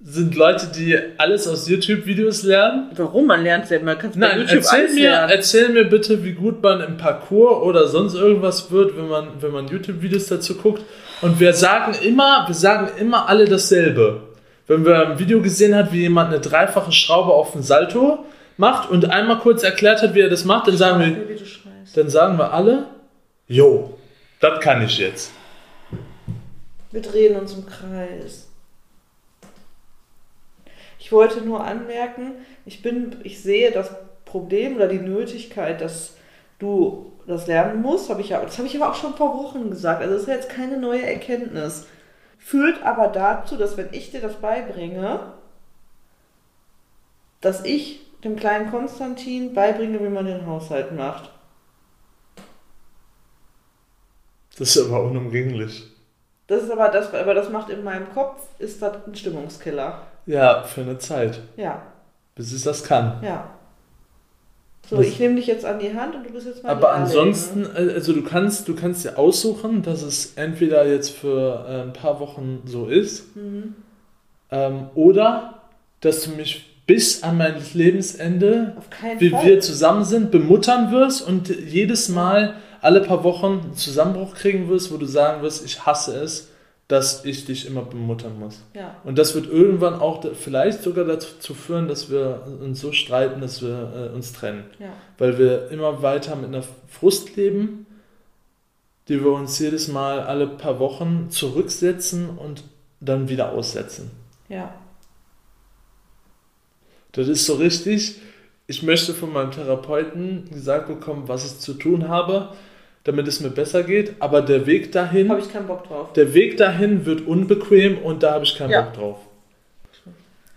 [0.00, 2.90] sind Leute, die alles aus YouTube-Videos lernen.
[2.94, 3.26] Warum?
[3.26, 3.86] Man lernt selber.
[3.86, 5.32] Man kann bei Nein, YouTube erzähl mir, lernen.
[5.32, 9.50] erzähl mir bitte, wie gut man im Parcours oder sonst irgendwas wird, wenn man, wenn
[9.50, 10.82] man YouTube-Videos dazu guckt.
[11.20, 14.22] Und wir sagen immer, wir sagen immer alle dasselbe.
[14.68, 18.24] Wenn wir ein Video gesehen hat, wie jemand eine dreifache Schraube auf den Salto
[18.56, 21.44] macht und einmal kurz erklärt hat, wie er das macht, dann sagen wir, wie du
[21.46, 21.96] schreist.
[21.96, 22.86] dann sagen wir alle,
[23.48, 23.98] jo,
[24.40, 25.32] das kann ich jetzt.
[26.92, 28.47] Wir drehen uns im Kreis.
[31.08, 32.32] Ich wollte nur anmerken,
[32.66, 33.90] ich bin, ich sehe das
[34.26, 36.18] Problem oder die Nötigkeit, dass
[36.58, 39.70] du das lernen musst, habe ich ja, das habe ich aber auch schon vor Wochen
[39.70, 40.02] gesagt.
[40.02, 41.86] Also das ist ja jetzt keine neue Erkenntnis.
[42.36, 45.32] Führt aber dazu, dass wenn ich dir das beibringe,
[47.40, 51.30] dass ich dem kleinen Konstantin beibringe, wie man den Haushalt macht.
[54.58, 55.84] Das ist aber unumgänglich.
[56.48, 60.02] Das ist aber das, aber das macht in meinem Kopf, ist das ein Stimmungskiller.
[60.28, 61.40] Ja, für eine Zeit.
[61.56, 61.82] Ja.
[62.36, 63.20] Bis es das kann.
[63.24, 63.50] Ja.
[64.88, 66.92] So, Was- ich nehme dich jetzt an die Hand und du bist jetzt mal Aber
[66.92, 71.82] ansonsten, äh, also du kannst, du kannst dir aussuchen, dass es entweder jetzt für äh,
[71.82, 73.74] ein paar Wochen so ist, Mhm.
[74.50, 75.62] ähm, oder
[76.00, 78.76] dass du mich bis an mein Lebensende,
[79.18, 79.44] wie Fall.
[79.44, 84.90] wir zusammen sind, bemuttern wirst und jedes Mal alle paar Wochen einen Zusammenbruch kriegen wirst,
[84.92, 86.48] wo du sagen wirst, ich hasse es,
[86.88, 88.62] dass ich dich immer bemuttern muss.
[88.74, 88.96] Ja.
[89.04, 93.60] Und das wird irgendwann auch vielleicht sogar dazu führen, dass wir uns so streiten, dass
[93.60, 94.64] wir äh, uns trennen.
[94.78, 94.94] Ja.
[95.18, 97.86] Weil wir immer weiter mit einer Frust leben,
[99.08, 102.64] die wir uns jedes Mal alle paar Wochen zurücksetzen und
[103.00, 104.10] dann wieder aussetzen.
[104.48, 104.74] Ja.
[107.12, 108.16] Das ist so richtig.
[108.66, 112.54] Ich möchte von meinem Therapeuten gesagt bekommen, was ich zu tun habe,
[113.08, 114.14] damit es mir besser geht.
[114.20, 116.12] Aber der Weg dahin, Habe ich keinen Bock drauf.
[116.12, 118.82] der Weg dahin wird unbequem und da habe ich keinen Ja.
[118.82, 119.18] Bock drauf.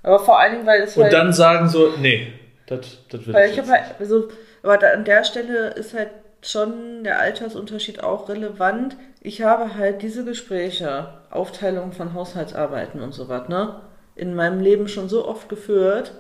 [0.03, 1.13] Aber vor allen Dingen, weil es Und halt.
[1.13, 2.27] dann sagen so, nee,
[2.67, 4.29] das, will Weil ich ich halt, also,
[4.63, 6.09] aber da, an der Stelle ist halt
[6.43, 8.95] schon der Altersunterschied auch relevant.
[9.21, 13.75] Ich habe halt diese Gespräche, Aufteilung von Haushaltsarbeiten und so was, ne,
[14.15, 16.13] in meinem Leben schon so oft geführt,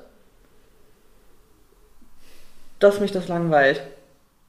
[2.79, 3.81] dass mich das langweilt.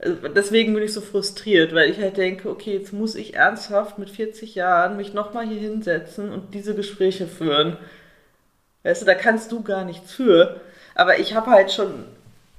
[0.02, 3.98] Also deswegen bin ich so frustriert, weil ich halt denke, okay, jetzt muss ich ernsthaft
[3.98, 7.76] mit 40 Jahren mich nochmal hier hinsetzen und diese Gespräche führen.
[8.82, 10.60] Weißt du, da kannst du gar nichts für.
[10.94, 12.04] Aber ich habe halt schon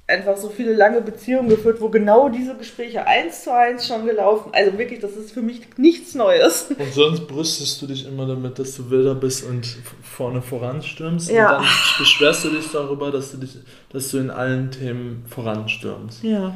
[0.06, 4.50] einfach so viele lange Beziehungen geführt, wo genau diese Gespräche eins zu eins schon gelaufen.
[4.52, 6.68] Also wirklich, das ist für mich nichts Neues.
[6.78, 9.66] Und sonst brüstest du dich immer damit, dass du wilder bist und
[10.02, 11.30] vorne voranstürmst.
[11.30, 11.58] Ja.
[11.58, 13.56] Und dann beschwerst du dich darüber, dass du, dich,
[13.90, 16.22] dass du in allen Themen voranstürmst.
[16.22, 16.54] Ja.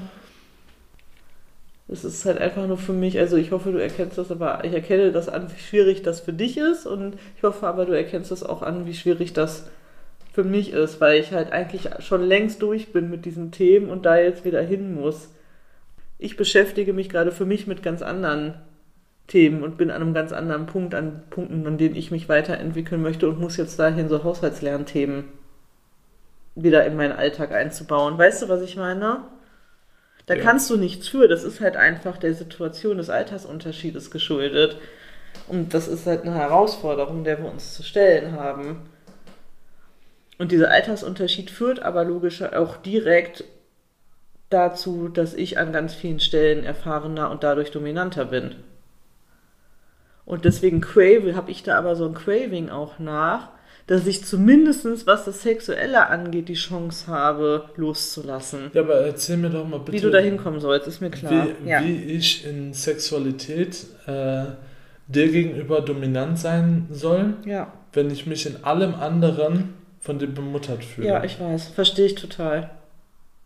[1.91, 4.75] Es ist halt einfach nur für mich, also ich hoffe, du erkennst das, aber ich
[4.75, 8.31] erkenne das an, wie schwierig das für dich ist und ich hoffe aber, du erkennst
[8.31, 9.71] das auch an, wie schwierig das
[10.33, 14.05] für mich ist, weil ich halt eigentlich schon längst durch bin mit diesen Themen und
[14.05, 15.31] da jetzt wieder hin muss.
[16.19, 18.55] Ich beschäftige mich gerade für mich mit ganz anderen
[19.27, 23.01] Themen und bin an einem ganz anderen Punkt, an Punkten, an denen ich mich weiterentwickeln
[23.01, 25.25] möchte und muss jetzt dahin so Haushaltslernthemen
[26.55, 28.19] wieder in meinen Alltag einzubauen.
[28.19, 29.23] Weißt du, was ich meine?
[30.29, 30.43] Da Ja.
[30.43, 31.27] kannst du nichts für.
[31.27, 34.77] Das ist halt einfach der Situation des Altersunterschiedes geschuldet.
[35.49, 38.91] Und das ist halt eine Herausforderung, der wir uns zu stellen haben.
[40.37, 43.45] Und dieser Altersunterschied führt aber logisch auch direkt
[44.51, 48.55] dazu, dass ich an ganz vielen Stellen erfahrener und dadurch dominanter bin.
[50.27, 53.49] Und deswegen crave, habe ich da aber so ein Craving auch nach,
[53.89, 58.71] dass ich zumindestens was das Sexuelle angeht, die Chance habe, loszulassen.
[58.75, 61.49] Ja, aber erzähl mir doch mal bitte, Wie du da hinkommen sollst, ist mir klar.
[61.63, 61.83] wie, ja.
[61.83, 64.45] wie ich in Sexualität äh,
[65.09, 67.73] dir gegenüber dominant sein soll, ja.
[67.95, 71.09] wenn ich mich in allem anderen von dir bemuttert fühle.
[71.09, 72.71] ja, ich weiß, verstehe ich total.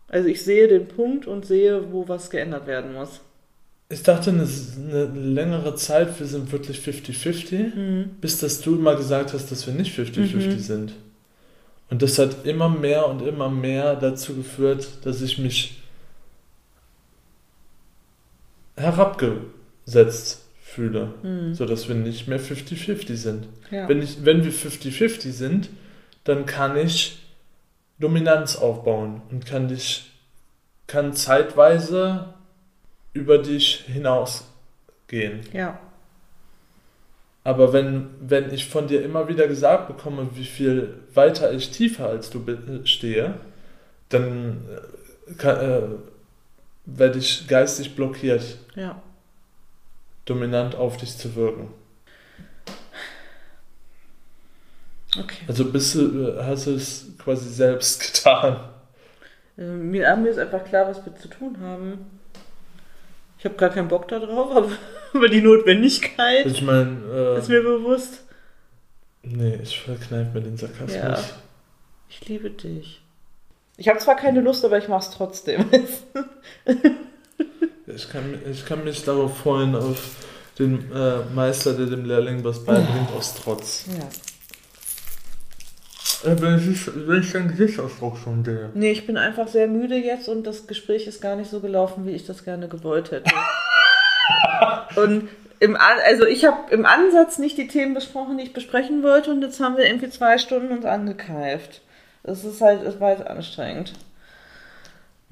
[0.09, 3.21] Also ich sehe den Punkt und sehe, wo was geändert werden muss.
[3.89, 4.43] Ich dachte eine,
[4.77, 8.09] eine längere Zeit, wir sind wirklich 50-50, Mhm.
[8.21, 10.59] bis dass du mal gesagt hast, dass wir nicht 50-50 Mhm.
[10.59, 10.93] sind.
[11.89, 15.81] Und das hat immer mehr und immer mehr dazu geführt, dass ich mich
[18.75, 21.53] herabgesetzt fühle, Mhm.
[21.53, 23.47] sodass wir nicht mehr 50-50 sind.
[23.69, 23.87] Ja.
[23.87, 25.69] Wenn, ich, wenn wir 50-50 sind,
[26.23, 27.19] dann kann ich
[27.99, 30.09] Dominanz aufbauen und kann dich,
[30.87, 32.33] kann zeitweise
[33.13, 35.41] über dich hinausgehen.
[35.53, 35.79] ja.
[37.45, 42.07] Aber wenn, wenn ich von dir immer wieder gesagt bekomme, wie viel weiter ich tiefer
[42.07, 42.41] als du
[42.85, 43.33] stehe,
[44.07, 44.61] dann
[45.29, 45.81] äh, kann, äh,
[46.85, 49.01] werde ich geistig blockiert, Ja.
[50.23, 51.67] dominant auf dich zu wirken.
[55.19, 55.43] Okay.
[55.47, 58.57] Also bist du, äh, hast du es quasi selbst getan.
[59.57, 62.05] Äh, Mir, mir ist einfach klar, was wir zu tun haben.
[63.43, 64.71] Ich habe gar keinen Bock da drauf, aber,
[65.13, 68.23] aber die Notwendigkeit Ich meine, ist äh, mir bewusst.
[69.21, 70.93] nee, ich verkneif mir den Sarkasmus.
[70.95, 71.19] Ja.
[72.07, 73.01] Ich liebe dich.
[73.75, 75.65] Ich habe zwar keine Lust, aber ich mach's trotzdem.
[77.85, 80.15] Ich, kann, ich kann mich darauf freuen, auf
[80.57, 83.85] den äh, Meister, der dem Lehrling was beibringt, aus Trotz.
[83.87, 84.07] ja.
[86.23, 88.69] Äh, wenn, ich, wenn ich deinen Gesichtsausdruck schon sehe.
[88.73, 92.05] Nee, ich bin einfach sehr müde jetzt und das Gespräch ist gar nicht so gelaufen,
[92.05, 93.31] wie ich das gerne gewollt hätte.
[94.95, 95.29] und
[95.59, 99.41] im, also ich habe im Ansatz nicht die Themen besprochen, die ich besprechen wollte und
[99.41, 101.81] jetzt haben wir irgendwie zwei Stunden uns angekeift.
[102.23, 103.93] Das ist halt, es war jetzt anstrengend.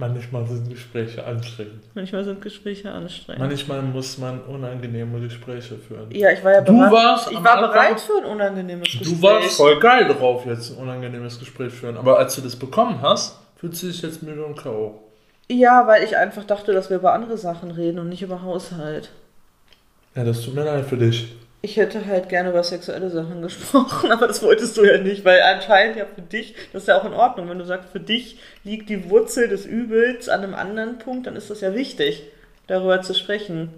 [0.01, 1.83] Manchmal sind Gespräche anstrengend.
[1.93, 3.39] Manchmal sind Gespräche anstrengend.
[3.41, 6.09] Manchmal muss man unangenehme Gespräche führen.
[6.11, 6.91] ja, ich war ja Du bereit.
[6.91, 9.07] warst ich war Anfang- bereit für ein unangenehmes Gespräch.
[9.09, 11.95] Du warst voll geil drauf, jetzt ein unangenehmes Gespräch führen.
[11.97, 14.99] Aber als du das bekommen hast, fühlst du dich jetzt müde und K.O.
[15.49, 19.09] Ja, weil ich einfach dachte, dass wir über andere Sachen reden und nicht über Haushalt.
[20.15, 21.35] Ja, das tut mir leid für dich.
[21.63, 25.41] Ich hätte halt gerne über sexuelle Sachen gesprochen, aber das wolltest du ja nicht, weil
[25.41, 28.39] anscheinend ja für dich, das ist ja auch in Ordnung, wenn du sagst, für dich
[28.63, 32.23] liegt die Wurzel des Übels an einem anderen Punkt, dann ist das ja wichtig,
[32.67, 33.69] darüber zu sprechen.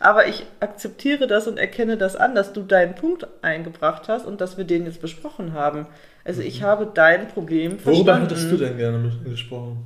[0.00, 4.40] Aber ich akzeptiere das und erkenne das an, dass du deinen Punkt eingebracht hast und
[4.40, 5.86] dass wir den jetzt besprochen haben.
[6.24, 8.28] Also ich habe dein Problem Worüber verstanden.
[8.28, 9.82] hättest du denn gerne mit gesprochen?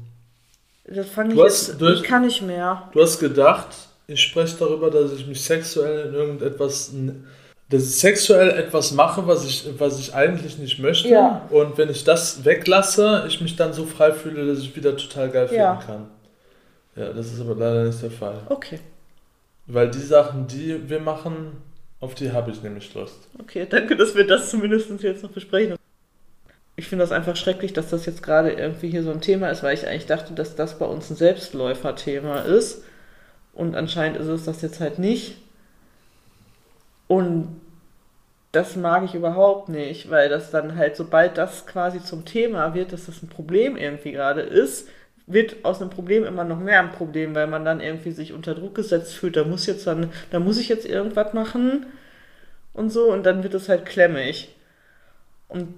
[0.84, 2.90] Das fange ich hast- jetzt, hast- ich kann nicht mehr.
[2.92, 3.68] Du hast gedacht,
[4.12, 6.92] ich spreche darüber, dass ich mich sexuell in irgendetwas,
[7.68, 11.08] dass ich sexuell etwas mache, was ich, was ich eigentlich nicht möchte.
[11.08, 11.46] Ja.
[11.50, 15.30] Und wenn ich das weglasse, ich mich dann so frei fühle, dass ich wieder total
[15.30, 15.82] geil finden Ja.
[15.84, 16.08] kann.
[16.94, 18.38] Ja, das ist aber leider nicht der Fall.
[18.50, 18.78] Okay,
[19.66, 21.52] Weil die Sachen, die wir machen,
[22.00, 23.16] auf die habe ich nämlich Lust.
[23.40, 25.76] okay, danke, dass wir das zumindest jetzt noch besprechen.
[26.76, 29.62] Ich finde das einfach schrecklich, dass das jetzt gerade irgendwie hier so ein Thema ist,
[29.62, 32.82] weil ich eigentlich dachte, dass das bei uns ein Selbstläufer-Thema ist.
[33.52, 35.36] Und anscheinend ist es das jetzt halt nicht.
[37.06, 37.60] Und
[38.52, 42.92] das mag ich überhaupt nicht, weil das dann halt, sobald das quasi zum Thema wird,
[42.92, 44.88] dass das ein Problem irgendwie gerade ist,
[45.26, 48.54] wird aus einem Problem immer noch mehr ein Problem, weil man dann irgendwie sich unter
[48.54, 51.86] Druck gesetzt fühlt, da muss jetzt dann, da muss ich jetzt irgendwas machen
[52.74, 54.54] und so und dann wird es halt klemmig.
[55.48, 55.74] Und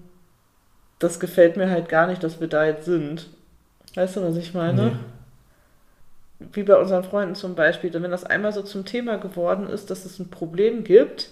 [0.99, 3.29] das gefällt mir halt gar nicht, dass wir da jetzt sind.
[3.95, 4.87] Weißt du, was ich meine?
[4.87, 4.93] Nee.
[6.39, 10.05] Wie bei unseren Freunden zum Beispiel, wenn das einmal so zum Thema geworden ist, dass
[10.05, 11.31] es ein Problem gibt,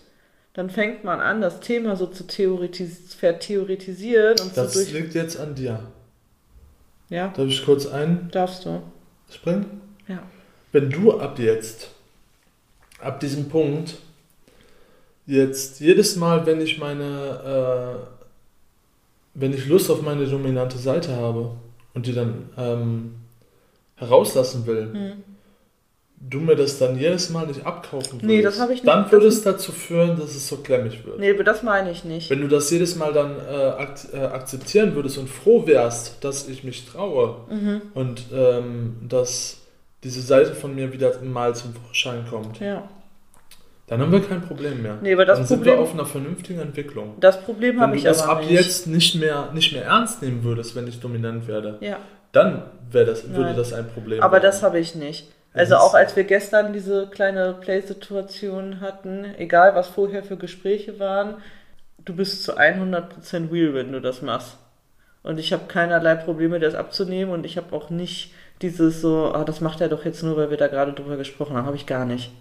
[0.55, 4.93] dann fängt man an, das Thema so zu theoretis vertheoretisieren und Das so durch.
[4.93, 5.81] liegt jetzt an dir.
[7.09, 8.31] Ja, Darf ich kurz einspringen?
[8.31, 8.83] darfst du.
[10.09, 10.23] Ja.
[10.73, 11.91] Wenn du ab jetzt,
[13.01, 13.97] ab diesem Punkt,
[15.27, 18.07] jetzt jedes Mal, wenn ich meine, äh,
[19.35, 21.51] wenn ich Lust auf meine dominante Seite habe
[21.95, 23.15] und die dann ähm,
[24.03, 25.13] herauslassen will, Hm.
[26.31, 29.11] du mir das dann jedes Mal nicht abkaufen würdest, Nee, das habe ich nicht- dann
[29.11, 31.19] würde das- es dazu führen, dass es so klemmig wird.
[31.19, 32.31] Nee, aber das meine ich nicht.
[32.31, 36.49] Wenn du das jedes Mal dann äh, ak äh, akzeptieren würdest und froh wärst, dass
[36.49, 37.83] ich mich traue Mhm.
[37.95, 39.59] und ähm, dass
[40.05, 42.89] diese Seite von mir wieder mal zum Vorschein kommt, Ja.
[43.89, 44.99] dann haben wir kein Problem mehr.
[45.03, 47.15] Nee, aber das dann sind wir Problem- auf einer vernünftigen Entwicklung.
[47.21, 48.51] Das Problem Wenn habe du ich das aber ab nicht.
[48.53, 51.99] jetzt nicht mehr, nicht mehr ernst nehmen würdest, wenn ich dominant werde, Ja.
[52.33, 53.57] Dann das, würde Nein.
[53.57, 54.43] das ein Problem Aber werden.
[54.43, 55.31] das habe ich nicht.
[55.55, 60.99] Also Das auch als wir gestern diese kleine Play-Situation hatten, egal was vorher für Gespräche
[60.99, 61.37] waren,
[62.05, 64.57] du bist zu 100% real, wenn du das machst.
[65.23, 69.45] Und ich habe keinerlei Probleme, das abzunehmen und ich habe auch nicht dieses so, ah,
[69.45, 71.87] das macht er doch jetzt nur, weil wir da gerade drüber gesprochen haben, habe ich
[71.87, 72.33] gar nicht.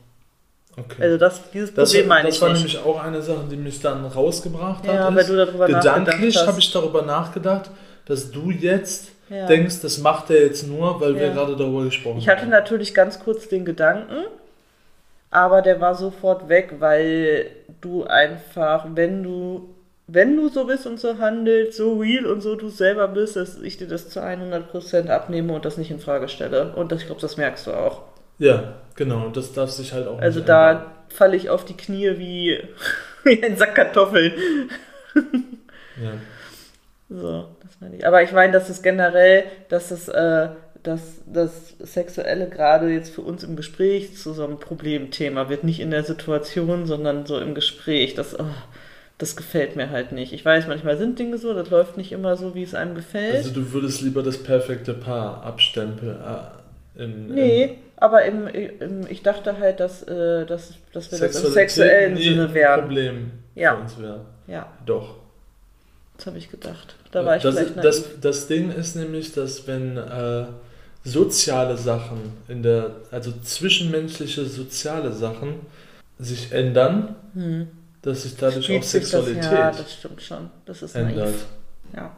[0.78, 1.02] okay.
[1.04, 2.58] Also das, dieses das, Problem meine das ich war nicht.
[2.60, 4.96] nämlich auch eine Sache, die mich dann rausgebracht hat.
[4.96, 6.48] Ja, weil du darüber nachgedacht Gedanklich hast.
[6.48, 7.70] habe ich darüber nachgedacht,
[8.06, 9.46] dass du jetzt Ja.
[9.48, 11.34] denkst, das macht er jetzt nur, weil wir Ja.
[11.34, 12.50] gerade darüber gesprochen Ich hatte haben.
[12.50, 14.26] natürlich ganz kurz den Gedanken,
[15.30, 17.50] aber der war sofort weg, weil
[17.80, 19.70] du einfach, wenn du,
[20.08, 23.58] wenn du so bist und so handelst, so real und so du selber bist, dass
[23.62, 26.74] ich dir das zu 100% abnehme und das nicht in Frage stelle.
[26.76, 28.02] Und das, ich glaube, das merkst du auch.
[28.38, 29.26] Ja, genau.
[29.28, 32.60] Und das darf sich halt auch Also nicht da falle ich auf die Knie wie,
[33.24, 34.34] wie ein Sack Kartoffeln.
[35.16, 36.12] Ja.
[37.10, 37.46] So,
[37.82, 38.08] meine ich.
[38.08, 40.50] Aber ich meine, dass es generell, dass es, äh,
[40.84, 45.64] dass das Sexuelle gerade jetzt für uns im Gespräch zu so einem Problemthema wird.
[45.64, 48.16] Nicht in der Situation, sondern so im Gespräch.
[48.16, 48.46] Das, oh,
[49.18, 50.34] das gefällt mir halt nicht.
[50.34, 53.36] Ich weiß, manchmal sind Dinge so, das läuft nicht immer so, wie es einem gefällt.
[53.36, 56.18] Also du würdest lieber das perfekte Paar abstempeln.
[56.18, 61.44] Äh, in, nee, aber im, im, ich dachte halt, dass, äh, dass, dass wir das
[61.44, 62.82] im sexuellen Sinne ein wären.
[62.82, 63.76] Problem Ja.
[63.76, 64.26] für uns wäre.
[64.48, 65.18] Ja, Doch.
[66.18, 66.96] das habe ich gedacht.
[67.12, 67.84] Da war ich das, vielleicht naiv.
[67.86, 70.46] das, das Ding ist nämlich, dass wenn äh,
[71.04, 75.56] soziale Sachen in der, also zwischenmenschliche soziale Sachen
[76.20, 77.68] sich ändern, Hm.
[78.02, 80.50] dass sich dadurch Spielt auch sich das- Sexualität Ja, das stimmt schon.
[80.66, 81.26] Das ist ändert.
[81.28, 81.46] naiv.
[81.96, 82.12] Ja.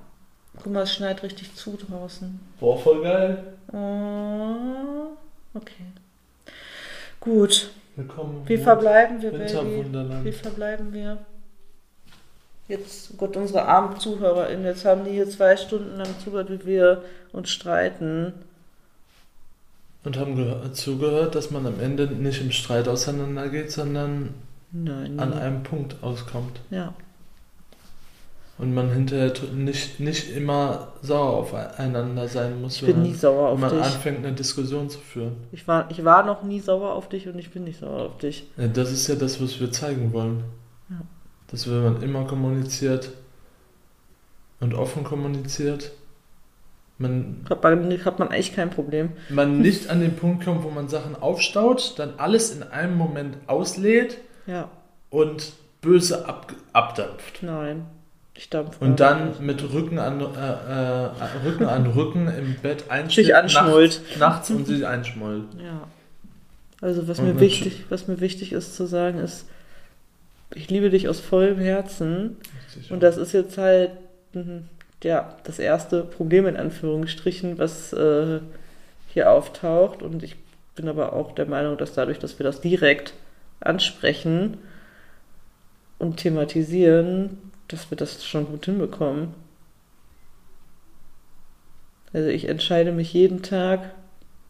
[0.62, 2.40] Guck mal, es schneit richtig zu draußen.
[2.60, 3.44] Boah, voll geil.
[3.72, 5.18] Oh,
[5.56, 5.86] okay.
[7.20, 7.72] Gut.
[7.96, 8.44] Willkommen.
[8.48, 9.86] Wie verbleiben wir, Baby?
[10.24, 11.18] Wie verbleiben wir?
[12.68, 16.66] Jetzt, oh Gott, unsere armen ZuhörerInnen, jetzt haben die hier zwei Stunden lang zugehört, wie
[16.66, 17.04] wir
[17.34, 18.34] uns streiten.
[20.06, 24.34] Und haben gehör- zugehört, dass man am Ende nicht im Streit auseinandergeht, sondern
[24.72, 25.20] Nein.
[25.20, 26.60] an einem Punkt auskommt.
[26.72, 26.94] Ja.
[28.60, 33.62] Und man hinterher nicht, nicht immer sauer aufeinander sein muss, Ich bin nie sauer auf
[33.62, 33.86] wenn man dich.
[33.94, 35.36] anfängt, eine Diskussion zu führen.
[35.52, 38.18] Ich war, ich war noch nie sauer auf dich und ich bin nicht sauer auf
[38.20, 38.46] dich.
[38.58, 40.44] Ja, das ist ja das, was wir zeigen wollen.
[41.54, 43.12] Dass wenn man immer kommuniziert
[44.60, 45.92] und offen kommuniziert,
[46.98, 49.12] man, Hat man, hat man eigentlich kein Problem.
[49.30, 53.38] man nicht an den Punkt kommt, wo man Sachen aufstaut, dann alles in einem Moment
[53.48, 54.18] auslädt
[54.48, 54.68] Ja,
[55.12, 57.44] und böse ab, abdampft.
[57.44, 57.86] nein.
[58.36, 58.84] Ich dampfe.
[58.84, 59.42] Und dann nicht.
[59.42, 61.10] mit Rücken an, äh, äh,
[61.46, 63.28] Rücken an Rücken im Bett einschläft.
[63.28, 64.02] Sich anschmollt.
[64.02, 65.44] Nachts, nachts und sich einschmollt.
[65.64, 65.88] Ja.
[66.82, 69.46] Also was Und mir wichtig, was mir wichtig ist zu sagen ist,
[70.56, 72.38] ich liebe dich aus vollem Herzen.
[72.90, 73.92] Und das ist jetzt halt
[74.34, 74.70] mhm,
[75.04, 78.40] ja, das erste Problem in Anführungsstrichen, was äh,
[79.08, 80.02] hier auftaucht.
[80.02, 80.36] Und ich
[80.76, 83.14] bin aber auch der Meinung, dass dadurch, dass wir das direkt
[83.60, 84.58] ansprechen
[86.00, 89.34] und thematisieren, dass wir das schon gut hinbekommen.
[92.12, 93.92] Also ich entscheide mich jeden Tag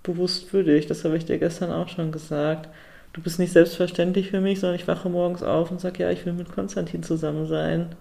[0.01, 0.85] bewusst für dich.
[0.87, 2.69] Das habe ich dir gestern auch schon gesagt.
[3.13, 6.25] Du bist nicht selbstverständlich für mich, sondern ich wache morgens auf und sage, ja, ich
[6.25, 7.95] will mit Konstantin zusammen sein.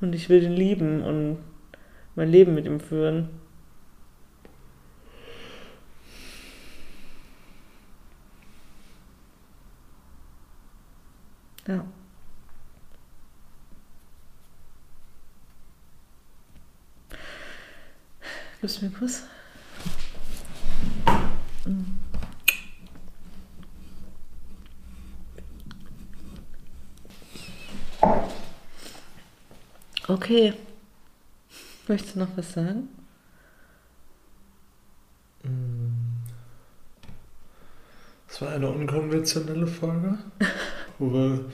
[0.00, 1.38] Und ich will ihn lieben und
[2.16, 3.28] mein Leben mit ihm führen.
[11.66, 11.84] Ja.
[18.60, 19.24] Gibst du mir einen Kuss?
[30.08, 30.54] Okay.
[31.88, 32.88] Möchtest du noch was sagen?
[38.28, 40.18] Es war eine unkonventionelle Folge,
[40.98, 41.44] wo wir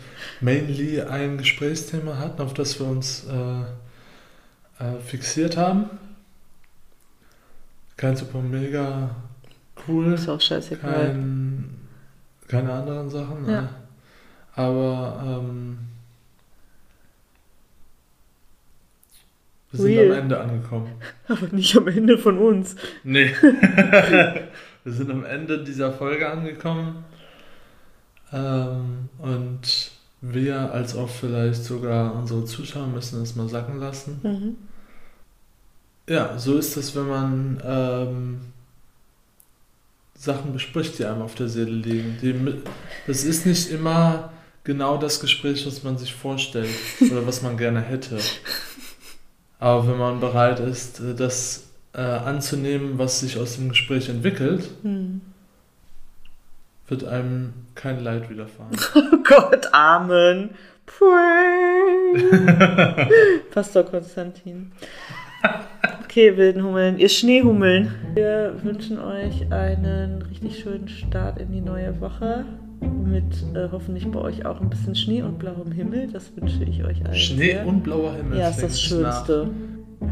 [0.41, 3.61] mainly ein Gesprächsthema hatten, auf das wir uns äh,
[4.83, 5.91] äh, fixiert haben.
[7.97, 9.15] Kein super mega
[9.87, 10.93] cool, Ist auch scheißegal.
[10.93, 11.79] kein,
[12.49, 13.47] keine anderen Sachen.
[13.49, 13.61] Ja.
[13.63, 13.69] ne?
[14.55, 15.79] Aber ähm,
[19.73, 20.13] wir sind Real.
[20.13, 20.93] am Ende angekommen.
[21.29, 22.77] Aber nicht am Ende von uns.
[23.05, 23.31] Nee.
[24.85, 27.05] Wir sind am Ende dieser Folge angekommen.
[28.33, 34.21] Ähm, und wir, als auch vielleicht sogar unsere Zuschauer, müssen es mal sacken lassen.
[34.23, 34.57] Mhm.
[36.09, 38.41] Ja, so ist es, wenn man ähm,
[40.15, 42.19] Sachen bespricht, die einem auf der Seele liegen.
[42.21, 42.63] Die,
[43.07, 44.33] das ist nicht immer
[44.65, 46.71] genau das Gespräch, was man sich vorstellt
[47.01, 48.19] oder was man gerne hätte.
[49.63, 54.69] Aber wenn man bereit ist, äh, das äh, anzunehmen, was sich aus dem Gespräch entwickelt,
[54.83, 55.21] Hm.
[56.89, 58.73] wird einem kein Leid widerfahren.
[58.97, 60.51] Oh Gott, Amen.
[60.85, 62.17] Pray.
[63.55, 64.73] Pastor Konstantin.
[66.05, 67.95] Okay, wilden Hummeln, ihr Schneehummeln.
[68.15, 72.45] Wir wünschen euch einen richtig schönen Start in die neue Woche.
[72.83, 76.09] Mit äh, hoffentlich bei euch auch ein bisschen Schnee und blauem Himmel.
[76.13, 77.15] Das wünsche ich euch allen.
[77.15, 77.67] Schnee sehr.
[77.67, 78.39] und blauer Himmel.
[78.39, 78.79] Ja, ist das nach.
[79.27, 79.51] Schönste.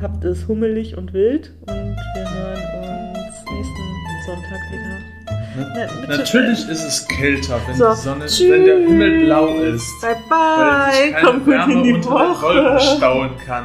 [0.01, 6.06] Habt es hummelig und wild und wir hören uns nächsten Sonntag wieder.
[6.09, 8.51] Na, natürlich ist es kälter, wenn So, die Sonne, tschüss.
[8.52, 9.84] wenn der Himmel blau ist.
[10.01, 12.80] Bye Weil sich bye, keine komm gut Wärme in die den Wolken Woche.
[12.97, 13.64] stauen kann.